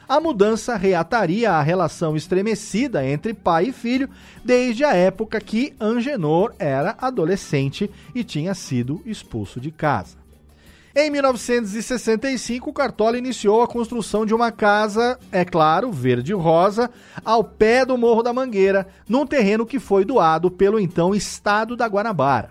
a 0.09 0.19
mudança 0.19 0.75
reataria 0.75 1.53
a 1.53 1.61
relação 1.61 2.17
estremecida 2.17 3.07
entre 3.07 3.35
pai 3.35 3.67
e 3.67 3.73
filho 3.73 4.09
desde 4.43 4.83
a 4.83 4.95
época 4.95 5.39
que 5.41 5.75
Angenor 5.79 6.55
era 6.59 6.97
adolescente 6.99 7.91
e 8.15 8.25
tinha 8.25 8.55
sido 8.55 9.03
expulso 9.05 9.61
de 9.61 9.71
casa. 9.71 10.17
Em 10.97 11.11
1965, 11.11 12.73
Cartola 12.73 13.19
iniciou 13.19 13.63
a 13.63 13.69
construção 13.69 14.25
de 14.25 14.35
uma 14.35 14.51
casa, 14.51 15.19
é 15.31 15.45
claro, 15.45 15.93
verde-rosa, 15.93 16.91
ao 17.25 17.45
pé 17.45 17.85
do 17.85 17.97
Morro 17.97 18.23
da 18.23 18.33
Mangueira, 18.33 18.89
num 19.09 19.27
terreno 19.27 19.67
que 19.67 19.79
foi 19.79 20.05
doado 20.05 20.51
pelo 20.51 20.81
então 20.81 21.15
Estado 21.15 21.77
da 21.77 21.87
Guanabara. 21.87 22.51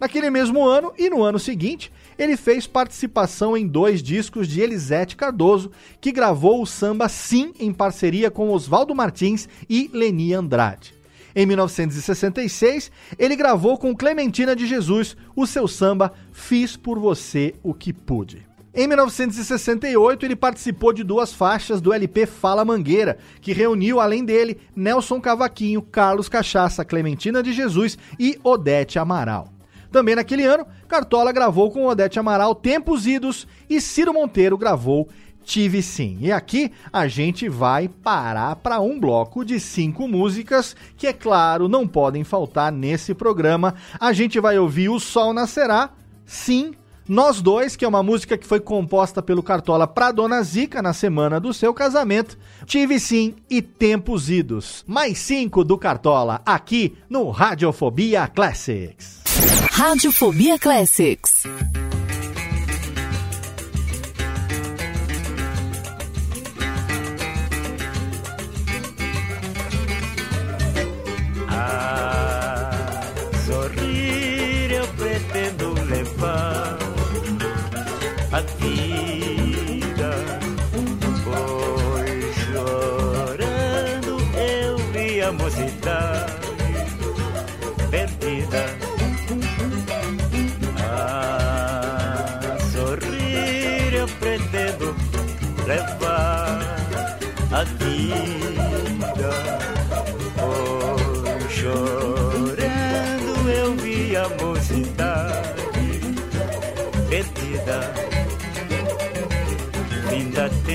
Naquele 0.00 0.30
mesmo 0.30 0.64
ano 0.64 0.92
e 0.98 1.08
no 1.08 1.22
ano 1.22 1.38
seguinte, 1.38 1.92
ele 2.18 2.36
fez 2.36 2.66
participação 2.66 3.56
em 3.56 3.66
dois 3.66 4.02
discos 4.02 4.48
de 4.48 4.60
Elisete 4.60 5.16
Cardoso, 5.16 5.70
que 6.00 6.12
gravou 6.12 6.62
o 6.62 6.66
samba 6.66 7.08
Sim 7.08 7.52
em 7.58 7.72
parceria 7.72 8.30
com 8.30 8.50
Oswaldo 8.50 8.94
Martins 8.94 9.48
e 9.68 9.90
Leni 9.92 10.34
Andrade. 10.34 10.94
Em 11.34 11.44
1966, 11.44 12.90
ele 13.18 13.36
gravou 13.36 13.76
com 13.76 13.94
Clementina 13.94 14.56
de 14.56 14.66
Jesus 14.66 15.16
o 15.34 15.46
seu 15.46 15.68
samba 15.68 16.12
Fiz 16.32 16.76
por 16.76 16.98
Você 16.98 17.54
o 17.62 17.74
que 17.74 17.92
Pude. 17.92 18.46
Em 18.78 18.86
1968, 18.86 20.26
ele 20.26 20.36
participou 20.36 20.92
de 20.92 21.02
duas 21.02 21.32
faixas 21.32 21.80
do 21.80 21.94
LP 21.94 22.26
Fala 22.26 22.62
Mangueira, 22.62 23.16
que 23.40 23.54
reuniu, 23.54 24.00
além 24.00 24.22
dele, 24.22 24.58
Nelson 24.74 25.18
Cavaquinho, 25.18 25.80
Carlos 25.80 26.28
Cachaça, 26.28 26.84
Clementina 26.84 27.42
de 27.42 27.54
Jesus 27.54 27.96
e 28.18 28.38
Odete 28.44 28.98
Amaral. 28.98 29.55
Também 29.96 30.14
naquele 30.14 30.44
ano, 30.44 30.66
Cartola 30.86 31.32
gravou 31.32 31.70
com 31.70 31.86
Odete 31.86 32.18
Amaral 32.18 32.54
Tempos 32.54 33.06
Idos 33.06 33.46
e 33.66 33.80
Ciro 33.80 34.12
Monteiro 34.12 34.58
gravou 34.58 35.08
Tive 35.42 35.82
Sim. 35.82 36.18
E 36.20 36.30
aqui 36.30 36.70
a 36.92 37.08
gente 37.08 37.48
vai 37.48 37.88
parar 37.88 38.56
para 38.56 38.78
um 38.78 39.00
bloco 39.00 39.42
de 39.42 39.58
cinco 39.58 40.06
músicas 40.06 40.76
que, 40.98 41.06
é 41.06 41.14
claro, 41.14 41.66
não 41.66 41.88
podem 41.88 42.24
faltar 42.24 42.70
nesse 42.70 43.14
programa. 43.14 43.74
A 43.98 44.12
gente 44.12 44.38
vai 44.38 44.58
ouvir 44.58 44.90
O 44.90 45.00
Sol 45.00 45.32
Nascerá, 45.32 45.88
Sim, 46.26 46.74
nós 47.08 47.40
Dois, 47.40 47.74
que 47.74 47.86
é 47.86 47.88
uma 47.88 48.02
música 48.02 48.36
que 48.36 48.46
foi 48.46 48.60
composta 48.60 49.22
pelo 49.22 49.42
Cartola 49.42 49.86
pra 49.86 50.12
Dona 50.12 50.42
Zica 50.42 50.82
na 50.82 50.92
semana 50.92 51.40
do 51.40 51.54
seu 51.54 51.72
casamento. 51.72 52.36
Tive 52.66 53.00
sim 53.00 53.34
e 53.48 53.62
Tempos 53.62 54.28
Idos. 54.28 54.84
Mais 54.86 55.16
cinco 55.16 55.64
do 55.64 55.78
Cartola, 55.78 56.42
aqui 56.44 56.98
no 57.08 57.30
Radiofobia 57.30 58.28
Classics. 58.28 59.25
Radiofobia 59.70 60.58
Classics. 60.58 61.44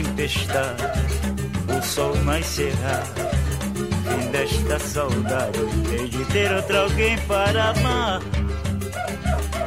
Tempestade, 0.01 0.83
o 1.77 1.81
sol 1.81 2.15
nascerá. 2.23 3.03
Fim 4.03 4.31
desta 4.31 4.79
saudade, 4.79 5.59
hei 5.91 6.07
de 6.07 6.25
ter 6.25 6.51
outro 6.53 6.77
alguém 6.77 7.17
para 7.19 7.69
amar. 7.69 8.21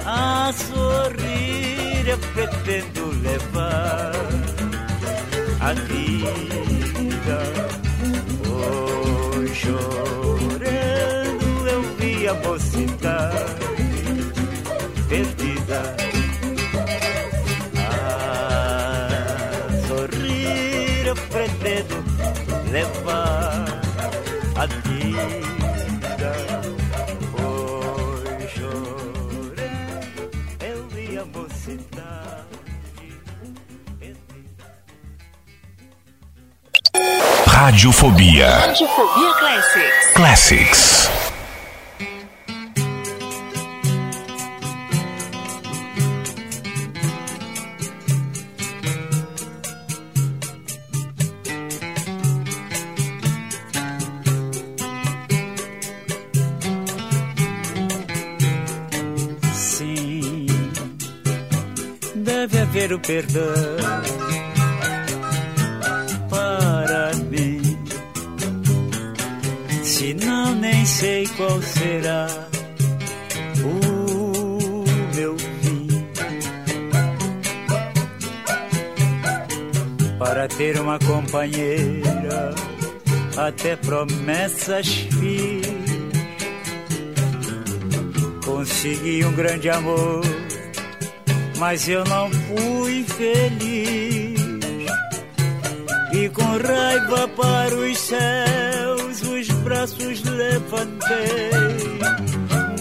A 0.07 0.53
sorrir 0.53 2.09
eu 2.09 2.19
pretendo 2.19 3.23
levar 3.23 4.13
a 5.61 5.73
vida. 5.73 7.43
Hoje 8.47 9.55
chorando 9.55 10.49
eu 11.69 11.83
vi 11.97 12.29
a 12.29 12.35
mocidade 12.35 13.55
perdida 15.09 16.14
levar 22.75 23.65
a 24.57 24.67
vida. 24.67 26.33
Foi 27.31 28.49
chorando, 28.49 30.31
eu 30.61 30.89
vi 30.89 31.17
a 31.17 31.25
mocidade. 31.25 32.45
Radiofobia. 37.47 38.51
Radiofobia 38.51 39.35
Classics. 39.35 40.13
Classics. 40.15 41.24
Promessas 84.65 84.89
fiz. 84.89 85.75
Consegui 88.45 89.25
um 89.25 89.33
grande 89.33 89.69
amor, 89.69 90.23
mas 91.59 91.89
eu 91.89 92.05
não 92.05 92.31
fui 92.31 93.05
feliz. 93.05 94.35
E 96.13 96.29
com 96.29 96.43
raiva 96.43 97.29
para 97.29 97.75
os 97.75 97.99
céus, 97.99 99.23
os 99.23 99.49
braços 99.63 100.23
levantei, 100.23 101.51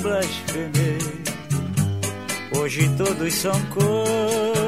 blasfemei. 0.01 1.23
Hoje 2.55 2.89
todos 2.97 3.33
são 3.33 3.59
contra 3.71 4.62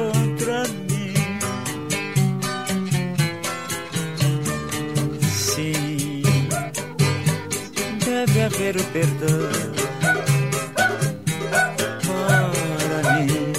deve 8.66 8.72
haver 8.72 8.76
o 8.76 8.84
perdão 8.84 9.50
para 13.02 13.20
mim. 13.20 13.52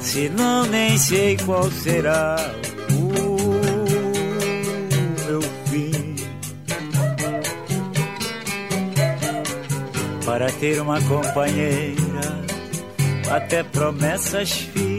Se 0.00 0.28
não, 0.30 0.66
nem 0.66 0.98
sei 0.98 1.36
qual 1.38 1.70
será 1.70 2.36
o 2.90 3.08
meu 5.26 5.42
fim. 5.66 6.16
Para 10.24 10.50
ter 10.52 10.80
uma 10.80 11.00
companheira, 11.02 12.44
até 13.30 13.62
promessas 13.62 14.52
fiz. 14.52 14.94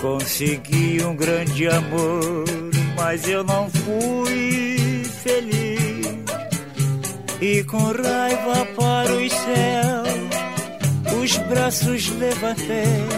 Consegui 0.00 1.04
um 1.04 1.14
grande 1.14 1.68
amor, 1.68 2.44
mas 2.96 3.28
eu 3.28 3.44
não 3.44 3.68
fui 3.68 4.19
E 7.52 7.64
com 7.64 7.78
raiva 7.78 8.64
para 8.76 9.12
os 9.12 9.32
céus, 9.32 10.08
os 11.20 11.36
braços 11.48 12.08
levantei, 12.10 13.08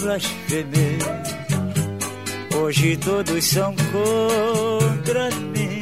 blasfemei. 0.00 0.98
Hoje 2.56 2.96
todos 2.96 3.44
são 3.44 3.76
contra 3.92 5.30
mim. 5.30 5.78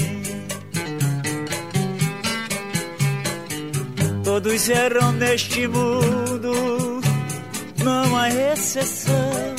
Todos 4.23 4.69
erram 4.69 5.13
neste 5.13 5.67
mundo, 5.67 7.01
não 7.83 8.17
há 8.19 8.29
exceção. 8.29 9.57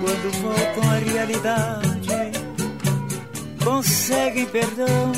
Quando 0.00 0.32
voltam 0.40 0.90
à 0.90 0.98
realidade, 1.12 1.87
conseguem 3.68 4.46
perdão. 4.46 5.12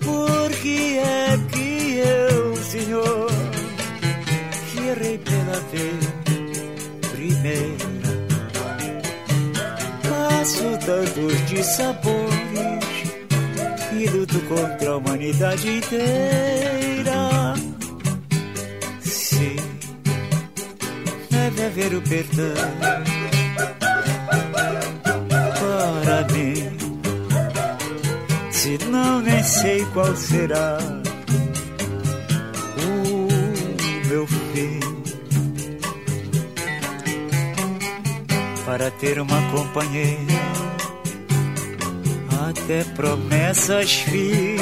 Por 0.00 0.50
que 0.62 0.98
é 0.98 1.38
que 1.50 1.98
eu, 1.98 2.56
Senhor, 2.56 3.30
que 4.70 4.78
errei 4.78 5.18
pela 5.18 5.60
vez 5.72 6.04
primeira, 7.10 8.26
passo 10.08 10.78
tantos 10.86 11.46
dissabores 11.48 12.76
e 13.92 14.06
luto 14.06 14.38
contra 14.42 14.90
a 14.90 14.96
humanidade 14.98 15.68
inteira? 15.68 17.54
Sim, 19.00 19.56
deve 21.30 21.64
haver 21.64 21.94
o 21.94 22.02
perdão 22.02 23.15
Se 28.66 28.78
não, 28.86 29.20
nem 29.20 29.44
sei 29.44 29.86
qual 29.94 30.16
será 30.16 30.78
o 32.82 34.08
meu 34.08 34.26
fim. 34.26 34.80
Para 38.64 38.90
ter 38.90 39.20
uma 39.20 39.40
companheira, 39.52 40.18
até 42.48 42.82
promessas 42.96 43.92
fiz. 44.00 44.60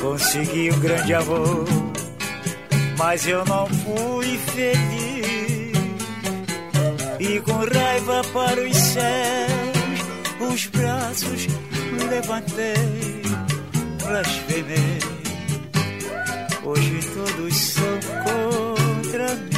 Consegui 0.00 0.72
um 0.72 0.80
grande 0.80 1.14
amor, 1.14 1.64
mas 2.98 3.28
eu 3.28 3.44
não 3.44 3.68
fui 3.68 4.38
feliz. 4.56 5.72
E 7.20 7.40
com 7.42 7.64
raiva 7.72 8.24
para 8.32 8.60
os 8.60 8.76
céus, 8.76 10.52
os 10.52 10.66
braços 10.66 11.46
levantei, 12.10 13.22
blasfemei. 14.02 14.98
Hoje 16.64 17.00
todos 17.14 17.56
são 17.56 18.00
contra 18.24 19.34
mim. 19.34 19.52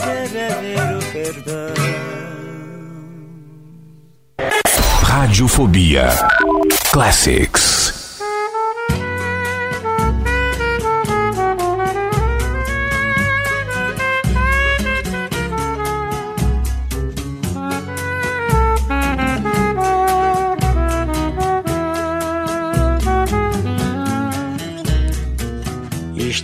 Haver 0.00 0.96
o 0.96 1.02
perdão. 1.12 1.74
Radiofobia. 5.02 6.08
Classics. 6.90 7.65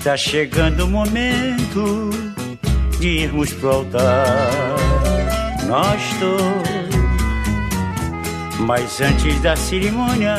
Está 0.03 0.17
chegando 0.17 0.87
o 0.87 0.89
momento 0.89 2.11
de 2.99 3.07
irmos 3.21 3.53
pro 3.53 3.71
altar, 3.71 4.51
nós 5.69 6.03
dois. 6.19 6.91
Mas 8.59 9.01
antes 9.01 9.41
da 9.43 9.55
cerimônia, 9.55 10.35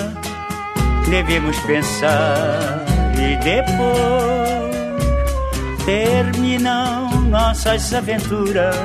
devemos 1.10 1.58
pensar 1.62 2.84
e 3.14 3.38
depois 3.42 4.76
terminam 5.86 7.22
nossas 7.22 7.94
aventuras. 7.94 8.76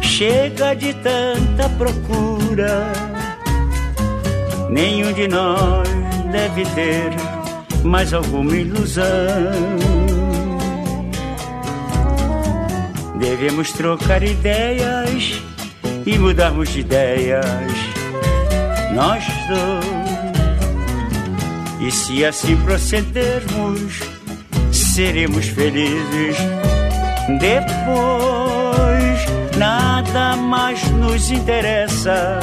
Chega 0.00 0.74
de 0.74 0.92
tanta 0.94 1.68
procura, 1.78 2.92
nenhum 4.70 5.12
de 5.12 5.28
nós 5.28 5.88
deve 6.32 6.64
ter 6.74 7.31
mais 7.84 8.12
alguma 8.12 8.56
ilusão. 8.56 9.04
Devemos 13.18 13.72
trocar 13.72 14.22
ideias 14.22 15.42
e 16.04 16.18
mudarmos 16.18 16.68
de 16.70 16.80
ideias, 16.80 17.44
nós 18.94 19.24
dois. 19.48 20.02
E 21.80 21.90
se 21.90 22.24
assim 22.24 22.56
procedermos, 22.58 24.00
seremos 24.70 25.46
felizes. 25.46 26.36
Depois, 27.40 27.96
nada 29.56 30.36
mais 30.36 30.82
nos 30.90 31.30
interessa. 31.30 32.40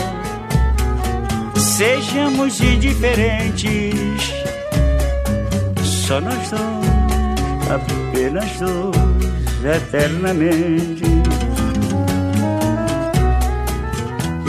Sejamos 1.56 2.60
indiferentes 2.60 4.39
Só 6.10 6.20
nós 6.20 6.50
dois, 6.50 7.70
apenas 7.70 8.58
dois, 8.58 9.76
eternamente. 9.78 11.04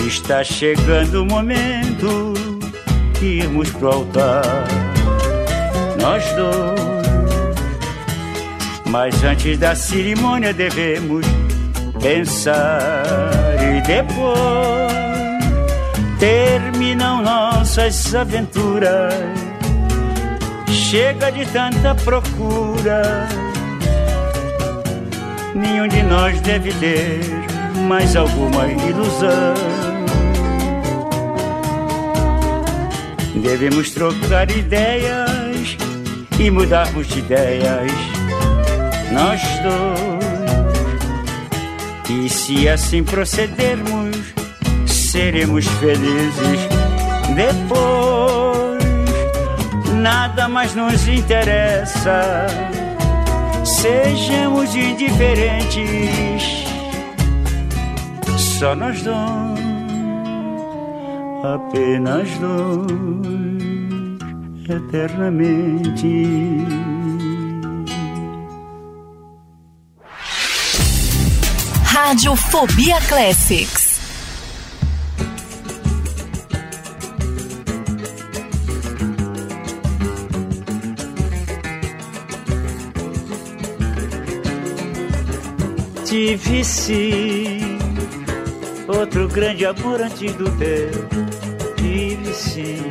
Está 0.07 0.43
chegando 0.43 1.23
o 1.23 1.27
momento 1.27 2.32
de 3.19 3.27
irmos 3.27 3.69
pro 3.73 3.89
altar, 3.89 4.43
nós 6.01 6.24
dois. 6.32 6.81
Mas 8.87 9.23
antes 9.23 9.59
da 9.59 9.74
cerimônia 9.74 10.55
devemos 10.55 11.27
pensar 12.01 13.03
e 13.61 13.82
depois 13.87 14.91
terminam 16.19 17.20
nossas 17.20 18.15
aventuras. 18.15 19.39
Chega 20.90 21.30
de 21.30 21.46
tanta 21.46 21.94
procura, 21.94 23.28
nenhum 25.54 25.86
de 25.86 26.02
nós 26.02 26.40
deve 26.40 26.72
ter 26.72 27.20
mais 27.86 28.16
alguma 28.16 28.66
ilusão. 28.66 29.54
Devemos 33.36 33.92
trocar 33.92 34.50
ideias 34.50 35.76
e 36.40 36.50
mudarmos 36.50 37.06
de 37.06 37.20
ideias, 37.20 37.92
nós 39.12 39.40
dois. 39.62 40.10
E 42.10 42.28
se 42.28 42.68
assim 42.68 43.04
procedermos, 43.04 44.16
seremos 44.88 45.68
felizes 45.68 46.68
depois. 47.36 48.49
Nada 50.01 50.48
mais 50.48 50.74
nos 50.74 51.06
interessa, 51.06 52.47
sejamos 53.64 54.74
indiferentes. 54.74 56.64
Só 58.39 58.74
nós 58.74 59.02
dois, 59.02 59.18
apenas 61.44 62.31
dois, 62.39 62.89
eternamente. 64.70 66.27
Rádio 71.85 72.35
Fobia 72.36 72.98
Classics. 73.02 73.89
Tive 86.11 86.65
sim 86.65 87.78
outro 88.89 89.28
grande 89.28 89.65
amor 89.65 90.01
antes 90.01 90.35
do 90.35 90.51
teu. 90.59 90.91
Tive 91.77 92.35
sim 92.35 92.82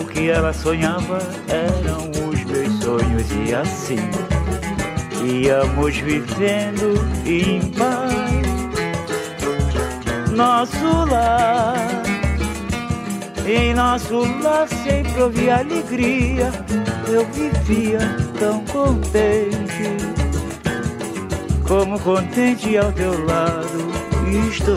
o 0.00 0.06
que 0.06 0.30
ela 0.30 0.50
sonhava 0.54 1.18
eram 1.46 2.10
os 2.26 2.42
meus 2.44 2.82
sonhos 2.82 3.26
e 3.46 3.54
assim 3.54 3.98
íamos 5.22 5.94
vivendo 5.98 6.94
em 7.26 7.60
paz. 7.72 8.40
Nosso 10.34 11.04
lar, 11.10 12.02
em 13.46 13.74
nosso 13.74 14.20
lar 14.42 14.66
sempre 14.68 15.22
havia 15.22 15.58
alegria. 15.58 16.50
Eu 17.06 17.26
vivia 17.26 17.98
tão 18.38 18.64
contente, 18.64 20.09
como 21.70 22.00
contente 22.00 22.76
ao 22.76 22.90
teu 22.90 23.12
lado 23.26 23.92
estou. 24.50 24.76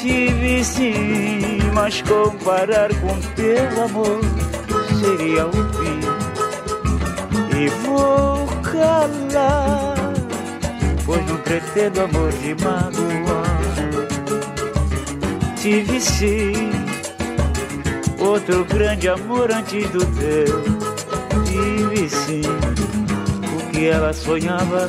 Tive 0.00 0.64
sim, 0.64 1.58
mas 1.74 2.00
comparar 2.00 2.88
com 2.88 3.20
teu 3.34 3.84
amor 3.84 4.20
seria 4.98 5.46
o 5.46 5.52
fim. 5.52 6.00
E 7.54 7.68
vou 7.84 8.46
calar, 8.62 9.94
pois 11.04 11.26
não 11.26 11.36
pretendo 11.36 12.00
amor 12.00 12.32
de 12.32 12.54
magoar. 12.64 13.60
Tive 15.56 16.00
sim 16.00 16.70
outro 18.18 18.64
grande 18.64 19.10
amor 19.10 19.52
antes 19.52 19.86
do 19.90 19.98
teu. 20.16 20.62
Tive 21.44 22.08
sim 22.08 22.40
o 23.54 23.70
que 23.70 23.86
ela 23.86 24.14
sonhava 24.14 24.88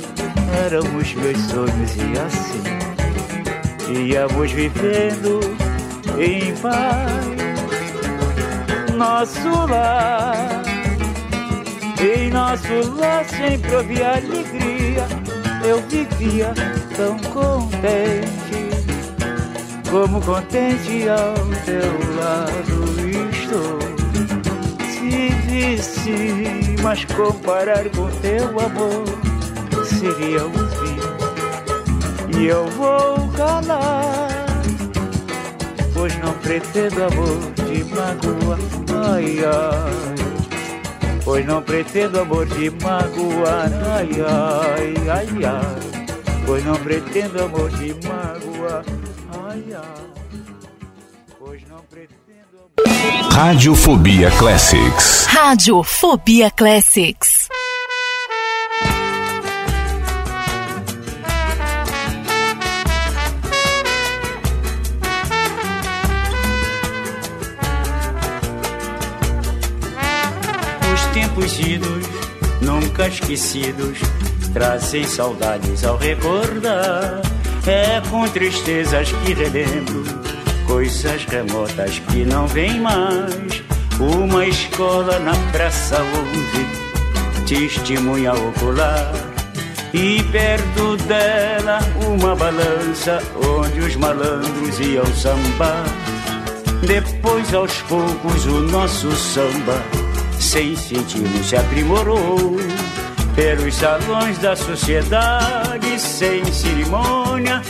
eram 0.65 0.81
os 0.97 1.13
meus 1.13 1.37
sonhos 1.37 1.95
e 1.95 2.19
assim 2.19 2.81
íamos 3.93 4.51
vivendo 4.51 5.39
em 6.17 6.53
paz. 6.55 7.41
Nosso 8.95 9.49
lar 9.69 10.61
em 12.01 12.31
nosso 12.31 12.97
lar 12.97 13.23
sempre 13.25 13.75
havia 13.75 14.13
alegria, 14.13 15.07
eu 15.63 15.81
vivia 15.87 16.51
tão 16.95 17.15
contente, 17.29 18.69
como 19.89 20.19
contente 20.21 21.07
ao 21.07 21.35
teu 21.63 22.15
lado 22.15 22.85
estou. 23.29 23.79
Tive 24.97 25.77
sim, 25.77 26.75
mas 26.81 27.05
comparar 27.05 27.87
com 27.91 28.09
teu 28.21 28.59
amor 28.59 29.20
seria 30.01 30.45
o 30.45 30.51
fim. 30.51 32.39
E 32.39 32.45
eu 32.47 32.67
vou 32.69 33.27
calar, 33.37 34.29
pois 35.93 36.17
não 36.17 36.33
pretendo 36.33 37.03
amor 37.03 37.39
de 37.67 37.83
mágoa, 37.83 38.57
ai 39.13 39.45
ai 39.45 40.21
pois 41.23 41.45
não 41.45 41.61
pretendo 41.61 42.19
amor 42.19 42.45
de 42.47 42.69
magoar, 42.71 43.71
ai, 43.95 44.09
ai, 44.27 44.93
ai, 45.07 45.45
ai, 45.45 46.43
pois 46.45 46.65
não 46.65 46.75
pretendo 46.75 47.43
amor 47.43 47.69
de 47.69 47.93
magoar, 48.07 48.83
ai, 49.47 49.63
ai, 49.73 50.33
pois 51.39 51.61
não 51.69 51.79
pretendo 51.89 52.11
Radiofobia 53.31 54.31
Classics. 54.31 55.25
Rádio 55.27 55.83
Fobia 55.83 56.51
Classics. 56.51 57.40
Nunca 72.61 73.07
esquecidos, 73.07 73.99
trazem 74.53 75.03
saudades 75.05 75.83
ao 75.83 75.97
recordar. 75.97 77.21
É 77.65 78.01
com 78.09 78.27
tristezas 78.27 79.11
que 79.11 79.33
relembro 79.33 80.03
coisas 80.65 81.25
remotas 81.25 81.99
que 81.99 82.23
não 82.25 82.47
vêm 82.47 82.79
mais. 82.79 83.63
Uma 83.99 84.45
escola 84.45 85.19
na 85.19 85.33
praça 85.51 85.97
onde 86.01 87.45
testemunha 87.45 88.33
ocular. 88.33 89.11
E 89.93 90.23
perto 90.31 90.95
dela 91.07 91.79
uma 92.07 92.35
balança 92.35 93.21
onde 93.35 93.79
os 93.79 93.95
malandros 93.95 94.79
iam 94.79 95.05
sambar. 95.07 95.83
Depois 96.87 97.53
aos 97.53 97.73
poucos 97.83 98.45
o 98.45 98.61
nosso 98.61 99.11
samba 99.11 100.00
sem 100.51 100.75
sentido 100.75 101.41
se 101.45 101.55
aprimorou 101.55 102.57
pelos 103.33 103.73
salões 103.73 104.37
da 104.39 104.53
sociedade 104.53 105.97
sem 105.97 106.43
cerimônia. 106.51 107.61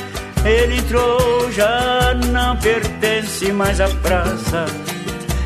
Ele 0.44 0.80
entrou, 0.80 1.52
já 1.52 2.16
não 2.32 2.58
pertence 2.58 3.52
mais 3.52 3.80
à 3.80 3.88
praça, 3.88 4.66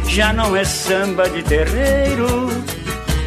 já 0.08 0.32
não 0.32 0.56
é 0.56 0.64
samba 0.64 1.30
de 1.30 1.44
terreiro. 1.44 2.48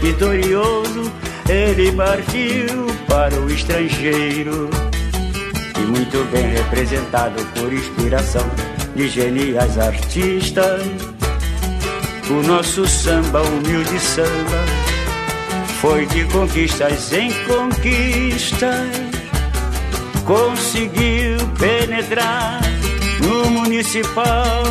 Vitorioso, 0.01 1.13
ele 1.47 1.93
partiu 1.93 2.87
para 3.07 3.35
o 3.35 3.51
estrangeiro 3.51 4.71
e 5.77 5.81
muito 5.81 6.27
bem 6.33 6.49
representado 6.49 7.45
por 7.55 7.71
inspiração 7.71 8.49
de 8.97 9.07
geniais 9.07 9.77
artistas. 9.77 11.18
O 12.31 12.43
nosso 12.47 12.87
samba, 12.87 13.43
humilde 13.43 13.99
samba, 13.99 14.65
foi 15.81 16.07
de 16.07 16.25
conquistas 16.25 17.13
em 17.13 17.31
conquistas. 17.45 18.89
Conseguiu 20.25 21.39
penetrar 21.59 22.61
no 23.23 23.51
municipal. 23.51 24.63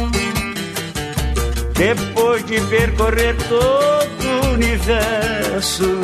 Depois 1.73 2.45
de 2.45 2.59
percorrer 2.61 3.35
todo 3.47 4.07
do 4.27 4.47
universo. 4.53 6.01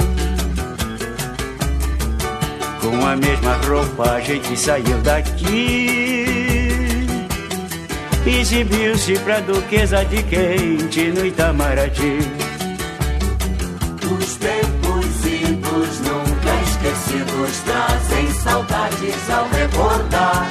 Com 2.82 3.06
a 3.06 3.16
mesma 3.16 3.54
roupa 3.68 4.12
a 4.12 4.20
gente 4.22 4.58
saiu 4.58 4.98
daqui. 5.02 6.43
Exibiu-se 8.26 9.20
pra 9.20 9.42
duquesa 9.42 10.06
de 10.06 10.24
quente 10.24 11.12
no 11.12 11.26
Itamaraty. 11.26 12.20
Os 14.18 14.36
tempos 14.36 15.26
idos 15.26 16.00
nunca 16.00 16.56
esquecidos 16.64 17.60
trazem 17.66 18.34
saudades 18.42 19.30
ao 19.30 19.48
recordar. 19.50 20.50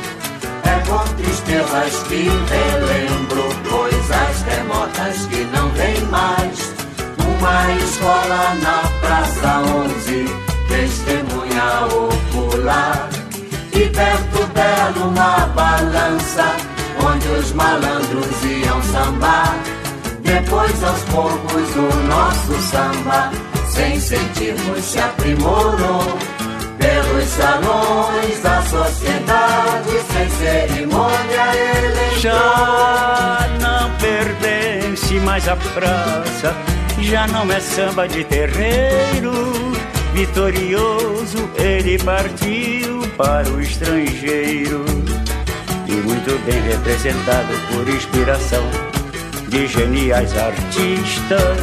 É 0.65 0.87
com 0.87 1.15
tristezas 1.15 2.03
que 2.09 2.29
relembro 2.53 3.45
coisas 3.69 4.43
remotas 4.43 5.27
que 5.27 5.45
não 5.45 5.71
vêm 5.71 6.01
mais. 6.11 6.75
Uma 7.39 7.75
escola 7.77 8.55
na 8.63 8.83
Praça 9.01 9.61
11, 9.61 10.27
testemunha 10.69 11.87
ocular. 11.87 13.09
E 13.73 13.89
perto 13.89 14.47
dela 14.53 15.07
uma 15.07 15.47
balança, 15.47 16.62
onde 17.05 17.29
os 17.29 17.53
malandros 17.53 18.45
iam 18.45 18.83
sambar. 18.83 19.57
Depois 20.23 20.85
aos 20.85 21.03
poucos 21.05 21.77
o 21.77 22.07
nosso 22.09 22.55
samba, 22.71 23.31
sem 23.69 24.01
sentirmos, 24.01 24.85
se 24.85 24.99
aprimorou. 24.99 26.19
Pelos 26.79 27.29
salões 27.29 28.41
da 28.43 28.63
sociedade, 28.63 29.91
sem 30.13 30.31
cerimônia, 30.31 31.55
ele 31.55 32.21
Já 32.21 33.49
não 33.61 33.91
pertence 33.99 35.15
mais 35.21 35.47
à 35.49 35.57
praça, 35.57 36.55
já 37.01 37.27
não 37.29 37.51
é 37.53 37.61
samba 37.61 38.09
de 38.09 38.25
terreiro. 38.25 39.33
Vitorioso, 40.13 41.49
ele 41.57 41.99
partiu 41.99 43.01
para 43.17 43.49
o 43.49 43.61
estrangeiro. 43.61 44.85
E 45.93 45.95
muito 45.95 46.43
bem 46.47 46.59
representado 46.63 47.53
por 47.71 47.87
inspiração 47.87 48.65
de 49.49 49.67
geniais 49.67 50.35
artistas. 50.39 51.61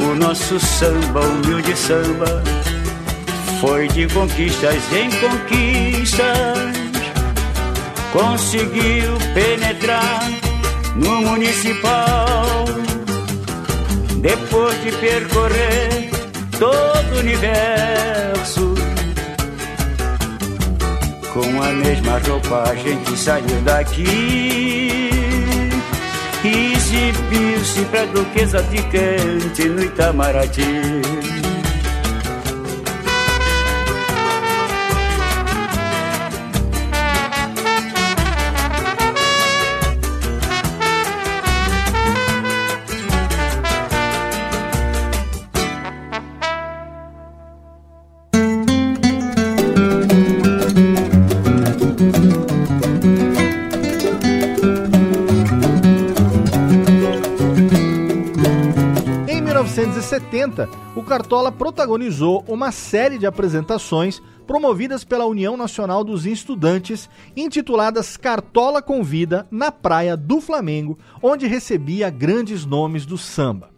O 0.00 0.14
nosso 0.14 0.58
samba, 0.58 1.20
humilde 1.20 1.76
samba, 1.76 2.42
foi 3.60 3.88
de 3.88 4.06
conquistas 4.08 4.82
em 4.94 5.10
conquistas. 5.20 6.72
Conseguiu 8.10 9.18
penetrar 9.34 10.22
no 10.96 11.20
municipal. 11.20 12.64
Depois 14.22 14.82
de 14.82 14.92
percorrer 14.92 16.10
todo 16.58 17.16
o 17.16 17.18
universo, 17.18 18.21
com 21.32 21.62
a 21.62 21.72
mesma 21.72 22.18
roupa 22.18 22.62
a 22.70 22.74
gente 22.74 23.16
saiu 23.16 23.60
daqui. 23.62 25.10
Exibiu-se 26.44 27.84
pra 27.86 28.04
duquesa 28.06 28.62
de 28.64 28.82
quente 28.82 29.68
no 29.68 29.82
Itamaraty. 29.82 31.31
1970, 60.12 60.68
o 60.94 61.02
Cartola 61.02 61.50
protagonizou 61.50 62.44
uma 62.46 62.70
série 62.70 63.16
de 63.16 63.24
apresentações 63.24 64.20
promovidas 64.46 65.04
pela 65.04 65.24
União 65.24 65.56
Nacional 65.56 66.04
dos 66.04 66.26
Estudantes, 66.26 67.08
intituladas 67.34 68.18
Cartola 68.18 68.82
Convida, 68.82 69.46
na 69.50 69.72
Praia 69.72 70.14
do 70.14 70.38
Flamengo, 70.38 70.98
onde 71.22 71.46
recebia 71.46 72.10
grandes 72.10 72.66
nomes 72.66 73.06
do 73.06 73.16
samba. 73.16 73.70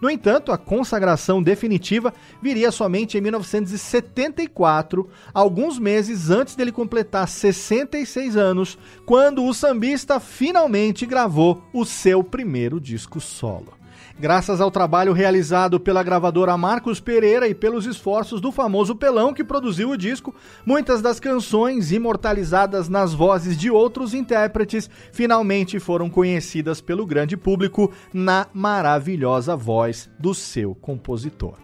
No 0.00 0.08
entanto, 0.08 0.52
a 0.52 0.58
consagração 0.58 1.42
definitiva 1.42 2.14
viria 2.40 2.70
somente 2.70 3.18
em 3.18 3.20
1974, 3.20 5.08
alguns 5.34 5.78
meses 5.78 6.30
antes 6.30 6.56
dele 6.56 6.72
completar 6.72 7.28
66 7.28 8.38
anos, 8.38 8.78
quando 9.04 9.44
o 9.44 9.52
sambista 9.52 10.18
finalmente 10.18 11.04
gravou 11.04 11.62
o 11.74 11.84
seu 11.84 12.24
primeiro 12.24 12.80
disco 12.80 13.20
solo. 13.20 13.83
Graças 14.16 14.60
ao 14.60 14.70
trabalho 14.70 15.12
realizado 15.12 15.80
pela 15.80 16.02
gravadora 16.02 16.56
Marcos 16.56 17.00
Pereira 17.00 17.48
e 17.48 17.54
pelos 17.54 17.84
esforços 17.84 18.40
do 18.40 18.52
famoso 18.52 18.94
Pelão 18.94 19.34
que 19.34 19.42
produziu 19.42 19.90
o 19.90 19.96
disco, 19.96 20.32
muitas 20.64 21.02
das 21.02 21.18
canções 21.18 21.90
imortalizadas 21.90 22.88
nas 22.88 23.12
vozes 23.12 23.56
de 23.56 23.70
outros 23.72 24.14
intérpretes 24.14 24.88
finalmente 25.12 25.80
foram 25.80 26.08
conhecidas 26.08 26.80
pelo 26.80 27.04
grande 27.04 27.36
público 27.36 27.92
na 28.12 28.46
maravilhosa 28.54 29.56
voz 29.56 30.08
do 30.16 30.32
seu 30.32 30.76
compositor. 30.76 31.63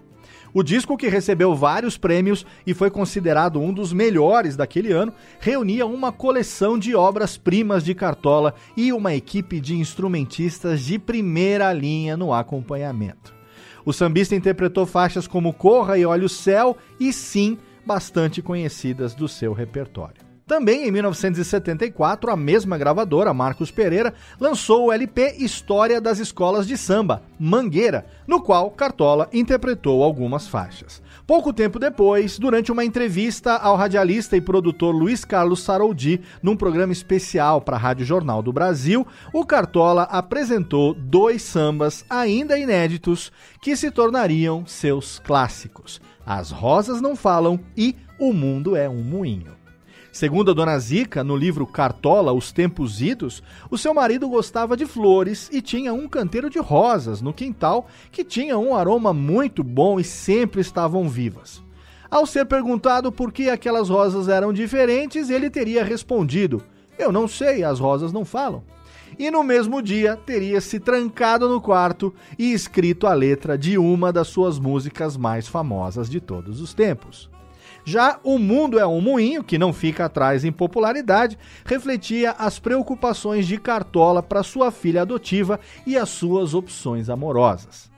O 0.52 0.62
disco, 0.62 0.96
que 0.96 1.08
recebeu 1.08 1.54
vários 1.54 1.96
prêmios 1.96 2.44
e 2.66 2.74
foi 2.74 2.90
considerado 2.90 3.60
um 3.60 3.72
dos 3.72 3.92
melhores 3.92 4.56
daquele 4.56 4.92
ano, 4.92 5.12
reunia 5.38 5.86
uma 5.86 6.10
coleção 6.10 6.78
de 6.78 6.94
obras-primas 6.94 7.84
de 7.84 7.94
Cartola 7.94 8.54
e 8.76 8.92
uma 8.92 9.14
equipe 9.14 9.60
de 9.60 9.76
instrumentistas 9.76 10.80
de 10.82 10.98
primeira 10.98 11.72
linha 11.72 12.16
no 12.16 12.32
acompanhamento. 12.32 13.34
O 13.84 13.92
sambista 13.92 14.34
interpretou 14.34 14.86
faixas 14.86 15.26
como 15.26 15.52
Corra 15.52 15.96
e 15.96 16.04
Olha 16.04 16.26
o 16.26 16.28
Céu 16.28 16.76
e 16.98 17.12
Sim, 17.12 17.56
bastante 17.86 18.42
conhecidas 18.42 19.14
do 19.14 19.28
seu 19.28 19.52
repertório. 19.52 20.29
Também 20.50 20.88
em 20.88 20.90
1974, 20.90 22.28
a 22.28 22.36
mesma 22.36 22.76
gravadora, 22.76 23.32
Marcos 23.32 23.70
Pereira, 23.70 24.12
lançou 24.40 24.86
o 24.86 24.92
LP 24.92 25.36
História 25.38 26.00
das 26.00 26.18
Escolas 26.18 26.66
de 26.66 26.76
Samba, 26.76 27.22
Mangueira, 27.38 28.04
no 28.26 28.42
qual 28.42 28.68
Cartola 28.72 29.28
interpretou 29.32 30.02
algumas 30.02 30.48
faixas. 30.48 31.00
Pouco 31.24 31.52
tempo 31.52 31.78
depois, 31.78 32.36
durante 32.36 32.72
uma 32.72 32.84
entrevista 32.84 33.54
ao 33.54 33.76
radialista 33.76 34.36
e 34.36 34.40
produtor 34.40 34.92
Luiz 34.92 35.24
Carlos 35.24 35.62
Saroldi, 35.62 36.20
num 36.42 36.56
programa 36.56 36.92
especial 36.92 37.60
para 37.60 37.76
a 37.76 37.78
Rádio 37.78 38.04
Jornal 38.04 38.42
do 38.42 38.52
Brasil, 38.52 39.06
o 39.32 39.46
Cartola 39.46 40.02
apresentou 40.10 40.94
dois 40.94 41.42
sambas 41.42 42.04
ainda 42.10 42.58
inéditos 42.58 43.30
que 43.62 43.76
se 43.76 43.88
tornariam 43.88 44.66
seus 44.66 45.20
clássicos: 45.20 46.00
As 46.26 46.50
Rosas 46.50 47.00
Não 47.00 47.14
Falam 47.14 47.60
e 47.76 47.94
O 48.18 48.32
Mundo 48.32 48.74
é 48.74 48.88
um 48.88 49.00
Moinho. 49.00 49.59
Segundo 50.12 50.50
a 50.50 50.54
dona 50.54 50.76
Zica, 50.78 51.22
no 51.22 51.36
livro 51.36 51.64
Cartola, 51.64 52.32
Os 52.32 52.50
Tempos 52.50 53.00
Idos, 53.00 53.42
o 53.70 53.78
seu 53.78 53.94
marido 53.94 54.28
gostava 54.28 54.76
de 54.76 54.84
flores 54.84 55.48
e 55.52 55.62
tinha 55.62 55.94
um 55.94 56.08
canteiro 56.08 56.50
de 56.50 56.58
rosas 56.58 57.22
no 57.22 57.32
quintal 57.32 57.86
que 58.10 58.24
tinha 58.24 58.58
um 58.58 58.74
aroma 58.74 59.12
muito 59.12 59.62
bom 59.62 60.00
e 60.00 60.04
sempre 60.04 60.60
estavam 60.60 61.08
vivas. 61.08 61.62
Ao 62.10 62.26
ser 62.26 62.44
perguntado 62.46 63.12
por 63.12 63.30
que 63.30 63.48
aquelas 63.48 63.88
rosas 63.88 64.28
eram 64.28 64.52
diferentes, 64.52 65.30
ele 65.30 65.48
teria 65.48 65.84
respondido: 65.84 66.60
Eu 66.98 67.12
não 67.12 67.28
sei, 67.28 67.62
as 67.62 67.78
rosas 67.78 68.12
não 68.12 68.24
falam. 68.24 68.64
E 69.16 69.30
no 69.30 69.44
mesmo 69.44 69.80
dia 69.80 70.16
teria 70.16 70.60
se 70.60 70.80
trancado 70.80 71.48
no 71.48 71.60
quarto 71.60 72.12
e 72.36 72.52
escrito 72.52 73.06
a 73.06 73.14
letra 73.14 73.56
de 73.56 73.78
uma 73.78 74.12
das 74.12 74.26
suas 74.26 74.58
músicas 74.58 75.16
mais 75.16 75.46
famosas 75.46 76.10
de 76.10 76.20
todos 76.20 76.60
os 76.60 76.74
tempos. 76.74 77.30
Já 77.84 78.18
O 78.22 78.38
Mundo 78.38 78.78
é 78.78 78.86
um 78.86 79.00
Moinho, 79.00 79.42
que 79.42 79.58
não 79.58 79.72
fica 79.72 80.04
atrás 80.04 80.44
em 80.44 80.52
popularidade, 80.52 81.38
refletia 81.64 82.32
as 82.32 82.58
preocupações 82.58 83.46
de 83.46 83.58
Cartola 83.58 84.22
para 84.22 84.42
sua 84.42 84.70
filha 84.70 85.02
adotiva 85.02 85.58
e 85.86 85.96
as 85.96 86.08
suas 86.08 86.54
opções 86.54 87.08
amorosas. 87.08 87.90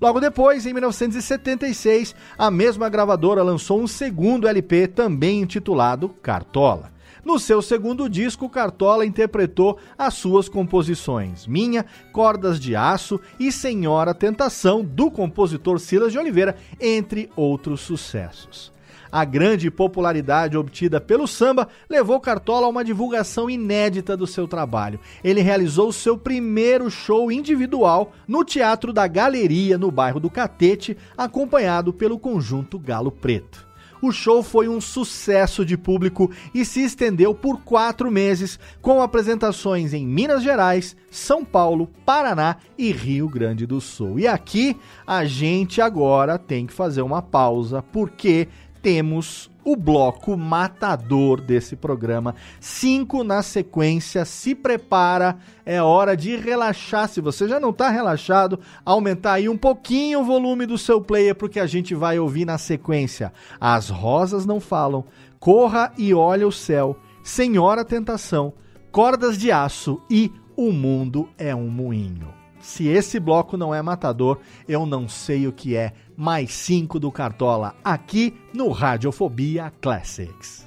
Logo 0.00 0.18
depois, 0.18 0.66
em 0.66 0.72
1976, 0.72 2.14
a 2.36 2.50
mesma 2.50 2.88
gravadora 2.88 3.42
lançou 3.42 3.80
um 3.80 3.86
segundo 3.86 4.48
LP 4.48 4.88
também 4.88 5.42
intitulado 5.42 6.08
Cartola. 6.08 6.90
No 7.24 7.38
seu 7.38 7.62
segundo 7.62 8.08
disco, 8.08 8.48
Cartola 8.48 9.06
interpretou 9.06 9.78
as 9.96 10.14
suas 10.14 10.48
composições 10.48 11.46
Minha, 11.46 11.86
Cordas 12.12 12.58
de 12.58 12.74
Aço 12.74 13.20
e 13.38 13.52
Senhora 13.52 14.12
Tentação, 14.12 14.84
do 14.84 15.08
compositor 15.08 15.78
Silas 15.78 16.10
de 16.10 16.18
Oliveira, 16.18 16.56
entre 16.80 17.30
outros 17.36 17.80
sucessos. 17.80 18.72
A 19.12 19.26
grande 19.26 19.70
popularidade 19.70 20.56
obtida 20.56 20.98
pelo 20.98 21.28
samba 21.28 21.68
levou 21.86 22.18
Cartola 22.18 22.66
a 22.66 22.70
uma 22.70 22.82
divulgação 22.82 23.50
inédita 23.50 24.16
do 24.16 24.26
seu 24.26 24.48
trabalho. 24.48 24.98
Ele 25.22 25.42
realizou 25.42 25.92
seu 25.92 26.16
primeiro 26.16 26.90
show 26.90 27.30
individual 27.30 28.12
no 28.26 28.42
Teatro 28.42 28.90
da 28.90 29.06
Galeria, 29.06 29.76
no 29.76 29.90
bairro 29.90 30.18
do 30.18 30.30
Catete, 30.30 30.96
acompanhado 31.14 31.92
pelo 31.92 32.18
conjunto 32.18 32.78
Galo 32.78 33.12
Preto. 33.12 33.70
O 34.00 34.10
show 34.10 34.42
foi 34.42 34.66
um 34.66 34.80
sucesso 34.80 35.64
de 35.64 35.76
público 35.76 36.28
e 36.52 36.64
se 36.64 36.82
estendeu 36.82 37.32
por 37.32 37.60
quatro 37.62 38.10
meses, 38.10 38.58
com 38.80 39.00
apresentações 39.00 39.94
em 39.94 40.04
Minas 40.04 40.42
Gerais, 40.42 40.96
São 41.08 41.44
Paulo, 41.44 41.88
Paraná 42.04 42.56
e 42.76 42.90
Rio 42.90 43.28
Grande 43.28 43.64
do 43.64 43.80
Sul. 43.80 44.18
E 44.18 44.26
aqui 44.26 44.76
a 45.06 45.24
gente 45.24 45.80
agora 45.80 46.36
tem 46.36 46.66
que 46.66 46.72
fazer 46.72 47.02
uma 47.02 47.22
pausa, 47.22 47.80
porque 47.80 48.48
temos 48.82 49.50
o 49.64 49.76
bloco 49.76 50.36
matador 50.36 51.40
desse 51.40 51.76
programa. 51.76 52.34
Cinco 52.60 53.22
na 53.22 53.42
sequência, 53.42 54.24
se 54.24 54.54
prepara, 54.54 55.38
é 55.64 55.80
hora 55.80 56.16
de 56.16 56.36
relaxar. 56.36 57.08
Se 57.08 57.20
você 57.20 57.48
já 57.48 57.60
não 57.60 57.70
está 57.70 57.88
relaxado, 57.88 58.58
aumentar 58.84 59.34
aí 59.34 59.48
um 59.48 59.56
pouquinho 59.56 60.20
o 60.20 60.24
volume 60.24 60.66
do 60.66 60.76
seu 60.76 61.00
player, 61.00 61.34
porque 61.34 61.60
a 61.60 61.66
gente 61.66 61.94
vai 61.94 62.18
ouvir 62.18 62.44
na 62.44 62.58
sequência. 62.58 63.32
As 63.60 63.88
rosas 63.88 64.44
não 64.44 64.60
falam, 64.60 65.04
corra 65.38 65.92
e 65.96 66.12
olha 66.12 66.46
o 66.46 66.52
céu, 66.52 66.98
Senhora 67.22 67.84
Tentação, 67.84 68.52
Cordas 68.90 69.38
de 69.38 69.52
Aço 69.52 70.02
e 70.10 70.30
O 70.56 70.72
Mundo 70.72 71.28
é 71.38 71.54
um 71.54 71.68
Moinho. 71.68 72.42
Se 72.62 72.86
esse 72.86 73.18
bloco 73.18 73.56
não 73.56 73.74
é 73.74 73.82
matador, 73.82 74.38
eu 74.68 74.86
não 74.86 75.08
sei 75.08 75.48
o 75.48 75.52
que 75.52 75.74
é. 75.74 75.92
Mais 76.24 76.52
5 76.52 77.00
do 77.00 77.10
Cartola, 77.10 77.74
aqui 77.82 78.32
no 78.54 78.68
Radiofobia 78.70 79.72
Classics. 79.80 80.64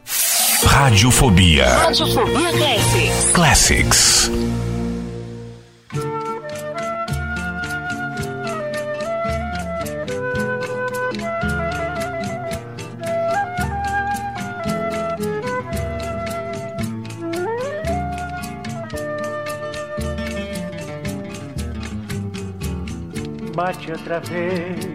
Radiofobia. 0.65 1.65
Radiofobia 1.65 2.51
Classics. 2.51 3.31
Classics. 3.31 4.31
Bate 23.55 23.89
outra 23.89 24.19
vez, 24.19 24.94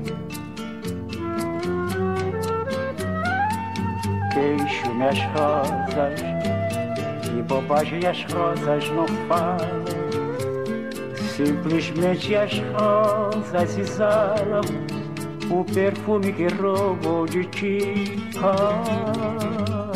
Queixo-me 4.33 5.03
as 5.03 5.19
rosas 5.33 6.21
e 7.37 7.41
bobagem 7.41 8.05
as 8.05 8.23
rosas 8.33 8.89
não 8.89 9.07
falam. 9.27 9.83
Simplesmente 11.35 12.35
as 12.35 12.51
rosas 12.73 13.77
exalam 13.77 14.61
o 15.49 15.65
perfume 15.65 16.31
que 16.31 16.47
roubou 16.47 17.25
de 17.25 17.43
ti. 17.45 18.17
Ah, 18.41 19.91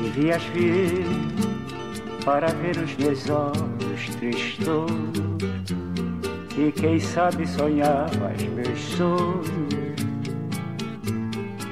devias 0.00 0.42
vir 0.54 1.04
para 2.24 2.46
ver 2.48 2.76
os 2.78 2.96
meus 2.96 3.28
olhos 3.28 4.14
tristos 4.18 4.90
e 6.56 6.72
quem 6.72 6.98
sabe 6.98 7.46
sonhava 7.46 8.32
os 8.34 8.42
meus 8.44 8.78
sonhos 8.78 9.85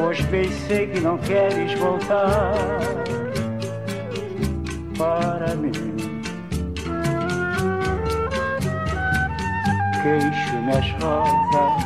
pois 0.00 0.20
bem 0.26 0.50
sei 0.66 0.86
que 0.86 1.00
não 1.00 1.18
queres 1.18 1.78
voltar 1.78 2.54
para 4.96 5.54
mim. 5.56 5.72
Queixo-me 10.02 10.72
as 10.72 10.90
rosas, 11.02 11.84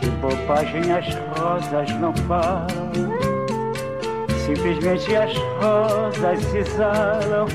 que 0.00 0.06
bobagem 0.20 0.92
as 0.92 1.14
rosas 1.36 1.90
não 2.00 2.14
falam. 2.28 2.68
Simplesmente 4.46 5.16
as 5.16 5.34
rosas 5.60 6.54
exalam 6.54 7.46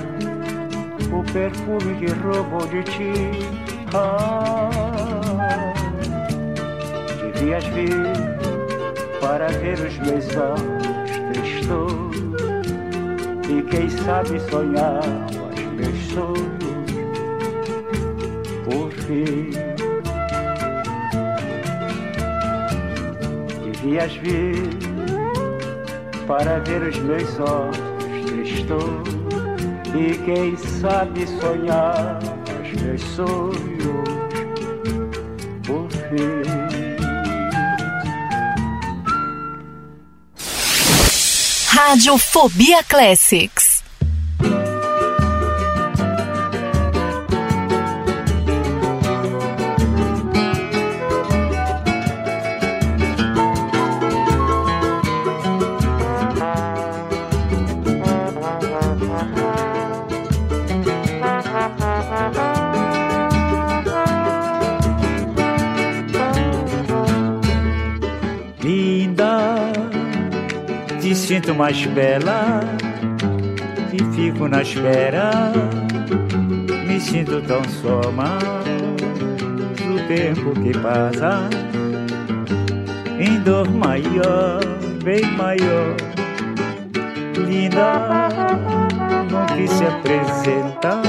o 1.12 1.24
perfume 1.32 1.96
que 1.96 2.12
roubou 2.22 2.68
de 2.68 2.84
ti. 2.84 3.14
Ah, 3.94 4.70
devias 7.34 7.64
vir 7.68 8.43
para 9.24 9.48
ver 9.48 9.80
os 9.80 9.98
meus 10.00 10.28
olhos 10.36 10.84
tristos 11.32 12.18
e 13.50 13.62
quem 13.72 13.90
sabe 13.90 14.38
sonhar 14.52 15.00
os 15.56 15.64
meus 15.78 15.98
sonhos 16.12 16.84
por 18.66 18.92
fim. 18.92 19.50
Devias 23.64 24.14
vir 24.18 24.70
para 26.28 26.60
ver 26.60 26.82
os 26.82 27.00
meus 27.00 27.40
olhos 27.40 28.26
tristos 28.26 29.08
e 29.96 30.18
quem 30.26 30.58
sabe 30.58 31.26
sonhar 31.40 32.20
os 32.62 32.82
meus 32.82 33.02
sonhos 33.02 33.54
por 35.66 35.90
fim. 35.90 36.43
Radiofobia 41.86 42.82
Classics. 42.88 43.63
Sinto 71.54 71.56
mais 71.56 71.86
bela 71.88 72.62
e 73.92 74.16
fico 74.16 74.48
na 74.48 74.62
espera. 74.62 75.32
Me 76.88 77.00
sinto 77.00 77.42
tão 77.42 77.64
só 77.64 78.12
mal 78.12 78.40
do 79.78 80.08
tempo 80.08 80.52
que 80.62 80.78
passa. 80.80 81.50
Em 83.20 83.40
dor 83.42 83.70
maior, 83.70 84.60
bem 85.04 85.26
maior. 85.38 85.96
Linda, 87.38 88.30
não 89.30 89.46
que 89.56 89.68
se 89.68 89.84
apresenta, 89.86 91.02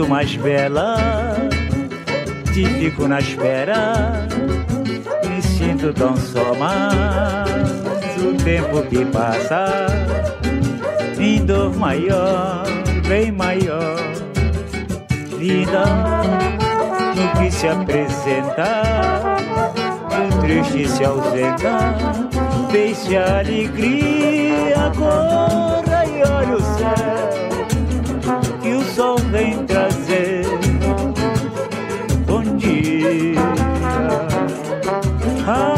Sinto 0.04 0.08
mais 0.08 0.36
bela, 0.36 0.96
te 2.52 2.64
fico 2.66 3.08
na 3.08 3.18
espera, 3.18 4.26
me 5.26 5.42
sinto 5.42 5.92
tão 5.94 6.16
só, 6.16 6.54
mas 6.58 8.22
o 8.22 8.34
tempo 8.44 8.82
que 8.82 9.04
passa, 9.06 9.86
em 11.18 11.44
dor 11.44 11.74
maior, 11.76 12.64
bem 13.08 13.32
maior. 13.32 13.96
Linda, 15.38 15.84
no 17.14 17.40
que 17.40 17.50
se 17.50 17.68
apresenta, 17.68 18.82
o 20.12 20.40
triste 20.40 20.88
se 20.88 21.04
ausenta, 21.04 21.94
deixe 22.70 23.16
a 23.16 23.38
alegria, 23.38 24.92
corra 24.96 26.04
e 26.06 26.22
olha 26.22 26.56
o 26.56 26.60
céu, 26.60 27.03
que 28.64 28.72
o 28.72 28.82
sol 28.82 29.18
vem 29.30 29.62
trazer 29.66 30.42
bom 32.26 32.42
dia. 32.56 33.38
Ai, 35.46 35.73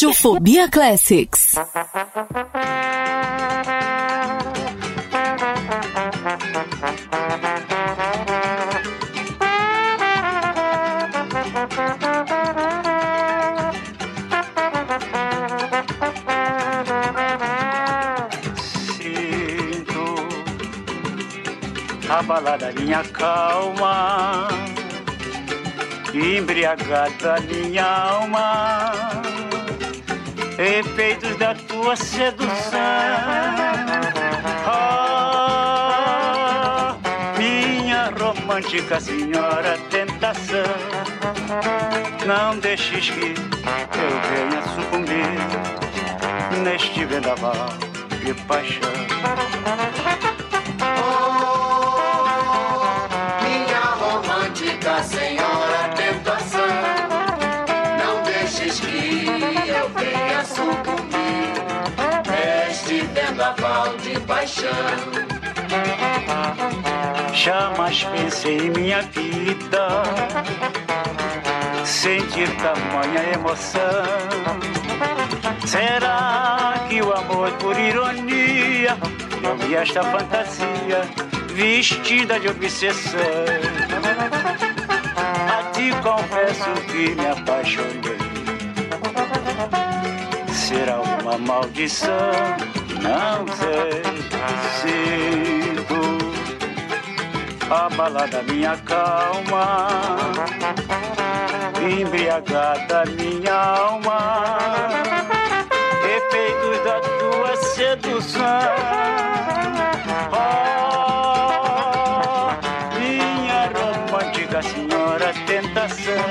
Radiofobia 0.00 0.66
Classics. 0.70 1.54
Abalada 22.08 22.72
minha 22.72 23.04
calma, 23.04 24.48
embriagada 26.14 27.38
minha 27.42 27.84
alma, 27.84 29.19
efeitos 30.60 31.36
da 31.36 31.54
tua 31.54 31.96
sedução. 31.96 32.50
Ah, 34.66 35.76
minha 37.38 38.12
romântica 38.18 39.00
senhora 39.00 39.78
tentação, 39.90 40.62
não 42.26 42.58
deixes 42.58 43.08
que 43.08 43.34
eu 43.34 44.20
venha 44.28 44.62
sucumbir 44.74 45.38
neste 46.62 47.06
vendaval 47.06 47.70
de 48.22 48.34
paixão. 48.44 48.90
Paixão. 64.30 64.70
Jamais 67.34 68.04
pensei 68.04 68.58
em 68.58 68.70
minha 68.70 69.02
vida 69.02 70.02
sentir 71.84 72.48
tamanha 72.56 73.32
emoção. 73.34 73.80
Será 75.66 76.74
que 76.88 77.02
o 77.02 77.12
amor, 77.12 77.50
por 77.58 77.76
ironia, 77.76 78.96
eu 79.42 79.56
vi 79.56 79.74
esta 79.74 80.02
fantasia 80.04 81.00
vestida 81.52 82.38
de 82.38 82.48
obsessão? 82.48 83.20
A 85.58 85.70
ti 85.72 85.90
confesso 86.02 86.70
que 86.86 87.16
me 87.16 87.26
apaixonei. 87.26 88.20
Será 90.52 91.00
uma 91.00 91.36
maldição? 91.36 92.70
Não 93.02 93.46
sei. 93.56 94.19
Sinto 94.80 96.00
abalada 97.70 98.42
minha 98.42 98.76
calma, 98.78 99.86
embriagada 101.80 103.04
minha 103.06 103.54
alma, 103.54 104.18
efeitos 106.04 106.84
da 106.84 107.00
tua 107.00 107.56
sedução. 107.56 108.42
Oh, 110.32 111.38
minha 112.98 113.70
romântica 113.76 114.62
senhora 114.62 115.32
tentação, 115.46 116.24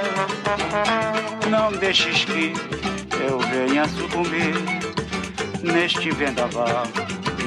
não 1.49 1.71
deixes 1.71 2.25
que 2.25 2.53
eu 3.29 3.39
venha 3.39 3.87
sucumbir 3.87 4.55
neste 5.63 6.11
vendaval 6.11 6.83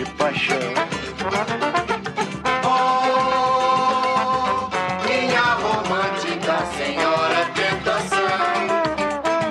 de 0.05 0.11
paixão. 0.13 0.57
Minha 5.07 5.47
romântica 5.65 6.67
senhora 6.77 7.47
tentação, 7.55 8.19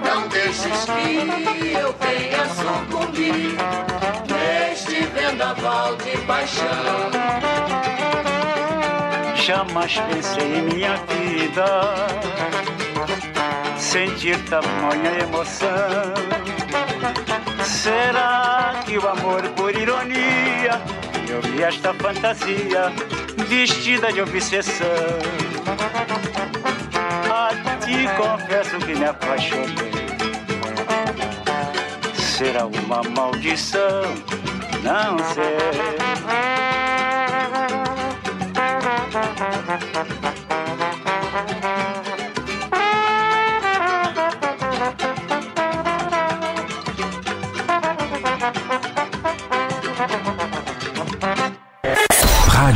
não 0.06 0.28
deixes 0.28 0.86
que 0.86 1.74
eu 1.74 1.96
venha 2.00 2.44
sucumbir 2.50 3.56
neste 4.28 5.02
vendaval 5.08 5.96
de 5.98 6.18
paixão. 6.26 7.12
Jamais 9.36 9.98
pensei 10.00 10.58
em 10.58 10.62
minha 10.64 10.96
vida 11.08 11.66
sentir 13.78 14.38
tamanha 14.46 15.12
emoção. 15.24 16.14
Será 17.64 18.41
que 18.92 18.98
o 18.98 19.08
amor, 19.08 19.42
por 19.56 19.74
ironia, 19.74 20.82
eu 21.30 21.42
vi 21.42 21.64
esta 21.64 21.94
fantasia 21.94 22.92
vestida 23.48 24.12
de 24.12 24.20
obsessão. 24.20 24.86
A 27.32 27.56
ti 27.86 28.06
confesso 28.18 28.78
que 28.80 28.94
me 28.94 29.06
apaixonei. 29.06 29.94
Será 32.16 32.66
uma 32.66 33.02
maldição, 33.02 34.04
não 34.84 35.18
sei. 35.34 36.51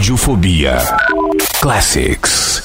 Radiofobia 0.05 0.77
Classics. 1.59 2.61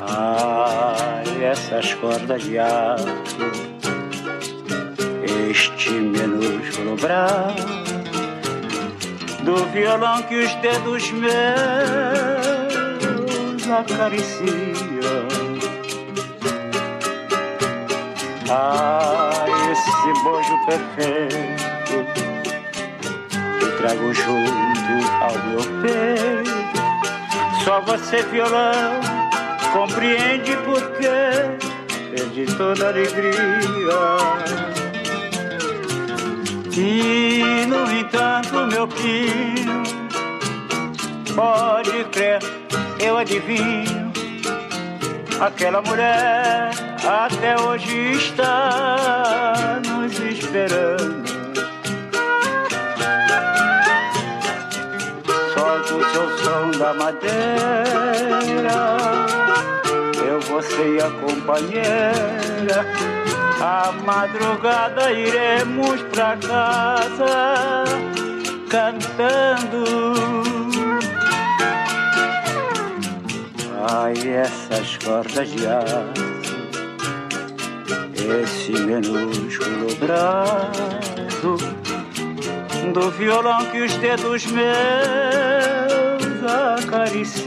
Ai, 0.00 1.44
essas 1.44 1.92
cordas 1.94 2.44
de 2.44 2.56
aço, 2.60 3.19
que 10.30 10.36
os 10.36 10.54
dedos 10.56 11.10
meus 11.10 11.32
acariciam. 13.68 15.26
Ai, 18.48 19.50
esse 19.72 20.12
bojo 20.22 20.56
perfeito 20.66 22.06
que 23.58 23.66
trago 23.78 24.14
junto 24.14 24.94
ao 25.20 25.36
meu 25.48 25.62
peito. 25.82 26.54
Só 27.64 27.80
você, 27.80 28.22
violão, 28.22 29.00
compreende 29.72 30.56
porque 30.58 31.10
perdi 32.14 32.46
toda 32.56 32.86
a 32.86 32.88
alegria. 32.90 33.34
E 36.72 37.66
no 37.66 37.90
entanto, 37.92 38.66
meu 38.68 38.86
filho, 38.92 39.99
pode 41.34 42.04
crer, 42.12 42.40
eu 42.98 43.16
adivinho. 43.16 44.10
Aquela 45.40 45.80
mulher 45.80 46.70
até 47.02 47.58
hoje 47.60 48.12
está 48.12 49.80
nos 49.86 50.18
esperando. 50.18 51.24
Solta 55.54 55.94
o 55.94 56.04
seu 56.12 56.38
som 56.38 56.70
da 56.78 56.94
madeira, 56.94 57.30
eu, 60.26 60.40
você 60.40 60.96
e 60.96 61.00
a 61.00 61.10
companheira. 61.10 62.86
A 63.62 63.92
madrugada 63.92 65.12
iremos 65.12 66.00
pra 66.12 66.36
casa 66.36 67.84
cantando. 68.70 70.19
Ai, 73.88 74.14
essas 74.28 74.98
cordas 74.98 75.50
de 75.50 75.66
aço, 75.66 76.12
esse 78.42 78.72
minúsculo 78.72 79.94
braço 79.96 81.56
do 82.92 83.10
violão 83.12 83.64
que 83.66 83.80
os 83.80 83.94
dedos 83.96 84.44
meus 84.46 84.70
acariciam. 86.78 87.40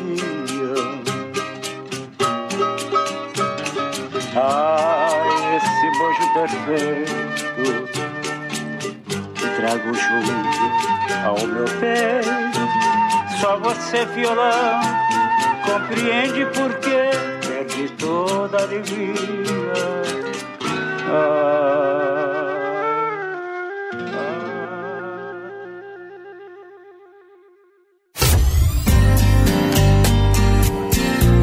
Ai, 4.35 5.55
esse 5.57 5.87
bojo 5.99 6.33
perfeito 6.33 7.23
que 9.35 9.47
trago 9.55 9.93
junto 9.93 10.65
ao 11.27 11.37
meu 11.47 11.65
peito. 11.79 12.63
Só 13.39 13.57
você, 13.59 14.05
violão, 14.05 14.81
compreende 15.63 16.45
por 16.47 16.73
que 16.79 17.09
perdi 17.47 17.89
toda 17.97 18.57
a 18.57 18.63
alegria. 18.63 19.73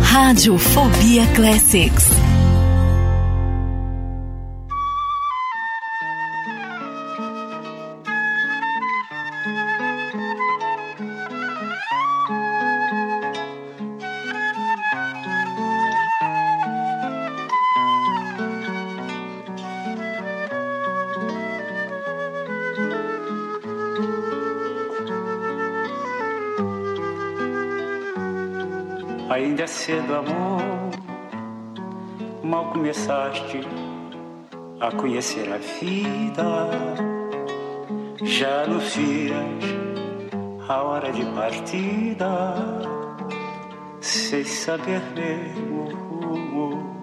Radiofobia 0.03 1.27
Classics. 1.35 2.05
Ainda 2.05 2.17
é 2.17 2.20
conhecer 35.01 35.51
a 35.51 35.57
vida. 35.57 36.69
Já 38.23 38.65
anuncias 38.65 39.35
a 40.69 40.83
hora 40.83 41.11
de 41.11 41.25
partida, 41.35 42.55
sem 44.01 44.45
saber 44.45 45.01
mesmo 45.15 45.85
o 45.85 46.35
rumo 46.35 47.01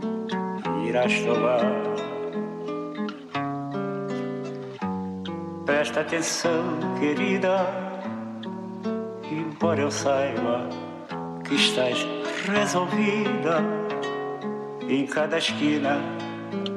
irás 0.88 1.20
tomar. 1.22 1.62
Presta 5.66 6.02
atenção, 6.02 6.64
querida, 7.00 7.66
embora 9.30 9.82
eu 9.82 9.92
saiba 9.92 10.70
que 11.44 11.56
estás 11.56 12.06
resolvida. 12.46 13.58
Em 14.88 15.06
cada 15.06 15.38
esquina 15.38 16.00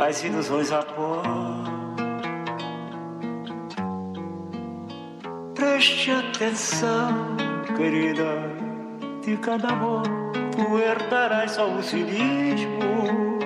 as 0.00 0.22
ilusões 0.24 0.72
a 0.72 0.82
pó. 0.82 1.22
Preste 5.54 6.10
atenção, 6.10 7.36
querida, 7.76 8.50
de 9.22 9.36
cada 9.38 9.68
amor 9.68 10.02
tu 10.56 10.78
herdarás 10.78 11.52
só 11.52 11.70
o 11.70 11.82
cinismo. 11.82 13.38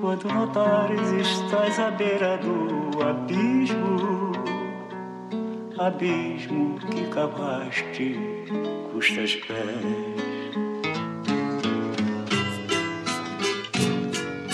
Quando 0.00 0.28
notares 0.28 1.12
estás 1.12 1.78
à 1.80 1.90
beira 1.90 2.38
do 2.38 3.02
abismo, 3.02 4.32
abismo 5.78 6.78
que 6.78 7.06
cavaste 7.08 8.16
custas 8.92 9.34
pés. 9.34 10.25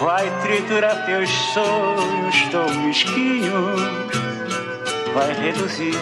vai 0.00 0.30
triturar 0.40 1.04
teus 1.04 1.28
sonhos 1.52 2.48
tão 2.50 2.68
mesquinhos, 2.82 3.80
vai 5.14 5.32
reduzir 5.34 5.94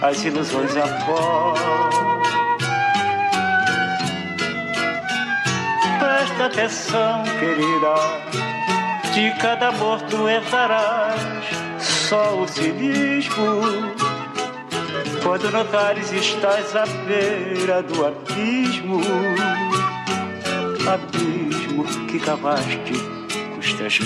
as 0.00 0.24
ilusões 0.24 0.76
a 0.76 0.86
pó. 1.04 1.54
Presta 5.98 6.44
atenção, 6.46 7.24
querida, 7.40 7.94
de 9.12 9.30
cada 9.40 9.68
amor 9.68 10.00
tu 10.02 10.28
só 11.80 12.40
o 12.40 12.46
cinismo. 12.46 13.60
Quando 15.22 15.50
notares 15.50 16.12
estás 16.12 16.76
à 16.76 16.86
beira 16.86 17.82
do 17.82 18.06
abismo, 18.06 19.00
abismo 20.90 21.37
que 21.84 22.18
cavaste 22.18 22.92
com 23.52 23.58
os 23.58 23.72
teus 23.74 23.98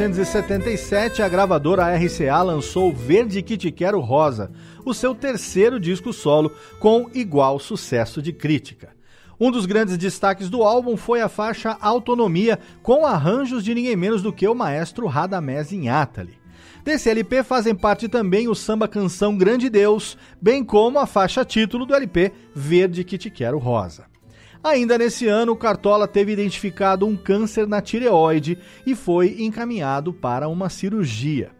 1977, 0.00 1.20
a 1.20 1.28
gravadora 1.28 1.94
RCA 1.94 2.40
lançou 2.42 2.90
Verde 2.90 3.42
Que 3.42 3.54
Te 3.54 3.70
Quero 3.70 4.00
Rosa, 4.00 4.50
o 4.82 4.94
seu 4.94 5.14
terceiro 5.14 5.78
disco 5.78 6.10
solo, 6.10 6.50
com 6.78 7.10
igual 7.12 7.58
sucesso 7.58 8.22
de 8.22 8.32
crítica. 8.32 8.96
Um 9.38 9.50
dos 9.50 9.66
grandes 9.66 9.98
destaques 9.98 10.48
do 10.48 10.62
álbum 10.62 10.96
foi 10.96 11.20
a 11.20 11.28
faixa 11.28 11.76
Autonomia, 11.82 12.58
com 12.82 13.04
arranjos 13.04 13.62
de 13.62 13.74
ninguém 13.74 13.94
menos 13.94 14.22
do 14.22 14.32
que 14.32 14.48
o 14.48 14.54
maestro 14.54 15.06
Radamés 15.06 15.70
Inátali. 15.70 16.38
Desse 16.82 17.10
LP 17.10 17.42
fazem 17.42 17.74
parte 17.74 18.08
também 18.08 18.48
o 18.48 18.54
samba 18.54 18.88
canção 18.88 19.36
Grande 19.36 19.68
Deus, 19.68 20.16
bem 20.40 20.64
como 20.64 20.98
a 20.98 21.06
faixa 21.06 21.44
título 21.44 21.84
do 21.84 21.94
LP 21.94 22.32
Verde 22.54 23.04
Que 23.04 23.18
Te 23.18 23.28
Quero 23.28 23.58
Rosa. 23.58 24.09
Ainda 24.62 24.98
nesse 24.98 25.26
ano, 25.26 25.52
o 25.52 25.56
Cartola 25.56 26.06
teve 26.06 26.32
identificado 26.32 27.06
um 27.06 27.16
câncer 27.16 27.66
na 27.66 27.80
tireoide 27.80 28.58
e 28.86 28.94
foi 28.94 29.36
encaminhado 29.38 30.12
para 30.12 30.48
uma 30.48 30.68
cirurgia. 30.68 31.50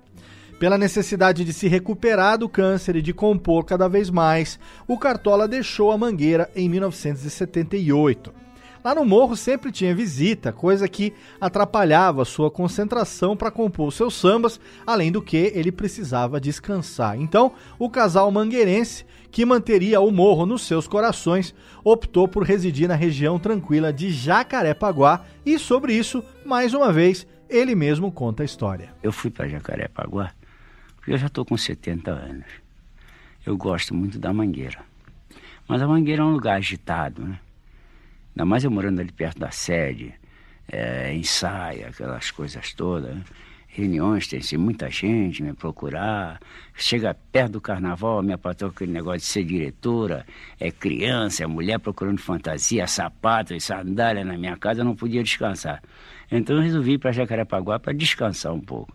Pela 0.59 0.77
necessidade 0.77 1.43
de 1.43 1.55
se 1.55 1.67
recuperar 1.67 2.37
do 2.37 2.47
câncer 2.47 2.97
e 2.97 3.03
de 3.03 3.15
compor 3.15 3.65
cada 3.65 3.89
vez 3.89 4.11
mais, 4.11 4.61
o 4.87 4.99
Cartola 4.99 5.49
deixou 5.49 5.91
a 5.91 5.97
Mangueira 5.97 6.51
em 6.55 6.69
1978. 6.69 8.40
Lá 8.83 8.95
no 8.95 9.05
morro 9.05 9.37
sempre 9.37 9.71
tinha 9.71 9.95
visita, 9.95 10.53
coisa 10.53 10.89
que 10.89 11.13
atrapalhava 11.41 12.25
sua 12.25 12.51
concentração 12.51 13.37
para 13.37 13.51
compor 13.51 13.93
seus 13.93 14.15
sambas, 14.15 14.61
além 14.87 15.13
do 15.13 15.21
que 15.21 15.53
ele 15.55 15.71
precisava 15.71 16.41
descansar. 16.41 17.21
Então, 17.21 17.53
o 17.79 17.91
casal 17.91 18.31
mangueirense, 18.31 19.05
que 19.31 19.45
manteria 19.45 20.01
o 20.01 20.11
morro 20.11 20.47
nos 20.47 20.63
seus 20.63 20.89
corações, 20.89 21.55
optou 21.85 22.27
por 22.27 22.43
residir 22.43 22.89
na 22.89 22.95
região 22.95 23.39
tranquila 23.39 23.93
de 23.93 24.11
Jacarepaguá 24.11 25.25
e 25.45 25.59
sobre 25.59 25.95
isso, 25.95 26.23
mais 26.45 26.75
uma 26.75 26.93
vez, 26.93 27.27
ele 27.49 27.75
mesmo 27.75 28.11
conta 28.11 28.43
a 28.43 28.47
história. 28.47 28.95
Eu 29.03 29.13
fui 29.13 29.31
para 29.31 29.49
Jacarepaguá 29.49 30.33
porque 31.01 31.13
eu 31.13 31.19
já 31.19 31.27
estou 31.27 31.45
com 31.47 31.57
70 31.57 32.11
anos. 32.11 32.47
Eu 33.45 33.57
gosto 33.57 33.95
muito 33.95 34.19
da 34.19 34.35
Mangueira. 34.35 34.79
Mas 35.67 35.81
a 35.81 35.89
Mangueira 35.89 36.23
é 36.23 36.25
um 36.25 36.33
lugar 36.33 36.59
agitado, 36.59 37.25
né? 37.25 37.41
Ainda 38.31 38.45
mais 38.45 38.65
eu 38.65 38.71
morando 38.71 39.01
ali 39.01 39.13
perto 39.13 39.39
da 39.39 39.51
sede, 39.51 40.15
é, 40.71 41.15
ensaio, 41.15 41.89
aquelas 41.89 42.31
coisas 42.31 42.73
todas. 42.75 43.15
né? 43.15 43.25
Reuniões, 43.73 44.27
tem 44.27 44.41
assim, 44.41 44.57
muita 44.57 44.91
gente 44.91 45.45
me 45.45 45.53
procurar. 45.53 46.41
Chega 46.75 47.15
perto 47.15 47.53
do 47.53 47.61
carnaval, 47.61 48.21
minha 48.21 48.37
patroa 48.37 48.73
aquele 48.73 48.91
negócio 48.91 49.21
de 49.21 49.27
ser 49.27 49.45
diretora, 49.45 50.27
é 50.59 50.73
criança, 50.73 51.45
é 51.45 51.47
mulher 51.47 51.79
procurando 51.79 52.21
fantasia, 52.21 52.87
sapato 52.89 53.55
e 53.55 53.61
sandália 53.61 54.25
na 54.25 54.37
minha 54.37 54.57
casa, 54.57 54.81
eu 54.81 54.85
não 54.85 54.97
podia 54.97 55.23
descansar. 55.23 55.81
Então 56.33 56.57
eu 56.57 56.63
resolvi 56.63 56.95
ir 56.95 56.99
para 56.99 57.13
Jacarepaguá 57.13 57.79
para 57.79 57.93
descansar 57.93 58.53
um 58.53 58.61
pouco. 58.61 58.93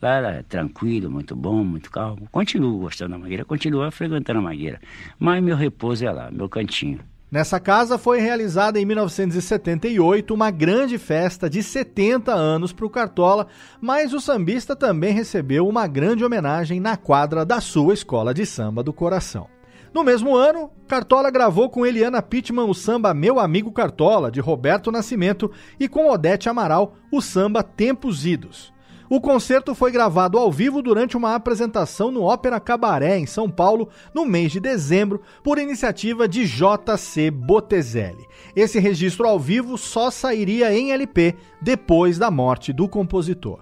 Lá 0.00 0.16
era 0.16 0.42
tranquilo, 0.42 1.10
muito 1.10 1.34
bom, 1.34 1.64
muito 1.64 1.90
calmo. 1.90 2.28
Continuo 2.30 2.80
gostando 2.80 3.12
da 3.12 3.18
Mangueira, 3.18 3.44
continuo 3.46 3.90
frequentando 3.90 4.40
a 4.40 4.42
Mangueira. 4.42 4.80
Mas 5.18 5.42
meu 5.42 5.56
repouso 5.56 6.04
é 6.04 6.10
lá, 6.10 6.30
meu 6.30 6.48
cantinho. 6.50 7.00
Nessa 7.32 7.58
casa 7.58 7.96
foi 7.96 8.20
realizada 8.20 8.78
em 8.78 8.84
1978 8.84 10.34
uma 10.34 10.50
grande 10.50 10.98
festa 10.98 11.48
de 11.48 11.62
70 11.62 12.30
anos 12.30 12.74
para 12.74 12.84
o 12.84 12.90
Cartola, 12.90 13.46
mas 13.80 14.12
o 14.12 14.20
sambista 14.20 14.76
também 14.76 15.14
recebeu 15.14 15.66
uma 15.66 15.86
grande 15.86 16.22
homenagem 16.22 16.78
na 16.78 16.94
quadra 16.94 17.42
da 17.42 17.58
sua 17.58 17.94
escola 17.94 18.34
de 18.34 18.44
samba 18.44 18.82
do 18.82 18.92
coração. 18.92 19.48
No 19.94 20.04
mesmo 20.04 20.36
ano, 20.36 20.70
Cartola 20.86 21.30
gravou 21.30 21.70
com 21.70 21.86
Eliana 21.86 22.20
Pittman 22.20 22.68
o 22.68 22.74
samba 22.74 23.14
Meu 23.14 23.40
Amigo 23.40 23.72
Cartola, 23.72 24.30
de 24.30 24.40
Roberto 24.40 24.92
Nascimento, 24.92 25.50
e 25.80 25.88
com 25.88 26.10
Odete 26.10 26.50
Amaral 26.50 26.96
o 27.10 27.22
samba 27.22 27.62
Tempos 27.62 28.26
Idos. 28.26 28.71
O 29.14 29.20
concerto 29.20 29.74
foi 29.74 29.92
gravado 29.92 30.38
ao 30.38 30.50
vivo 30.50 30.80
durante 30.80 31.18
uma 31.18 31.34
apresentação 31.34 32.10
no 32.10 32.22
Ópera 32.22 32.58
Cabaré, 32.58 33.18
em 33.18 33.26
São 33.26 33.50
Paulo, 33.50 33.90
no 34.14 34.24
mês 34.24 34.50
de 34.50 34.58
dezembro, 34.58 35.20
por 35.44 35.58
iniciativa 35.58 36.26
de 36.26 36.46
J.C. 36.46 37.30
Botezelli. 37.30 38.26
Esse 38.56 38.78
registro 38.78 39.28
ao 39.28 39.38
vivo 39.38 39.76
só 39.76 40.10
sairia 40.10 40.74
em 40.74 40.92
LP 40.92 41.34
depois 41.60 42.16
da 42.16 42.30
morte 42.30 42.72
do 42.72 42.88
compositor. 42.88 43.60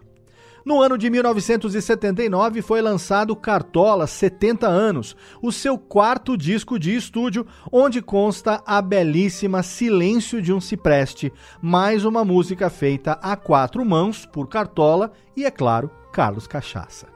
No 0.65 0.81
ano 0.83 0.99
de 0.99 1.09
1979 1.09 2.63
foi 2.63 2.83
lançado 2.83 3.35
Cartola 3.35 4.07
70 4.07 4.67
anos, 4.67 5.17
o 5.43 5.51
seu 5.51 5.79
quarto 5.79 6.37
disco 6.37 6.79
de 6.79 6.95
estúdio, 6.95 7.47
onde 7.73 8.03
consta 8.03 8.63
a 8.67 8.81
belíssima 8.83 9.63
Silêncio 9.63 10.41
de 10.41 10.53
um 10.53 10.61
Cipreste, 10.61 11.33
mais 11.61 12.05
uma 12.05 12.25
música 12.25 12.69
feita 12.69 13.13
a 13.23 13.37
quatro 13.37 13.85
mãos 13.85 14.27
por 14.27 14.49
Cartola 14.49 15.13
e, 15.37 15.45
é 15.45 15.51
claro, 15.51 15.91
Carlos 16.13 16.47
Cachaça. 16.47 17.10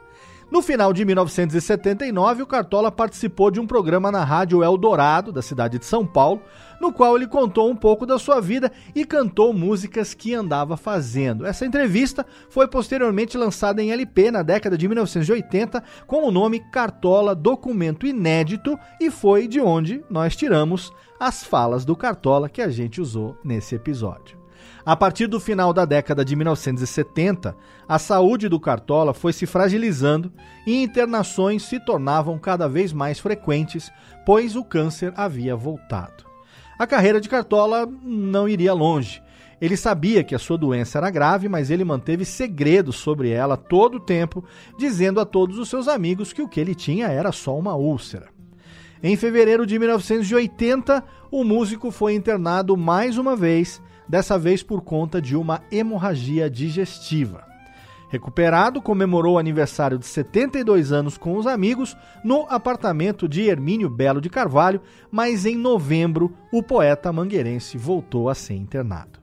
No 0.54 0.62
final 0.62 0.92
de 0.92 1.04
1979, 1.04 2.44
o 2.44 2.46
Cartola 2.46 2.92
participou 2.92 3.50
de 3.50 3.58
um 3.58 3.66
programa 3.66 4.12
na 4.12 4.22
Rádio 4.22 4.62
Eldorado, 4.62 5.32
da 5.32 5.42
cidade 5.42 5.80
de 5.80 5.84
São 5.84 6.06
Paulo, 6.06 6.42
no 6.80 6.92
qual 6.92 7.16
ele 7.16 7.26
contou 7.26 7.68
um 7.68 7.74
pouco 7.74 8.06
da 8.06 8.20
sua 8.20 8.40
vida 8.40 8.70
e 8.94 9.04
cantou 9.04 9.52
músicas 9.52 10.14
que 10.14 10.32
andava 10.32 10.76
fazendo. 10.76 11.44
Essa 11.44 11.66
entrevista 11.66 12.24
foi 12.48 12.68
posteriormente 12.68 13.36
lançada 13.36 13.82
em 13.82 13.90
LP 13.90 14.30
na 14.30 14.44
década 14.44 14.78
de 14.78 14.86
1980 14.86 15.82
com 16.06 16.22
o 16.22 16.30
nome 16.30 16.60
Cartola 16.70 17.34
Documento 17.34 18.06
Inédito 18.06 18.78
e 19.00 19.10
foi 19.10 19.48
de 19.48 19.60
onde 19.60 20.04
nós 20.08 20.36
tiramos 20.36 20.92
as 21.18 21.42
falas 21.42 21.84
do 21.84 21.96
Cartola 21.96 22.48
que 22.48 22.62
a 22.62 22.68
gente 22.68 23.00
usou 23.00 23.36
nesse 23.42 23.74
episódio. 23.74 24.43
A 24.86 24.94
partir 24.94 25.26
do 25.26 25.40
final 25.40 25.72
da 25.72 25.86
década 25.86 26.22
de 26.22 26.36
1970, 26.36 27.56
a 27.88 27.98
saúde 27.98 28.50
do 28.50 28.60
Cartola 28.60 29.14
foi 29.14 29.32
se 29.32 29.46
fragilizando 29.46 30.30
e 30.66 30.82
internações 30.82 31.62
se 31.62 31.80
tornavam 31.80 32.38
cada 32.38 32.68
vez 32.68 32.92
mais 32.92 33.18
frequentes, 33.18 33.90
pois 34.26 34.54
o 34.54 34.62
câncer 34.62 35.10
havia 35.16 35.56
voltado. 35.56 36.24
A 36.78 36.86
carreira 36.86 37.18
de 37.18 37.30
Cartola 37.30 37.88
não 38.02 38.46
iria 38.46 38.74
longe. 38.74 39.22
Ele 39.58 39.74
sabia 39.74 40.22
que 40.22 40.34
a 40.34 40.38
sua 40.38 40.58
doença 40.58 40.98
era 40.98 41.08
grave, 41.08 41.48
mas 41.48 41.70
ele 41.70 41.84
manteve 41.84 42.26
segredo 42.26 42.92
sobre 42.92 43.30
ela 43.30 43.56
todo 43.56 43.94
o 43.94 44.00
tempo, 44.00 44.44
dizendo 44.76 45.18
a 45.18 45.24
todos 45.24 45.58
os 45.58 45.70
seus 45.70 45.88
amigos 45.88 46.30
que 46.30 46.42
o 46.42 46.48
que 46.48 46.60
ele 46.60 46.74
tinha 46.74 47.06
era 47.06 47.32
só 47.32 47.58
uma 47.58 47.74
úlcera. 47.74 48.28
Em 49.02 49.16
fevereiro 49.16 49.64
de 49.64 49.78
1980, 49.78 51.02
o 51.30 51.42
músico 51.42 51.90
foi 51.90 52.14
internado 52.14 52.76
mais 52.76 53.16
uma 53.16 53.34
vez 53.34 53.80
dessa 54.08 54.38
vez 54.38 54.62
por 54.62 54.82
conta 54.82 55.20
de 55.20 55.36
uma 55.36 55.62
hemorragia 55.70 56.48
digestiva. 56.50 57.44
Recuperado, 58.08 58.80
comemorou 58.80 59.34
o 59.34 59.38
aniversário 59.38 59.98
de 59.98 60.06
72 60.06 60.92
anos 60.92 61.18
com 61.18 61.36
os 61.36 61.46
amigos 61.46 61.96
no 62.22 62.46
apartamento 62.48 63.28
de 63.28 63.42
Hermínio 63.42 63.90
Belo 63.90 64.20
de 64.20 64.30
Carvalho, 64.30 64.80
mas 65.10 65.44
em 65.44 65.56
novembro 65.56 66.32
o 66.52 66.62
poeta 66.62 67.12
mangueirense 67.12 67.76
voltou 67.76 68.28
a 68.28 68.34
ser 68.34 68.54
internado. 68.54 69.18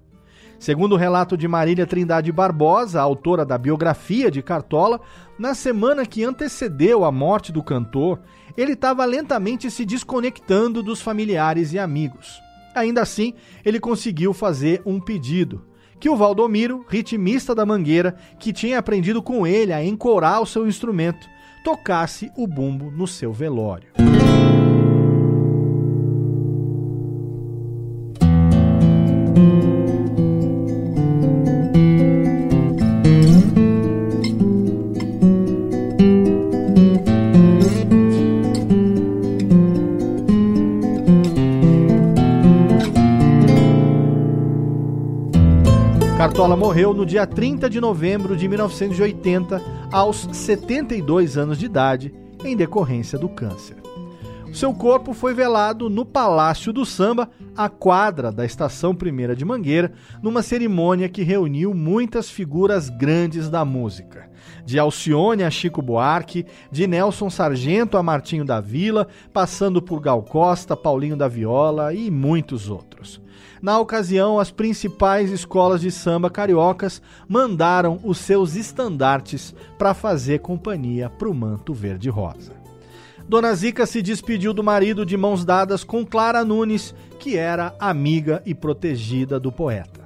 Segundo 0.60 0.94
o 0.94 0.98
relato 0.98 1.36
de 1.36 1.48
Marília 1.48 1.88
Trindade 1.88 2.32
Barbosa, 2.32 3.02
autora 3.02 3.46
da 3.46 3.58
biografia 3.58 4.30
de 4.30 4.44
Cartola, 4.44 5.00
na 5.40 5.56
semana 5.56 6.06
que 6.06 6.24
antecedeu 6.24 7.04
a 7.04 7.12
morte 7.12 7.52
do 7.52 7.64
cantor, 7.64 8.20
ele 8.56 8.74
estava 8.74 9.04
lentamente 9.06 9.72
se 9.72 9.86
desconectando 9.86 10.84
dos 10.84 11.02
familiares 11.02 11.74
e 11.74 11.80
amigos. 11.80 12.40
Ainda 12.74 13.02
assim, 13.02 13.34
ele 13.64 13.80
conseguiu 13.80 14.34
fazer 14.34 14.82
um 14.86 15.00
pedido: 15.00 15.66
que 16.00 16.10
o 16.10 16.16
Valdomiro, 16.16 16.86
ritmista 16.88 17.54
da 17.54 17.66
Mangueira, 17.66 18.16
que 18.40 18.52
tinha 18.52 18.80
aprendido 18.80 19.22
com 19.22 19.46
ele 19.46 19.72
a 19.72 19.84
encorar 19.84 20.42
o 20.42 20.46
seu 20.46 20.68
instrumento, 20.68 21.28
tocasse 21.64 22.32
o 22.36 22.48
bumbo 22.48 22.90
no 22.92 23.08
seu 23.08 23.32
velório. 23.32 24.11
Cartola 46.42 46.58
morreu 46.58 46.92
no 46.92 47.06
dia 47.06 47.28
30 47.28 47.70
de 47.70 47.80
novembro 47.80 48.36
de 48.36 48.48
1980, 48.48 49.62
aos 49.92 50.28
72 50.32 51.38
anos 51.38 51.60
de 51.60 51.68
idade, 51.68 52.12
em 52.44 52.58
decorrência 52.58 53.20
do 53.20 53.30
câncer. 53.30 53.78
Seu 54.52 54.74
corpo 54.74 55.14
foi 55.14 55.36
velado 55.36 55.88
no 55.88 56.04
Palácio 56.04 56.74
do 56.74 56.84
Samba, 56.84 57.30
a 57.56 57.70
quadra 57.70 58.32
da 58.32 58.44
Estação 58.44 58.96
Primeira 58.96 59.36
de 59.36 59.46
Mangueira, 59.46 59.94
numa 60.20 60.42
cerimônia 60.42 61.08
que 61.08 61.22
reuniu 61.22 61.76
muitas 61.76 62.28
figuras 62.32 62.90
grandes 62.90 63.48
da 63.48 63.64
música. 63.64 64.28
De 64.66 64.80
Alcione 64.80 65.44
a 65.44 65.52
Chico 65.52 65.80
Buarque, 65.80 66.48
de 66.72 66.88
Nelson 66.88 67.30
Sargento 67.30 67.98
a 67.98 68.02
Martinho 68.02 68.44
da 68.44 68.60
Vila, 68.60 69.08
passando 69.32 69.80
por 69.80 70.00
Gal 70.00 70.24
Costa, 70.24 70.76
Paulinho 70.76 71.16
da 71.16 71.28
Viola 71.28 71.94
e 71.94 72.10
muitos 72.10 72.68
outros. 72.68 73.22
Na 73.62 73.80
ocasião, 73.80 74.40
as 74.40 74.50
principais 74.50 75.30
escolas 75.30 75.82
de 75.82 75.92
samba 75.92 76.32
cariocas 76.32 77.00
mandaram 77.28 78.00
os 78.04 78.18
seus 78.18 78.56
estandartes 78.56 79.54
para 79.78 79.94
fazer 79.94 80.40
companhia 80.40 81.10
para 81.10 81.30
o 81.30 81.34
manto 81.34 81.72
verde-rosa. 81.72 82.54
Dona 83.28 83.54
Zica 83.54 83.86
se 83.86 84.02
despediu 84.02 84.52
do 84.52 84.64
marido 84.64 85.06
de 85.06 85.16
mãos 85.16 85.46
dadas 85.46 85.84
com 85.84 86.04
Clara 86.04 86.44
Nunes, 86.44 86.96
que 87.20 87.38
era 87.38 87.76
amiga 87.80 88.42
e 88.48 88.56
protegida 88.56 89.40
do 89.40 89.52
poeta. 89.52 90.02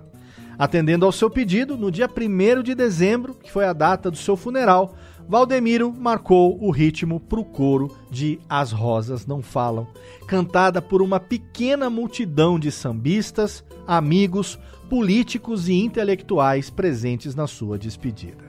Atendendo 0.60 1.06
ao 1.06 1.12
seu 1.12 1.30
pedido, 1.30 1.78
no 1.78 1.90
dia 1.90 2.10
1 2.10 2.62
de 2.62 2.76
dezembro, 2.76 3.34
que 3.34 3.52
foi 3.52 3.66
a 3.66 3.74
data 3.74 4.12
do 4.12 4.18
seu 4.18 4.36
funeral, 4.36 4.96
Valdemiro 5.28 5.92
marcou 5.92 6.58
o 6.62 6.70
ritmo 6.70 7.20
para 7.20 7.40
o 7.40 7.46
coro 7.46 7.96
de 8.12 8.40
As 8.48 8.72
Rosas 8.72 9.26
Não 9.26 9.42
Falam, 9.42 9.88
cantada 10.28 10.82
por 10.82 11.02
uma 11.02 11.20
pequena 11.20 11.90
multidão 11.90 12.60
de 12.60 12.72
sambistas, 12.72 13.64
amigos, 13.88 14.60
políticos 14.90 15.68
e 15.68 15.74
intelectuais 15.74 16.70
presentes 16.70 17.34
na 17.34 17.48
sua 17.48 17.78
despedida. 17.78 18.46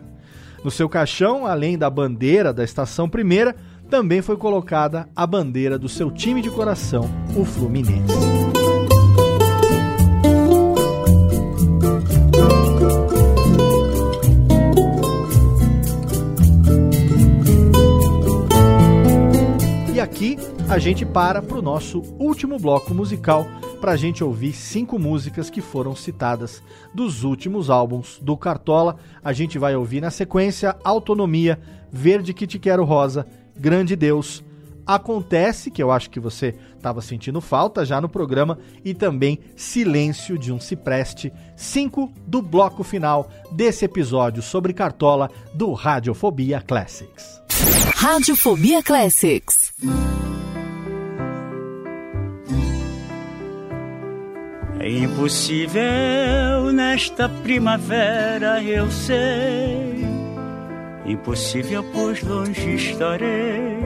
No 0.63 0.71
seu 0.71 0.89
caixão, 0.89 1.47
além 1.47 1.79
da 1.79 1.89
bandeira 1.89 2.53
da 2.53 2.65
Estação 2.65 3.09
Primeira, 3.09 3.57
também 3.89 4.21
foi 4.21 4.37
colocada 4.37 5.09
a 5.15 5.27
bandeira 5.27 5.79
do 5.79 5.89
seu 5.89 6.11
time 6.11 6.43
de 6.43 6.51
coração, 6.51 7.09
o 7.37 7.45
Fluminense. 7.45 8.46
Aqui 20.17 20.39
a 20.71 20.79
gente 20.79 21.05
para 21.05 21.43
para 21.43 21.59
o 21.59 21.63
nosso 21.63 22.01
último 22.19 22.59
bloco 22.59 22.95
musical 22.95 23.47
para 23.83 23.93
a 23.93 23.97
gente 23.99 24.25
ouvir 24.25 24.55
cinco 24.55 24.99
músicas 24.99 25.51
que 25.51 25.61
foram 25.61 25.95
citadas 25.95 26.63
dos 26.95 27.23
últimos 27.23 27.69
álbuns 27.69 28.19
do 28.23 28.35
Cartola. 28.35 28.97
A 29.23 29.35
gente 29.35 29.59
vai 29.59 29.77
ouvir 29.77 30.01
na 30.01 30.11
sequência 30.11 30.75
Autonomia, 30.83 31.61
Verde 31.93 32.33
que 32.33 32.47
te 32.47 32.59
quero 32.59 32.83
rosa, 32.83 33.27
Grande 33.55 33.95
Deus, 33.95 34.43
Acontece, 34.87 35.71
que 35.71 35.83
eu 35.83 35.91
acho 35.91 36.09
que 36.09 36.21
você 36.21 36.55
estava 36.75 37.03
sentindo 37.03 37.41
falta 37.43 37.85
já 37.85 38.01
no 38.01 38.09
programa, 38.09 38.57
e 38.83 38.95
também 38.95 39.41
Silêncio 39.55 40.39
de 40.39 40.51
um 40.51 40.59
Cipreste, 40.59 41.31
cinco 41.55 42.11
do 42.27 42.41
bloco 42.41 42.83
final 42.83 43.29
desse 43.53 43.85
episódio 43.85 44.43
sobre 44.43 44.73
Cartola 44.73 45.29
do 45.53 45.73
Radiofobia 45.73 46.63
Classics. 46.63 47.43
Radiofobia 47.99 48.83
Classics. 48.83 49.73
É 54.79 54.89
impossível 54.91 55.81
nesta 56.75 57.27
primavera, 57.27 58.63
eu 58.63 58.91
sei. 58.91 60.07
Impossível, 61.07 61.83
pois 61.95 62.23
longe 62.23 62.75
estarei. 62.75 63.79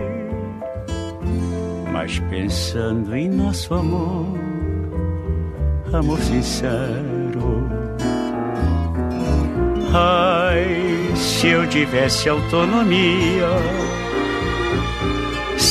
Mas 1.92 2.18
pensando 2.18 3.14
em 3.14 3.28
nosso 3.28 3.72
amor, 3.72 4.36
amor 5.92 6.18
sincero. 6.18 7.64
Ai, 9.94 11.16
se 11.16 11.46
eu 11.46 11.68
tivesse 11.68 12.28
autonomia 12.28 13.46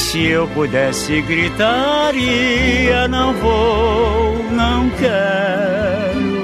se 0.10 0.26
eu 0.26 0.48
pudesse 0.48 1.22
gritaria, 1.22 3.07
não 3.07 3.31
vou, 3.36 4.44
não 4.52 4.90
quero. 4.98 6.40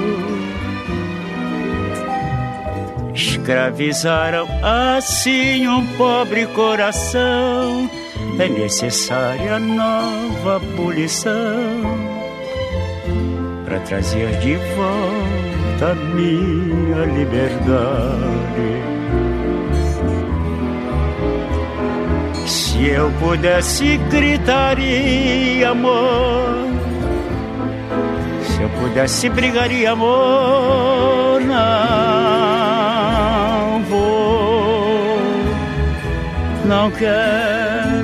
Escravizaram 3.12 4.46
assim 4.62 5.66
um 5.66 5.84
pobre 5.96 6.46
coração. 6.46 7.90
É 8.38 8.48
necessária 8.48 9.58
nova 9.58 10.56
abolição 10.56 11.34
para 13.64 13.80
trazer 13.80 14.38
de 14.38 14.54
volta 14.76 15.92
minha 16.14 17.04
liberdade. 17.06 17.66
Se 22.76 22.88
eu 22.88 23.10
pudesse 23.12 23.96
gritaria 24.10 25.70
amor, 25.70 26.68
se 28.42 28.60
eu 28.60 28.68
pudesse 28.68 29.30
brigaria 29.30 29.92
amor, 29.92 31.40
não 31.40 31.54
vou, 33.84 35.18
não 36.66 36.90
quero. 36.90 37.95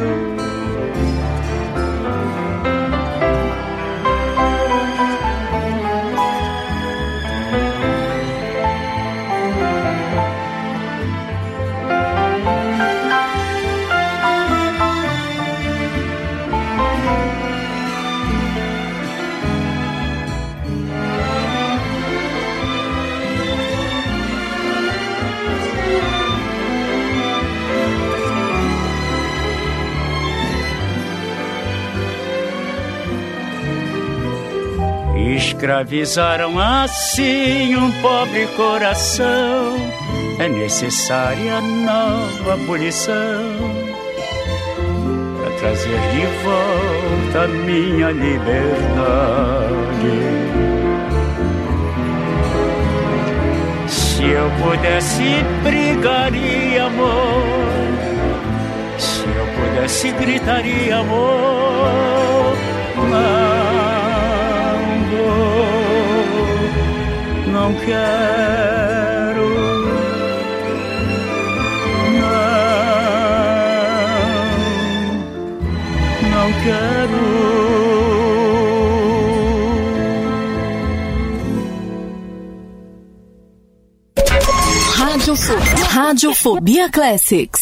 Escravizaram 35.63 36.59
assim 36.59 37.77
um 37.77 37.93
pobre 38.03 38.49
coração. 38.57 39.77
É 40.41 40.49
necessária 40.49 41.61
nova 41.61 42.55
abolição 42.55 43.61
para 45.39 45.51
trazer 45.61 46.01
de 46.11 46.27
volta 46.43 47.47
minha 47.47 48.11
liberdade. 48.11 48.43
Se 53.87 54.25
eu 54.25 54.51
pudesse, 54.61 55.45
brigaria 55.63 56.87
amor. 56.87 57.45
Se 58.99 59.23
eu 59.27 59.47
pudesse, 59.55 60.11
gritaria 60.11 60.97
amor. 60.97 62.57
Não 63.09 63.52
não 67.63 67.75
quero. 67.75 69.49
Não, 72.21 72.51
não 76.31 76.49
quero. 76.65 77.23
Rádio, 84.97 85.35
Radiofobia 85.89 86.91
Classics. 86.91 87.62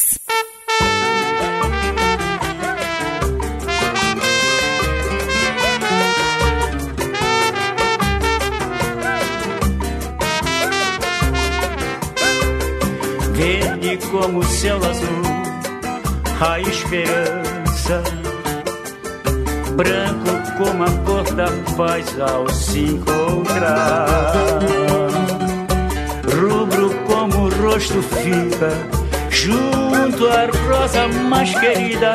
Como 14.21 14.41
o 14.41 14.45
céu 14.45 14.77
azul, 14.77 15.23
a 16.41 16.61
esperança. 16.61 18.03
Branco 19.75 20.31
como 20.59 20.85
a 20.85 20.91
cor 21.07 21.25
da 21.35 21.47
paz 21.75 22.21
ao 22.21 22.47
se 22.51 22.81
encontrar. 22.81 24.07
Rubro 26.39 26.91
como 27.07 27.47
o 27.47 27.63
rosto 27.63 28.03
fica, 28.03 28.71
junto 29.31 30.27
à 30.29 30.47
rosa 30.69 31.09
mais 31.09 31.59
querida. 31.59 32.13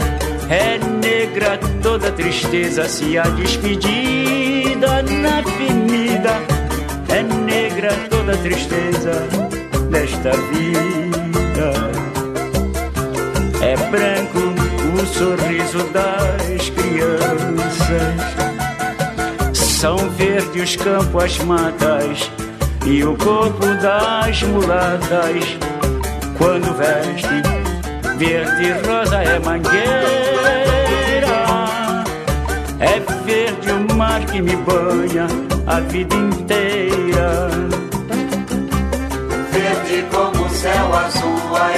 É 0.48 0.78
negra 0.78 1.58
toda 1.82 2.12
tristeza, 2.12 2.88
se 2.88 3.18
a 3.18 3.24
despedida 3.24 5.02
na 5.02 5.40
avenida. 5.40 6.40
É 7.10 7.24
negra 7.24 7.90
toda 8.12 8.38
tristeza 8.38 9.28
desta 9.90 10.32
vida. 10.52 11.35
Branco 13.90 14.40
o 14.96 15.06
sorriso 15.06 15.84
das 15.92 16.70
crianças. 16.70 18.16
São 19.54 19.98
verdes 20.12 20.64
os 20.64 20.76
campos, 20.76 21.24
as 21.24 21.38
matas 21.40 22.32
e 22.86 23.04
o 23.04 23.16
corpo 23.18 23.66
das 23.82 24.42
mulatas. 24.44 25.58
Quando 26.38 26.74
veste 26.78 27.44
verde 28.18 28.72
rosa 28.88 29.24
é 29.24 29.40
mangueira. 29.40 29.86
É 32.80 33.00
verde 33.26 33.72
o 33.72 33.96
mar 33.96 34.26
que 34.26 34.42
me 34.42 34.56
banha 34.56 35.28
a 35.68 35.80
vida 35.82 36.16
inteira. 36.16 37.50
Verde 39.52 40.06
como 40.12 40.46
o 40.46 40.50
céu 40.50 40.96
azul, 40.96 41.56
a 41.56 41.72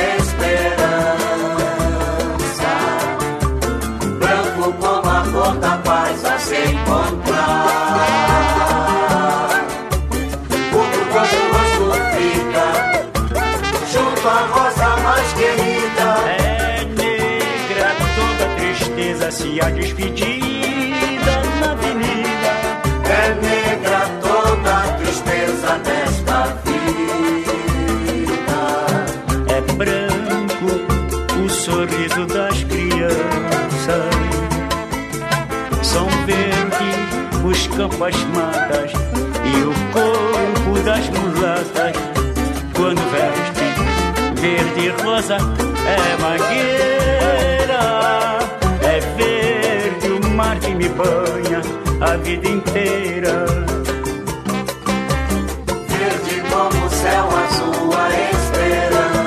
se 19.57 19.61
a 19.61 19.69
despedida 19.71 21.35
na 21.59 21.71
avenida. 21.71 22.53
É 23.09 23.33
negra 23.41 24.01
toda 24.21 24.69
a 24.77 24.87
tristeza 24.93 25.79
desta 25.79 26.37
vida. 26.65 26.99
É 29.49 29.61
branco 29.73 30.69
o 31.43 31.49
sorriso 31.49 32.25
das 32.27 32.63
crianças. 32.65 34.15
São 35.81 36.07
verdes 36.25 36.97
os 37.43 37.67
campos, 37.67 38.01
as 38.01 38.23
matas 38.25 38.91
e 39.43 39.61
o 39.63 39.73
corpo 39.91 40.79
das 40.83 41.09
mulatas. 41.09 41.95
Quando 42.75 43.01
veste 43.11 43.65
verde 44.39 44.81
e 44.85 44.89
rosa 45.03 45.37
é 45.37 46.21
mangueira. 46.21 47.16
Que 50.67 50.75
me 50.75 50.89
banha 50.89 51.61
a 52.01 52.17
vida 52.17 52.49
inteira. 52.49 53.45
Verde 55.87 56.41
como 56.51 56.85
o 56.85 56.89
céu 56.89 57.25
azul, 57.43 57.93
a 57.95 58.09
esperança. 58.33 59.25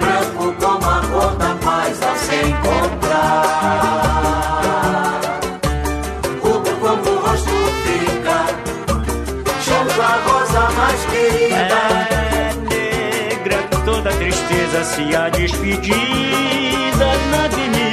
Branco 0.00 0.44
como 0.60 0.86
a 0.90 1.00
cor 1.12 1.32
da 1.36 1.54
paz 1.64 2.02
a 2.02 2.16
se 2.16 2.36
encontrar. 2.50 3.50
Rubro 6.42 6.76
como 6.78 7.10
o 7.10 7.18
rosto 7.24 7.56
fica, 7.84 8.38
junto 9.66 10.02
à 10.02 10.14
rosa 10.26 10.62
mais 10.76 11.00
querida. 11.06 11.80
É 12.10 12.52
negra 12.68 13.58
toda 13.84 14.10
tristeza, 14.10 14.82
se 14.84 15.14
a 15.14 15.28
despedida 15.28 17.08
na 17.30 17.44
avenida. 17.44 17.83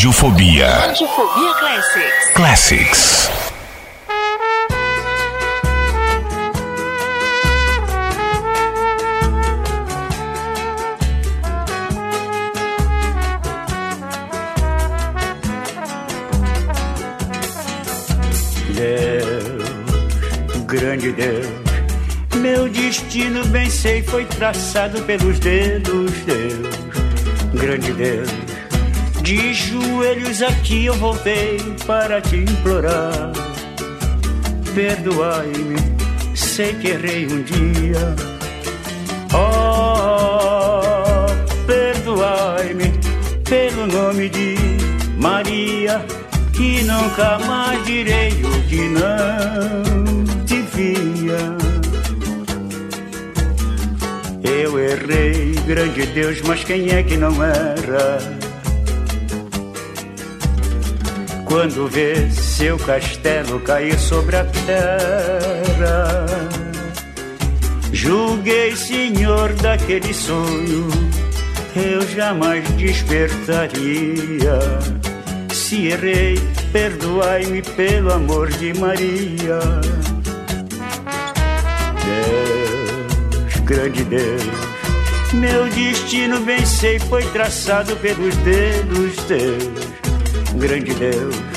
Radiofobia. 0.00 0.66
Radiofobia 0.66 1.54
Classics. 1.58 2.32
Classics. 2.32 3.30
Deus 18.74 20.64
grande 20.64 21.12
Deus. 21.12 21.46
Meu 22.36 22.70
destino, 22.70 23.44
bem 23.48 23.68
sei, 23.68 24.02
foi 24.02 24.24
traçado 24.24 25.02
pelos 25.02 25.38
dedos, 25.40 26.10
Deus, 26.24 26.74
grande 27.52 27.92
Deus. 27.92 28.49
De 29.30 29.54
joelhos 29.54 30.42
aqui 30.42 30.86
eu 30.86 30.94
voltei 30.94 31.56
para 31.86 32.20
te 32.20 32.38
implorar. 32.38 33.30
Perdoai-me, 34.74 35.76
sei 36.34 36.74
que 36.74 36.88
errei 36.88 37.28
um 37.28 37.40
dia. 37.44 38.16
Oh, 39.32 40.80
perdoai-me 41.64 42.92
pelo 43.48 43.86
nome 43.86 44.28
de 44.30 44.56
Maria, 45.16 46.04
que 46.52 46.82
nunca 46.82 47.38
mais 47.46 47.84
direi 47.84 48.32
o 48.32 48.62
que 48.68 48.88
não 48.88 50.24
devia. 50.44 51.56
Eu 54.42 54.76
errei, 54.76 55.54
grande 55.68 56.04
Deus, 56.06 56.42
mas 56.42 56.64
quem 56.64 56.90
é 56.90 57.04
que 57.04 57.16
não 57.16 57.40
era? 57.44 58.29
Quando 61.60 61.86
vê 61.88 62.30
seu 62.30 62.78
castelo 62.78 63.60
cair 63.60 63.98
sobre 63.98 64.34
a 64.34 64.44
terra, 64.44 66.24
julguei, 67.92 68.74
senhor, 68.74 69.52
daquele 69.56 70.14
sonho, 70.14 70.88
eu 71.76 72.00
jamais 72.16 72.66
despertaria. 72.78 74.58
Se 75.52 75.88
errei, 75.88 76.38
perdoai-me 76.72 77.60
pelo 77.60 78.10
amor 78.10 78.48
de 78.52 78.72
Maria. 78.72 79.58
Deus, 82.06 83.60
grande 83.66 84.02
Deus, 84.04 84.42
meu 85.34 85.68
destino 85.68 86.40
bem 86.40 86.64
sei 86.64 86.98
foi 86.98 87.22
traçado 87.26 87.94
pelos 87.96 88.34
dedos 88.36 89.14
teus 89.24 90.00
grande 90.60 90.94
Deus. 90.94 91.49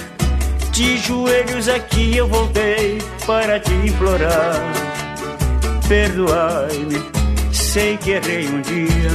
De 0.73 0.97
joelhos 0.97 1.69
aqui 1.69 2.17
eu 2.17 2.27
voltei 2.27 2.97
para 3.27 3.59
te 3.59 3.71
implorar. 3.71 4.55
Perdoai-me, 5.87 6.99
sei 7.51 7.95
que 7.97 8.13
errei 8.13 8.47
um 8.47 8.59
dia. 8.61 9.11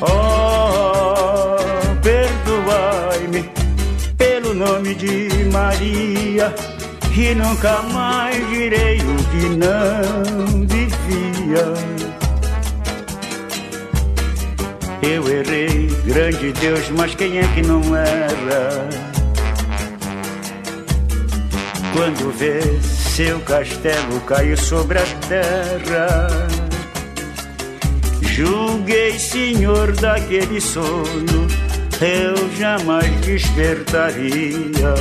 Oh, 0.00 1.56
perdoai-me 2.02 3.48
pelo 4.16 4.54
nome 4.54 4.96
de 4.96 5.28
Maria. 5.52 6.52
E 7.16 7.34
nunca 7.36 7.82
mais 7.82 8.36
direi 8.50 8.98
o 8.98 9.16
que 9.30 9.48
não 9.56 10.64
devia. 10.64 11.74
Eu 15.00 15.28
errei, 15.28 15.86
grande 16.04 16.52
Deus, 16.54 16.90
mas 16.90 17.14
quem 17.14 17.38
é 17.38 17.46
que 17.54 17.62
não 17.62 17.80
era? 17.94 18.88
Quando 21.92 22.32
vê 22.36 22.60
seu 22.82 23.40
castelo 23.40 24.20
cair 24.20 24.56
sobre 24.56 24.98
a 24.98 25.04
terra, 25.28 26.28
julguei, 28.22 29.18
senhor, 29.18 29.92
daquele 29.92 30.60
sonho, 30.60 31.46
eu 32.00 32.56
jamais 32.56 33.10
despertaria. 33.20 34.94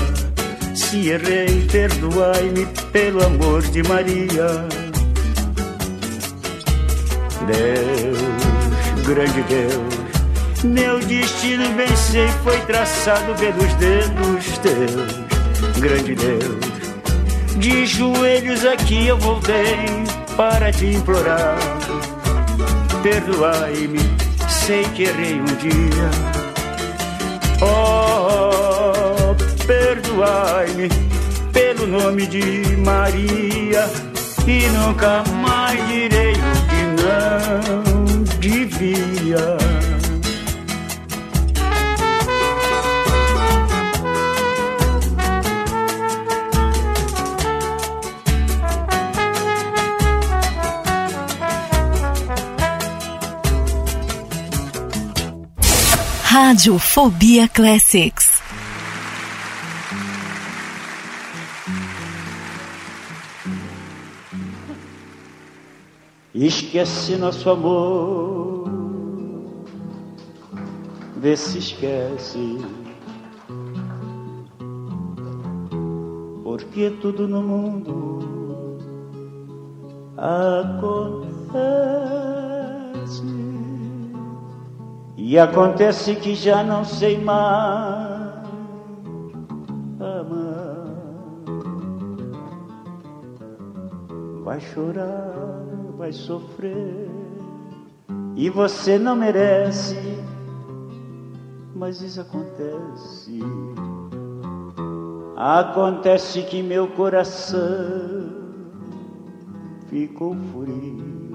Se 0.73 1.09
errei, 1.09 1.67
perdoai-me 1.71 2.65
pelo 2.91 3.23
amor 3.25 3.61
de 3.63 3.83
Maria. 3.83 4.67
Deus, 7.47 9.05
grande 9.05 9.41
Deus 9.43 9.97
meu 10.63 10.99
destino 10.99 11.69
bem 11.73 11.95
sei 11.95 12.27
foi 12.43 12.59
traçado 12.61 13.35
pelos 13.35 13.73
dedos 13.75 14.57
teus, 14.57 15.79
grande 15.79 16.15
Deus. 16.15 16.66
De 17.59 17.87
joelhos 17.87 18.63
aqui 18.65 19.07
eu 19.07 19.17
voltei 19.17 19.77
para 20.35 20.71
te 20.71 20.85
implorar. 20.85 21.57
Perdoai-me, 23.01 23.99
sei 24.47 24.83
que 24.83 25.03
errei 25.03 25.41
um 25.41 25.45
dia. 25.45 26.11
Oh, 27.61 29.35
perdoai-me 29.65 30.87
pelo 31.51 31.87
nome 31.87 32.27
de 32.27 32.77
Maria 32.77 33.89
e 34.45 34.67
nunca 34.69 35.23
mais 35.41 35.87
direi 35.87 36.33
o 36.33 36.55
que 36.69 36.83
não 37.01 38.23
devia. 38.39 39.57
Rádio 56.39 56.77
Fobia 56.77 57.47
Classics. 57.49 58.43
Esquece 66.35 67.15
nosso 67.15 67.49
amor, 67.49 68.69
vê 71.19 71.35
se 71.35 71.57
esquece. 71.57 72.59
Porque 76.43 76.91
tudo 77.01 77.27
no 77.27 77.41
mundo 77.41 78.77
acontece. 80.15 81.17
E 85.29 85.37
acontece 85.37 86.15
que 86.15 86.33
já 86.33 86.63
não 86.63 86.85
sei 86.85 87.21
mais 87.21 88.47
amar. 89.99 90.85
Vai 94.45 94.61
chorar, 94.61 95.65
vai 95.97 96.13
sofrer, 96.13 97.11
e 98.37 98.49
você 98.49 98.97
não 98.97 99.17
merece, 99.17 99.97
mas 101.75 102.01
isso 102.01 102.21
acontece. 102.21 103.41
Acontece 105.35 106.43
que 106.43 106.63
meu 106.63 106.87
coração 106.87 108.29
ficou 109.89 110.33
frio 110.53 111.26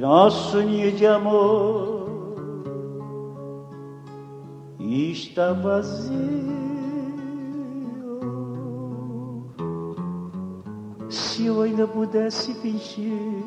nosso 0.00 0.60
ninho 0.60 0.92
de 0.92 1.06
amor 1.06 2.04
está 5.12 5.52
vazio. 5.52 6.54
Se 11.08 11.46
eu 11.46 11.62
ainda 11.62 11.86
pudesse 11.86 12.54
fingir 12.54 13.44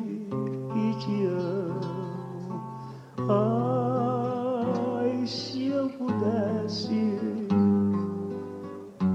que 0.72 0.98
te 0.98 1.26
amo, 1.26 2.60
ai, 5.00 5.26
se 5.26 5.68
eu 5.68 5.88
pudesse, 5.90 7.18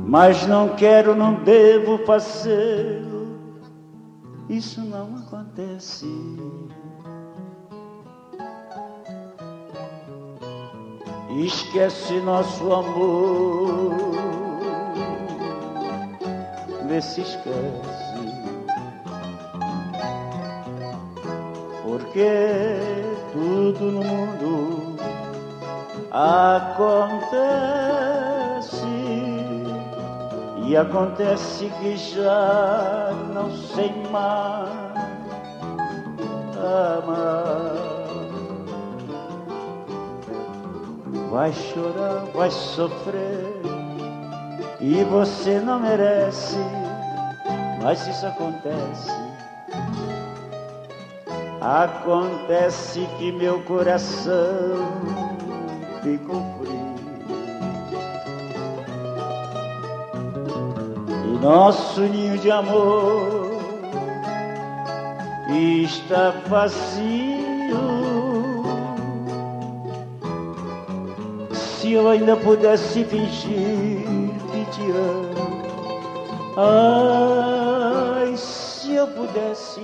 mas 0.05 0.47
não 0.47 0.69
quero, 0.75 1.15
não 1.15 1.35
devo 1.43 1.99
fazer. 1.99 3.03
Isso 4.49 4.81
não 4.81 5.15
acontece. 5.15 6.07
Esquece 11.41 12.19
nosso 12.21 12.71
amor, 12.71 13.95
vê 16.87 17.01
se 17.01 17.21
esquece, 17.21 18.13
porque 21.83 22.29
tudo 23.33 23.91
no 23.91 24.03
mundo 24.03 24.95
acontece. 26.11 27.73
E 30.65 30.77
acontece 30.77 31.69
que 31.81 31.97
já 31.97 33.11
não 33.33 33.51
sei 33.51 33.91
mais 34.09 34.71
amar. 36.57 38.02
Vai 41.29 41.53
chorar, 41.53 42.25
vai 42.33 42.49
sofrer, 42.49 43.61
e 44.79 45.03
você 45.03 45.59
não 45.59 45.79
merece, 45.79 46.57
mas 47.81 48.05
isso 48.07 48.25
acontece. 48.25 49.11
Acontece 51.61 53.07
que 53.17 53.31
meu 53.31 53.61
coração 53.61 54.35
ficou 56.01 56.43
frio. 56.59 56.95
E 61.25 61.39
nosso 61.39 62.01
ninho 62.01 62.37
de 62.37 62.51
amor 62.51 63.61
está 65.49 66.31
vazio. 66.47 68.12
Se 71.93 71.97
eu 71.97 72.09
ainda 72.09 72.35
pudesse 72.35 73.05
fingir 73.05 74.01
que 74.51 74.65
te 74.71 74.81
amo, 74.89 75.61
ai, 76.57 78.35
se 78.35 78.95
eu 78.95 79.05
pudesse, 79.09 79.79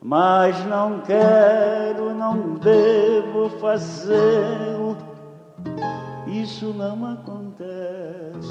mas 0.00 0.64
não 0.66 1.00
quero, 1.00 2.14
não 2.14 2.54
devo 2.54 3.50
fazê-lo, 3.58 4.96
isso 6.28 6.66
não 6.66 7.12
acontece. 7.12 8.48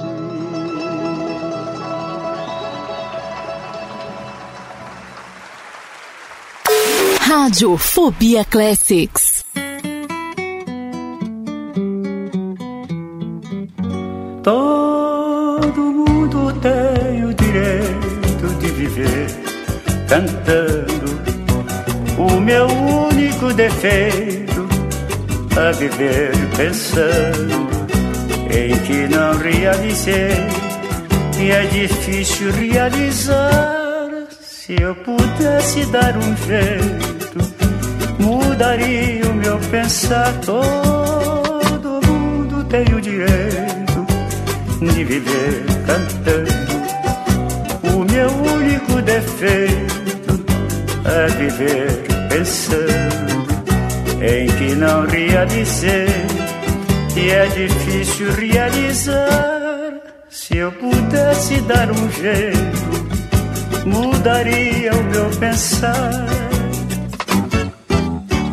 Rádio 7.21 7.77
Fobia 7.77 8.43
Classics. 8.43 9.39
Cantando. 20.09 21.19
O 22.17 22.41
meu 22.41 22.65
único 22.65 23.53
defeito 23.53 24.67
é 25.55 25.71
viver 25.73 26.31
pensando 26.57 27.69
em 28.49 28.77
que 28.79 29.07
não 29.07 29.37
realizei. 29.37 30.35
E 31.39 31.51
é 31.51 31.65
difícil 31.67 32.51
realizar. 32.51 34.09
Se 34.41 34.81
eu 34.81 34.93
pudesse 34.95 35.85
dar 35.85 36.17
um 36.17 36.35
jeito, 36.35 37.39
mudaria 38.19 39.25
o 39.29 39.33
meu 39.33 39.57
pensar. 39.71 40.33
Todo 40.45 42.01
mundo 42.05 42.63
tem 42.65 42.93
o 42.93 42.99
direito 42.99 44.05
de 44.81 45.03
viver 45.05 45.63
cantando. 45.85 46.59
O 47.95 48.03
meu 48.11 48.29
único 48.29 49.01
defeito 49.01 49.98
é 51.05 51.27
viver 51.27 52.03
pensando 52.29 53.29
em 54.21 54.47
que 54.47 54.75
não 54.75 55.05
realizei. 55.07 56.07
E 57.15 57.29
é 57.31 57.45
difícil 57.47 58.31
realizar. 58.33 59.93
Se 60.29 60.57
eu 60.57 60.71
pudesse 60.71 61.59
dar 61.61 61.91
um 61.91 62.11
jeito, 62.11 63.85
mudaria 63.85 64.93
o 64.93 65.03
meu 65.05 65.29
pensar. 65.39 66.27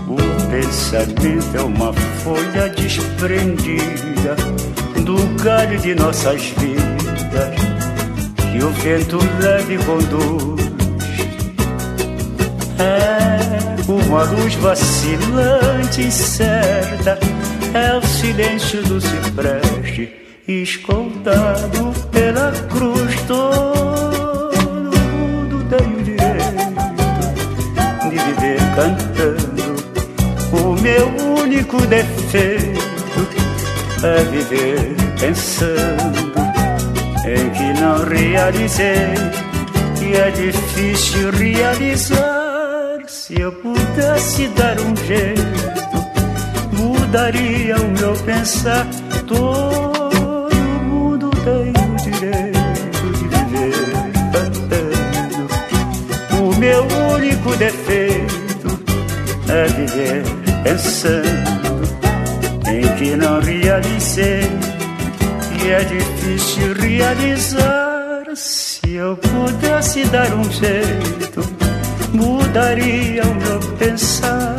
O 0.08 0.50
pensamento 0.50 1.56
é 1.56 1.60
uma 1.60 1.92
folha 1.92 2.68
desprendida 2.70 4.36
do 5.04 5.44
galho 5.44 5.78
de 5.78 5.94
nossas 5.94 6.42
vidas 6.58 7.54
que 8.50 8.64
o 8.64 8.70
vento 8.70 9.18
leve 9.40 9.78
conduz. 9.84 10.65
É 14.06 14.08
uma 14.08 14.22
luz 14.22 14.54
vacilante 14.54 16.06
e 16.06 16.12
certa, 16.12 17.18
é 17.74 17.98
o 17.98 18.06
silêncio 18.06 18.80
do 18.84 19.00
cipreste, 19.00 20.12
escoltado 20.46 21.92
pela 22.12 22.52
cruz. 22.70 23.20
Todo 23.26 24.96
mundo 25.12 25.66
tem 25.68 25.92
o 25.92 26.04
direito 26.04 26.72
de 28.08 28.16
viver 28.16 28.60
cantando. 28.76 29.74
O 30.52 30.80
meu 30.80 31.08
único 31.42 31.84
defeito 31.88 32.78
é 34.04 34.22
viver 34.30 34.94
pensando 35.18 36.32
em 37.26 37.50
que 37.50 37.80
não 37.80 38.04
realizei 38.04 39.14
e 40.00 40.16
é 40.16 40.30
difícil 40.30 41.32
realizar. 41.32 42.35
Se 43.26 43.40
eu 43.40 43.50
pudesse 43.50 44.46
dar 44.50 44.78
um 44.78 44.94
jeito, 45.04 45.42
mudaria 46.74 47.74
o 47.74 47.88
meu 47.98 48.14
pensar. 48.24 48.86
Todo 49.26 50.54
mundo 50.84 51.30
tem 51.30 51.70
o 51.70 51.96
direito 51.96 53.12
de 53.18 53.26
viver 53.26 54.12
cantando. 54.32 55.48
O 56.40 56.56
meu 56.56 56.86
único 57.16 57.56
defeito 57.56 58.68
é 59.48 59.66
viver 59.74 60.22
pensando 60.62 61.82
em 62.70 62.94
que 62.94 63.16
não 63.16 63.40
realizei 63.40 64.48
e 65.64 65.68
é 65.68 65.82
difícil 65.82 66.74
realizar. 66.74 68.22
Se 68.36 68.94
eu 68.94 69.16
pudesse 69.16 70.04
dar 70.04 70.32
um 70.32 70.44
jeito, 70.44 71.55
mudaria 72.12 73.22
o 73.22 73.34
meu 73.34 73.60
pensar. 73.78 74.56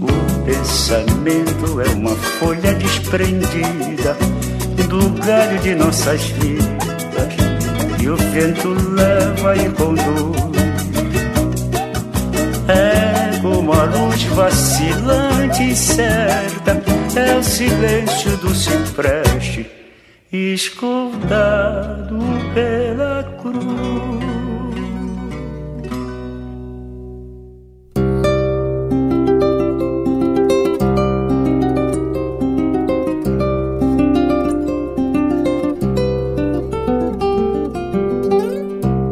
O 0.00 0.44
pensamento 0.44 1.80
é 1.80 1.88
uma 1.94 2.14
folha 2.38 2.74
desprendida 2.74 4.16
do 4.88 5.10
galho 5.24 5.58
de 5.60 5.74
nossas 5.74 6.22
vidas 6.22 6.78
e 8.00 8.08
o 8.08 8.16
vento 8.16 8.74
leva 8.94 9.56
e 9.56 9.68
conduz. 9.70 10.48
É 12.68 13.38
como 13.40 13.72
a 13.72 13.84
luz 13.84 14.22
vacilante 14.24 15.70
e 15.70 15.76
certa, 15.76 16.82
é 17.16 17.36
o 17.36 17.42
silêncio 17.42 18.36
do 18.38 18.54
cipreste, 18.54 19.66
escaldado 20.32 22.18
pela 22.54 23.24
cruz. 23.40 24.37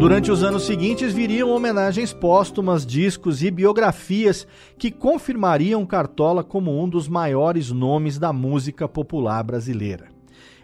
Durante 0.06 0.30
os 0.30 0.44
anos 0.44 0.62
seguintes 0.62 1.12
viriam 1.12 1.50
homenagens 1.50 2.12
póstumas, 2.12 2.86
discos 2.86 3.42
e 3.42 3.50
biografias 3.50 4.46
que 4.78 4.88
confirmariam 4.88 5.84
Cartola 5.84 6.44
como 6.44 6.80
um 6.80 6.88
dos 6.88 7.08
maiores 7.08 7.72
nomes 7.72 8.16
da 8.16 8.32
música 8.32 8.86
popular 8.86 9.42
brasileira. 9.42 10.06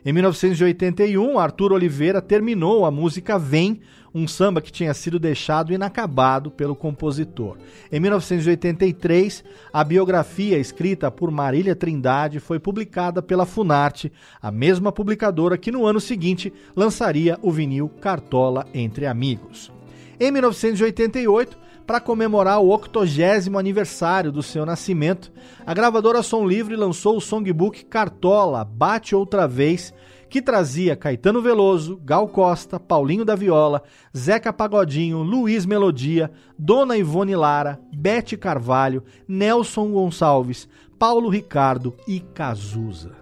Em 0.05 0.13
1981, 0.13 1.41
Arthur 1.41 1.73
Oliveira 1.73 2.23
terminou 2.23 2.87
a 2.87 2.91
música 2.93 3.37
Vem, 3.37 3.81
um 4.15 4.29
samba 4.29 4.61
que 4.61 4.73
tinha 4.73 4.93
sido 4.95 5.19
deixado 5.19 5.73
inacabado 5.73 6.51
pelo 6.51 6.77
compositor. 6.77 7.57
Em 7.91 7.99
1983, 7.99 9.45
a 9.73 9.83
biografia 9.83 10.59
escrita 10.59 11.11
por 11.11 11.31
Marília 11.31 11.75
Trindade 11.75 12.41
foi 12.41 12.59
publicada 12.59 13.23
pela 13.23 13.47
Funarte, 13.47 14.13
a 14.41 14.51
mesma 14.51 14.93
publicadora 14.93 15.57
que 15.57 15.73
no 15.73 15.87
ano 15.87 16.01
seguinte 16.01 16.53
lançaria 16.77 17.39
o 17.43 17.51
vinil 17.51 17.89
Cartola 18.01 18.67
Entre 18.75 19.07
Amigos. 19.07 19.73
Em 20.21 20.31
1988, 20.31 21.59
para 21.87 22.01
comemorar 22.01 22.61
o 22.61 22.69
80 22.69 23.59
aniversário 23.59 24.31
do 24.31 24.43
seu 24.43 24.65
nascimento, 24.65 25.33
a 25.67 25.75
gravadora 25.75 26.23
Som 26.23 26.47
Livre 26.47 26.77
lançou 26.77 27.17
o 27.17 27.21
songbook 27.21 27.85
Cartola 27.87 28.65
Bate 28.65 29.15
Outra 29.15 29.49
Vez, 29.49 29.93
que 30.33 30.41
trazia 30.41 30.97
Caetano 30.97 31.43
Veloso, 31.43 32.01
Gal 32.03 32.27
Costa, 32.27 32.81
Paulinho 32.81 33.23
da 33.23 33.37
Viola, 33.37 33.83
Zeca 34.17 34.51
Pagodinho, 34.51 35.19
Luiz 35.19 35.67
Melodia, 35.67 36.33
Dona 36.59 36.97
Ivone 36.97 37.37
Lara, 37.37 37.79
Bete 37.95 38.35
Carvalho, 38.39 39.05
Nelson 39.29 39.91
Gonçalves, 39.91 40.67
Paulo 40.99 41.29
Ricardo 41.29 41.95
e 42.09 42.19
Cazuza. 42.19 43.13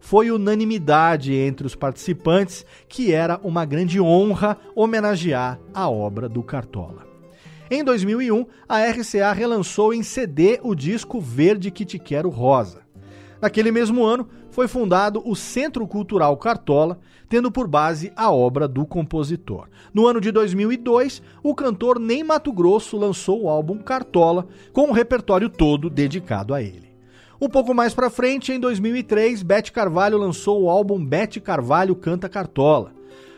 Foi 0.00 0.32
unanimidade 0.32 1.32
entre 1.32 1.68
os 1.68 1.76
participantes 1.76 2.66
que 2.88 3.12
era 3.12 3.38
uma 3.44 3.64
grande 3.64 4.00
honra 4.00 4.58
homenagear 4.74 5.60
a 5.72 5.88
obra 5.88 6.28
do 6.28 6.42
Cartola. 6.42 7.06
Em 7.70 7.84
2001, 7.84 8.44
a 8.68 8.84
RCA 8.86 9.32
relançou 9.32 9.94
em 9.94 10.02
CD 10.02 10.58
o 10.64 10.74
disco 10.74 11.20
Verde 11.20 11.70
Que 11.70 11.84
Te 11.84 11.96
Quero 11.96 12.28
Rosa. 12.28 12.80
Naquele 13.40 13.70
mesmo 13.70 14.04
ano, 14.04 14.28
foi 14.56 14.66
fundado 14.66 15.22
o 15.26 15.36
Centro 15.36 15.86
Cultural 15.86 16.34
Cartola, 16.38 16.98
tendo 17.28 17.52
por 17.52 17.68
base 17.68 18.10
a 18.16 18.32
obra 18.32 18.66
do 18.66 18.86
compositor. 18.86 19.68
No 19.92 20.06
ano 20.06 20.18
de 20.18 20.32
2002, 20.32 21.20
o 21.42 21.54
cantor 21.54 21.98
Ney 22.00 22.24
Mato 22.24 22.50
Grosso 22.50 22.96
lançou 22.96 23.42
o 23.42 23.50
álbum 23.50 23.76
Cartola, 23.76 24.46
com 24.72 24.88
o 24.88 24.92
repertório 24.94 25.50
todo 25.50 25.90
dedicado 25.90 26.54
a 26.54 26.62
ele. 26.62 26.96
Um 27.38 27.50
pouco 27.50 27.74
mais 27.74 27.92
para 27.92 28.08
frente, 28.08 28.50
em 28.50 28.58
2003, 28.58 29.42
Bete 29.42 29.70
Carvalho 29.70 30.16
lançou 30.16 30.62
o 30.62 30.70
álbum 30.70 31.04
Bete 31.04 31.38
Carvalho 31.38 31.94
Canta 31.94 32.26
Cartola. 32.26 32.94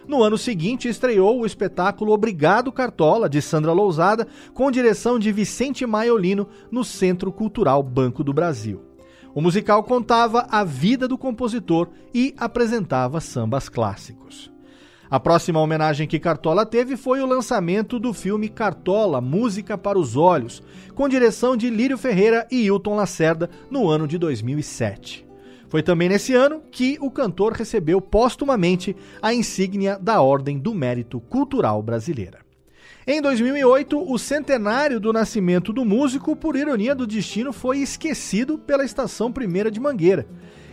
No 0.06 0.22
ano 0.22 0.38
seguinte, 0.38 0.88
estreou 0.88 1.40
o 1.40 1.46
espetáculo 1.46 2.12
Obrigado 2.12 2.70
Cartola, 2.70 3.28
de 3.28 3.42
Sandra 3.42 3.72
Lousada, 3.72 4.24
com 4.54 4.70
direção 4.70 5.18
de 5.18 5.32
Vicente 5.32 5.84
Maiolino, 5.84 6.46
no 6.70 6.84
Centro 6.84 7.32
Cultural 7.32 7.82
Banco 7.82 8.22
do 8.22 8.32
Brasil. 8.32 8.87
O 9.34 9.40
musical 9.40 9.82
contava 9.82 10.46
a 10.50 10.64
vida 10.64 11.06
do 11.06 11.18
compositor 11.18 11.88
e 12.14 12.34
apresentava 12.38 13.20
sambas 13.20 13.68
clássicos. 13.68 14.50
A 15.10 15.18
próxima 15.18 15.60
homenagem 15.60 16.06
que 16.06 16.18
Cartola 16.18 16.66
teve 16.66 16.96
foi 16.96 17.20
o 17.20 17.26
lançamento 17.26 17.98
do 17.98 18.12
filme 18.12 18.48
Cartola 18.48 19.20
Música 19.20 19.78
para 19.78 19.98
os 19.98 20.16
Olhos, 20.16 20.62
com 20.94 21.08
direção 21.08 21.56
de 21.56 21.70
Lírio 21.70 21.96
Ferreira 21.96 22.46
e 22.50 22.66
Hilton 22.66 22.94
Lacerda, 22.94 23.48
no 23.70 23.88
ano 23.88 24.06
de 24.06 24.18
2007. 24.18 25.26
Foi 25.68 25.82
também 25.82 26.08
nesse 26.08 26.34
ano 26.34 26.62
que 26.70 26.98
o 27.00 27.10
cantor 27.10 27.52
recebeu 27.52 28.00
póstumamente 28.00 28.94
a 29.20 29.32
insígnia 29.32 29.98
da 29.98 30.20
Ordem 30.20 30.58
do 30.58 30.74
Mérito 30.74 31.20
Cultural 31.20 31.82
Brasileira. 31.82 32.47
Em 33.10 33.22
2008, 33.22 34.04
o 34.06 34.18
centenário 34.18 35.00
do 35.00 35.14
nascimento 35.14 35.72
do 35.72 35.82
músico, 35.82 36.36
por 36.36 36.54
ironia 36.54 36.94
do 36.94 37.06
destino, 37.06 37.54
foi 37.54 37.78
esquecido 37.78 38.58
pela 38.58 38.84
Estação 38.84 39.32
Primeira 39.32 39.70
de 39.70 39.80
Mangueira. 39.80 40.28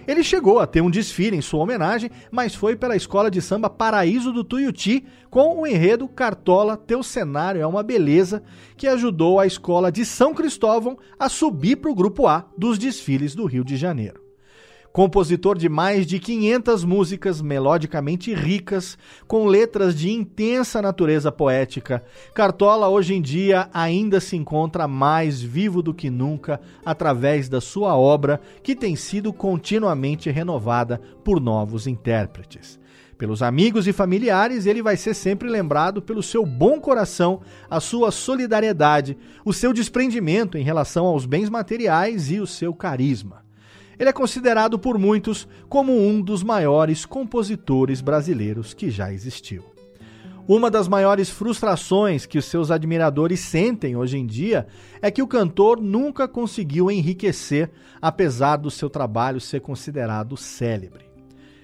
Ele 0.05 0.21
chegou 0.21 0.59
a 0.59 0.67
ter 0.67 0.81
um 0.81 0.89
desfile 0.89 1.37
em 1.37 1.41
sua 1.41 1.61
homenagem, 1.61 2.11
mas 2.29 2.53
foi 2.53 2.75
pela 2.75 2.93
escola 2.93 3.31
de 3.31 3.41
samba 3.41 3.69
Paraíso 3.69 4.33
do 4.33 4.43
Tuiuti, 4.43 5.05
com 5.29 5.61
o 5.61 5.65
enredo 5.65 6.09
Cartola 6.09 6.75
Teu 6.75 7.01
Cenário 7.01 7.61
é 7.61 7.65
uma 7.65 7.81
Beleza, 7.81 8.43
que 8.75 8.85
ajudou 8.85 9.39
a 9.39 9.47
escola 9.47 9.89
de 9.89 10.03
São 10.03 10.33
Cristóvão 10.33 10.97
a 11.17 11.29
subir 11.29 11.77
para 11.77 11.89
o 11.89 11.95
grupo 11.95 12.27
A 12.27 12.49
dos 12.57 12.77
desfiles 12.77 13.33
do 13.33 13.45
Rio 13.45 13.63
de 13.63 13.77
Janeiro. 13.77 14.24
Compositor 14.95 15.57
de 15.57 15.67
mais 15.67 16.07
de 16.07 16.19
500 16.19 16.85
músicas 16.85 17.41
melodicamente 17.41 18.33
ricas, 18.33 18.97
com 19.27 19.45
letras 19.45 19.93
de 19.93 20.09
intensa 20.09 20.81
natureza 20.81 21.33
poética, 21.33 22.01
Cartola 22.33 22.87
hoje 22.87 23.13
em 23.13 23.21
dia 23.21 23.69
ainda 23.73 24.21
se 24.21 24.37
encontra 24.37 24.87
mais 24.87 25.41
vivo 25.41 25.81
do 25.81 25.93
que 25.93 26.09
nunca 26.09 26.61
através 26.85 27.49
da 27.49 27.59
sua 27.59 27.97
obra, 27.97 28.39
que 28.63 28.73
tem 28.73 28.95
sido 28.95 29.33
continuamente 29.33 30.31
renovada 30.31 31.01
por 31.25 31.41
novos 31.41 31.87
intérpretes. 31.87 32.79
Pelos 33.17 33.41
amigos 33.41 33.89
e 33.89 33.91
familiares, 33.91 34.65
ele 34.65 34.81
vai 34.81 34.95
ser 34.95 35.13
sempre 35.13 35.49
lembrado 35.49 36.01
pelo 36.01 36.23
seu 36.23 36.45
bom 36.45 36.79
coração, 36.79 37.41
a 37.69 37.81
sua 37.81 38.11
solidariedade, 38.11 39.17
o 39.43 39.51
seu 39.51 39.73
desprendimento 39.73 40.57
em 40.57 40.63
relação 40.63 41.05
aos 41.05 41.25
bens 41.25 41.49
materiais 41.49 42.31
e 42.31 42.39
o 42.39 42.47
seu 42.47 42.73
carisma. 42.73 43.44
Ele 43.97 44.09
é 44.09 44.13
considerado 44.13 44.77
por 44.77 44.97
muitos 44.97 45.47
como 45.69 45.97
um 45.97 46.21
dos 46.21 46.43
maiores 46.43 47.05
compositores 47.05 48.01
brasileiros 48.01 48.73
que 48.73 48.89
já 48.89 49.11
existiu. 49.11 49.63
Uma 50.47 50.69
das 50.69 50.87
maiores 50.87 51.29
frustrações 51.29 52.27
que 52.27 52.37
os 52.37 52.45
seus 52.45 52.69
admiradores 52.69 53.39
sentem 53.39 53.95
hoje 53.95 54.17
em 54.17 54.27
dia 54.27 54.67
é 55.01 55.09
que 55.09 55.23
o 55.23 55.27
cantor 55.27 55.81
nunca 55.81 56.27
conseguiu 56.27 56.91
enriquecer, 56.91 57.71
apesar 57.99 58.57
do 58.57 58.69
seu 58.69 58.87
trabalho 58.87 59.41
ser 59.41 59.61
considerado 59.61 60.37
célebre. 60.37 61.05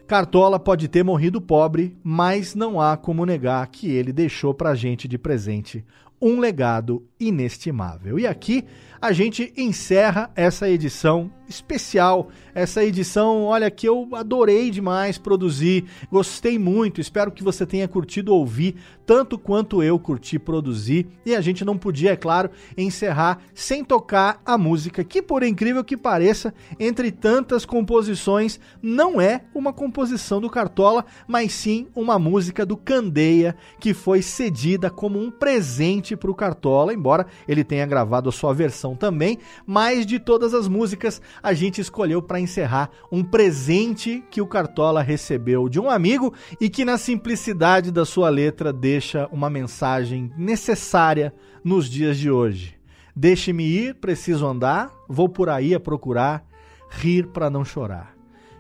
Cartola 0.08 0.60
pode 0.60 0.88
ter 0.88 1.04
morrido 1.04 1.40
pobre, 1.40 1.96
mas 2.04 2.56
não 2.56 2.82
há 2.82 2.98
como 2.98 3.26
negar 3.26 3.66
que 3.68 3.90
ele 3.90 4.12
deixou 4.12 4.52
pra 4.52 4.74
gente 4.74 5.08
de 5.08 5.18
presente 5.18 5.86
um 6.22 6.40
legado 6.40 7.04
inestimável. 7.20 8.20
E 8.20 8.28
aqui 8.28 8.66
a 9.02 9.12
gente 9.12 9.52
encerra 9.58 10.30
essa 10.36 10.70
edição 10.70 11.32
especial. 11.50 12.30
Essa 12.54 12.84
edição, 12.84 13.44
olha, 13.44 13.72
que 13.72 13.88
eu 13.88 14.08
adorei 14.14 14.70
demais 14.70 15.18
produzir, 15.18 15.86
gostei 16.10 16.60
muito. 16.60 17.02
Espero 17.02 17.32
que 17.32 17.44
você 17.44 17.66
tenha 17.66 17.88
curtido 17.88 18.34
ouvir 18.34 18.76
tanto 19.06 19.38
quanto 19.38 19.82
eu 19.82 20.00
curti 20.00 20.38
produzir. 20.38 21.08
E 21.26 21.36
a 21.36 21.42
gente 21.42 21.66
não 21.66 21.78
podia, 21.78 22.12
é 22.12 22.16
claro, 22.16 22.50
encerrar 22.78 23.42
sem 23.54 23.84
tocar 23.84 24.42
a 24.46 24.58
música, 24.58 25.04
que 25.04 25.22
por 25.22 25.44
incrível 25.44 25.84
que 25.84 25.98
pareça, 25.98 26.54
entre 26.80 27.12
tantas 27.12 27.66
composições, 27.66 28.60
não 28.82 29.20
é 29.20 29.42
uma 29.54 29.74
composição 29.74 30.40
do 30.40 30.50
Cartola, 30.50 31.06
mas 31.28 31.54
sim 31.54 31.88
uma 31.96 32.20
música 32.20 32.66
do 32.66 32.78
Candeia, 32.78 33.56
que 33.80 33.94
foi 33.94 34.22
cedida 34.22 34.90
como 34.90 35.20
um 35.20 35.32
presente 35.32 36.16
para 36.16 36.32
o 36.32 36.36
Cartola, 36.36 36.94
embora 36.94 37.26
ele 37.48 37.64
tenha 37.64 37.86
gravado 37.86 38.30
a 38.30 38.32
sua 38.32 38.54
versão 38.54 38.91
também, 38.96 39.40
mas 39.66 40.06
de 40.06 40.20
todas 40.20 40.54
as 40.54 40.68
músicas 40.68 41.22
a 41.42 41.54
gente 41.54 41.82
escolheu 41.82 42.22
para 42.22 42.40
encerrar 42.40 42.90
um 43.12 43.24
presente 43.24 44.24
que 44.30 44.42
o 44.42 44.48
Cartola 44.48 45.02
recebeu 45.02 45.70
de 45.70 45.80
um 45.80 45.90
amigo 45.90 46.34
e 46.60 46.70
que 46.70 46.86
na 46.86 46.98
simplicidade 46.98 47.92
da 47.92 48.06
sua 48.06 48.30
letra 48.30 48.72
deixa 48.72 49.28
uma 49.32 49.50
mensagem 49.50 50.32
necessária 50.38 51.34
nos 51.64 51.90
dias 51.90 52.18
de 52.18 52.32
hoje. 52.32 52.80
Deixe-me 53.16 53.64
ir, 53.64 53.96
preciso 53.96 54.46
andar, 54.48 54.92
vou 55.08 55.28
por 55.28 55.50
aí 55.50 55.76
a 55.76 55.80
procurar, 55.80 56.46
rir 56.90 57.28
para 57.28 57.50
não 57.50 57.66
chorar. 57.66 58.16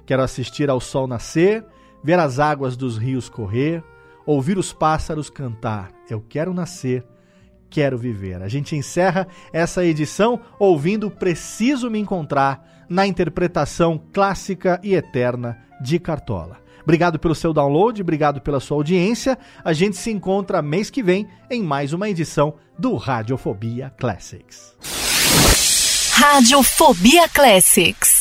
Quero 0.05 0.23
assistir 0.23 0.69
ao 0.69 0.79
sol 0.79 1.07
nascer, 1.07 1.65
ver 2.03 2.19
as 2.19 2.39
águas 2.39 2.75
dos 2.75 2.97
rios 2.97 3.29
correr, 3.29 3.83
ouvir 4.25 4.57
os 4.57 4.73
pássaros 4.73 5.29
cantar. 5.29 5.91
Eu 6.09 6.21
quero 6.21 6.53
nascer 6.53 7.05
quero 7.71 7.97
viver. 7.97 8.43
A 8.43 8.49
gente 8.49 8.75
encerra 8.75 9.25
essa 9.53 9.83
edição 9.83 10.39
ouvindo 10.59 11.09
Preciso 11.09 11.89
Me 11.89 11.97
Encontrar 11.97 12.85
na 12.89 13.07
interpretação 13.07 13.99
clássica 14.11 14.79
e 14.83 14.93
eterna 14.93 15.57
de 15.81 15.97
Cartola. 15.97 16.59
Obrigado 16.83 17.17
pelo 17.17 17.33
seu 17.33 17.53
download, 17.53 18.01
obrigado 18.01 18.41
pela 18.41 18.59
sua 18.59 18.77
audiência. 18.77 19.37
A 19.63 19.71
gente 19.71 19.95
se 19.95 20.11
encontra 20.11 20.61
mês 20.61 20.89
que 20.89 21.01
vem 21.01 21.27
em 21.49 21.63
mais 21.63 21.93
uma 21.93 22.09
edição 22.09 22.55
do 22.77 22.95
Radiofobia 22.95 23.93
Classics. 23.97 24.75
Radiofobia 26.13 27.29
Classics. 27.29 28.20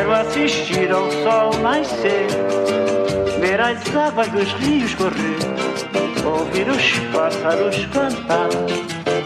Quero 0.00 0.14
assistir 0.14 0.90
ao 0.90 1.10
sol 1.10 1.52
nascer, 1.60 2.26
ver 3.38 3.60
as 3.60 3.94
águas 3.94 4.28
dos 4.28 4.50
rios 4.54 4.94
correr, 4.94 5.36
ouvir 6.24 6.70
os 6.70 6.98
pássaros 7.12 7.84
cantar. 7.92 8.48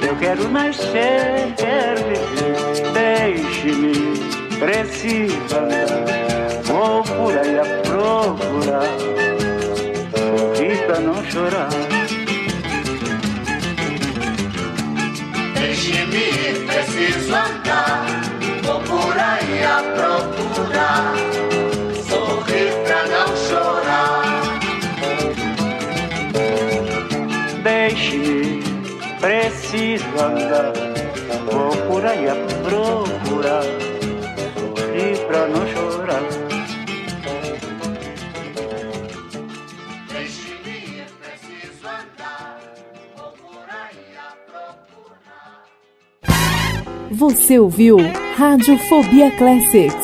Eu 0.05 0.17
quero 0.17 0.49
nascer, 0.49 1.55
quero 1.57 2.03
viver, 2.09 2.91
deixe-me, 2.93 4.19
preciso 4.59 5.57
andar. 5.57 6.63
Vou 6.65 7.05
por 7.05 7.39
aí 7.39 7.57
a 7.57 7.65
procurar, 7.83 8.99
sorrir 10.19 10.87
pra 10.87 10.99
não 10.99 11.25
chorar. 11.31 11.69
Deixe-me, 15.55 16.67
preciso 16.67 17.33
andar. 17.33 17.64
Deixe-me, 27.65 28.63
preciso 29.21 30.05
andar. 30.21 30.73
Vou 31.51 31.71
por 31.89 32.05
aí 32.05 32.29
a 32.29 32.35
procurar, 32.63 33.65
sorrir 34.55 35.17
pra 35.27 35.47
não 35.49 35.67
chorar. 35.73 36.23
Deixe-me, 40.13 41.05
preciso 41.21 41.87
andar. 41.87 42.61
Vou 43.17 43.33
por 43.33 43.67
aí 43.71 44.07
a 44.19 44.31
procurar. 44.51 45.65
Você 47.11 47.59
ouviu 47.59 47.97
Radiofobia 48.37 49.31
Classics. 49.39 50.04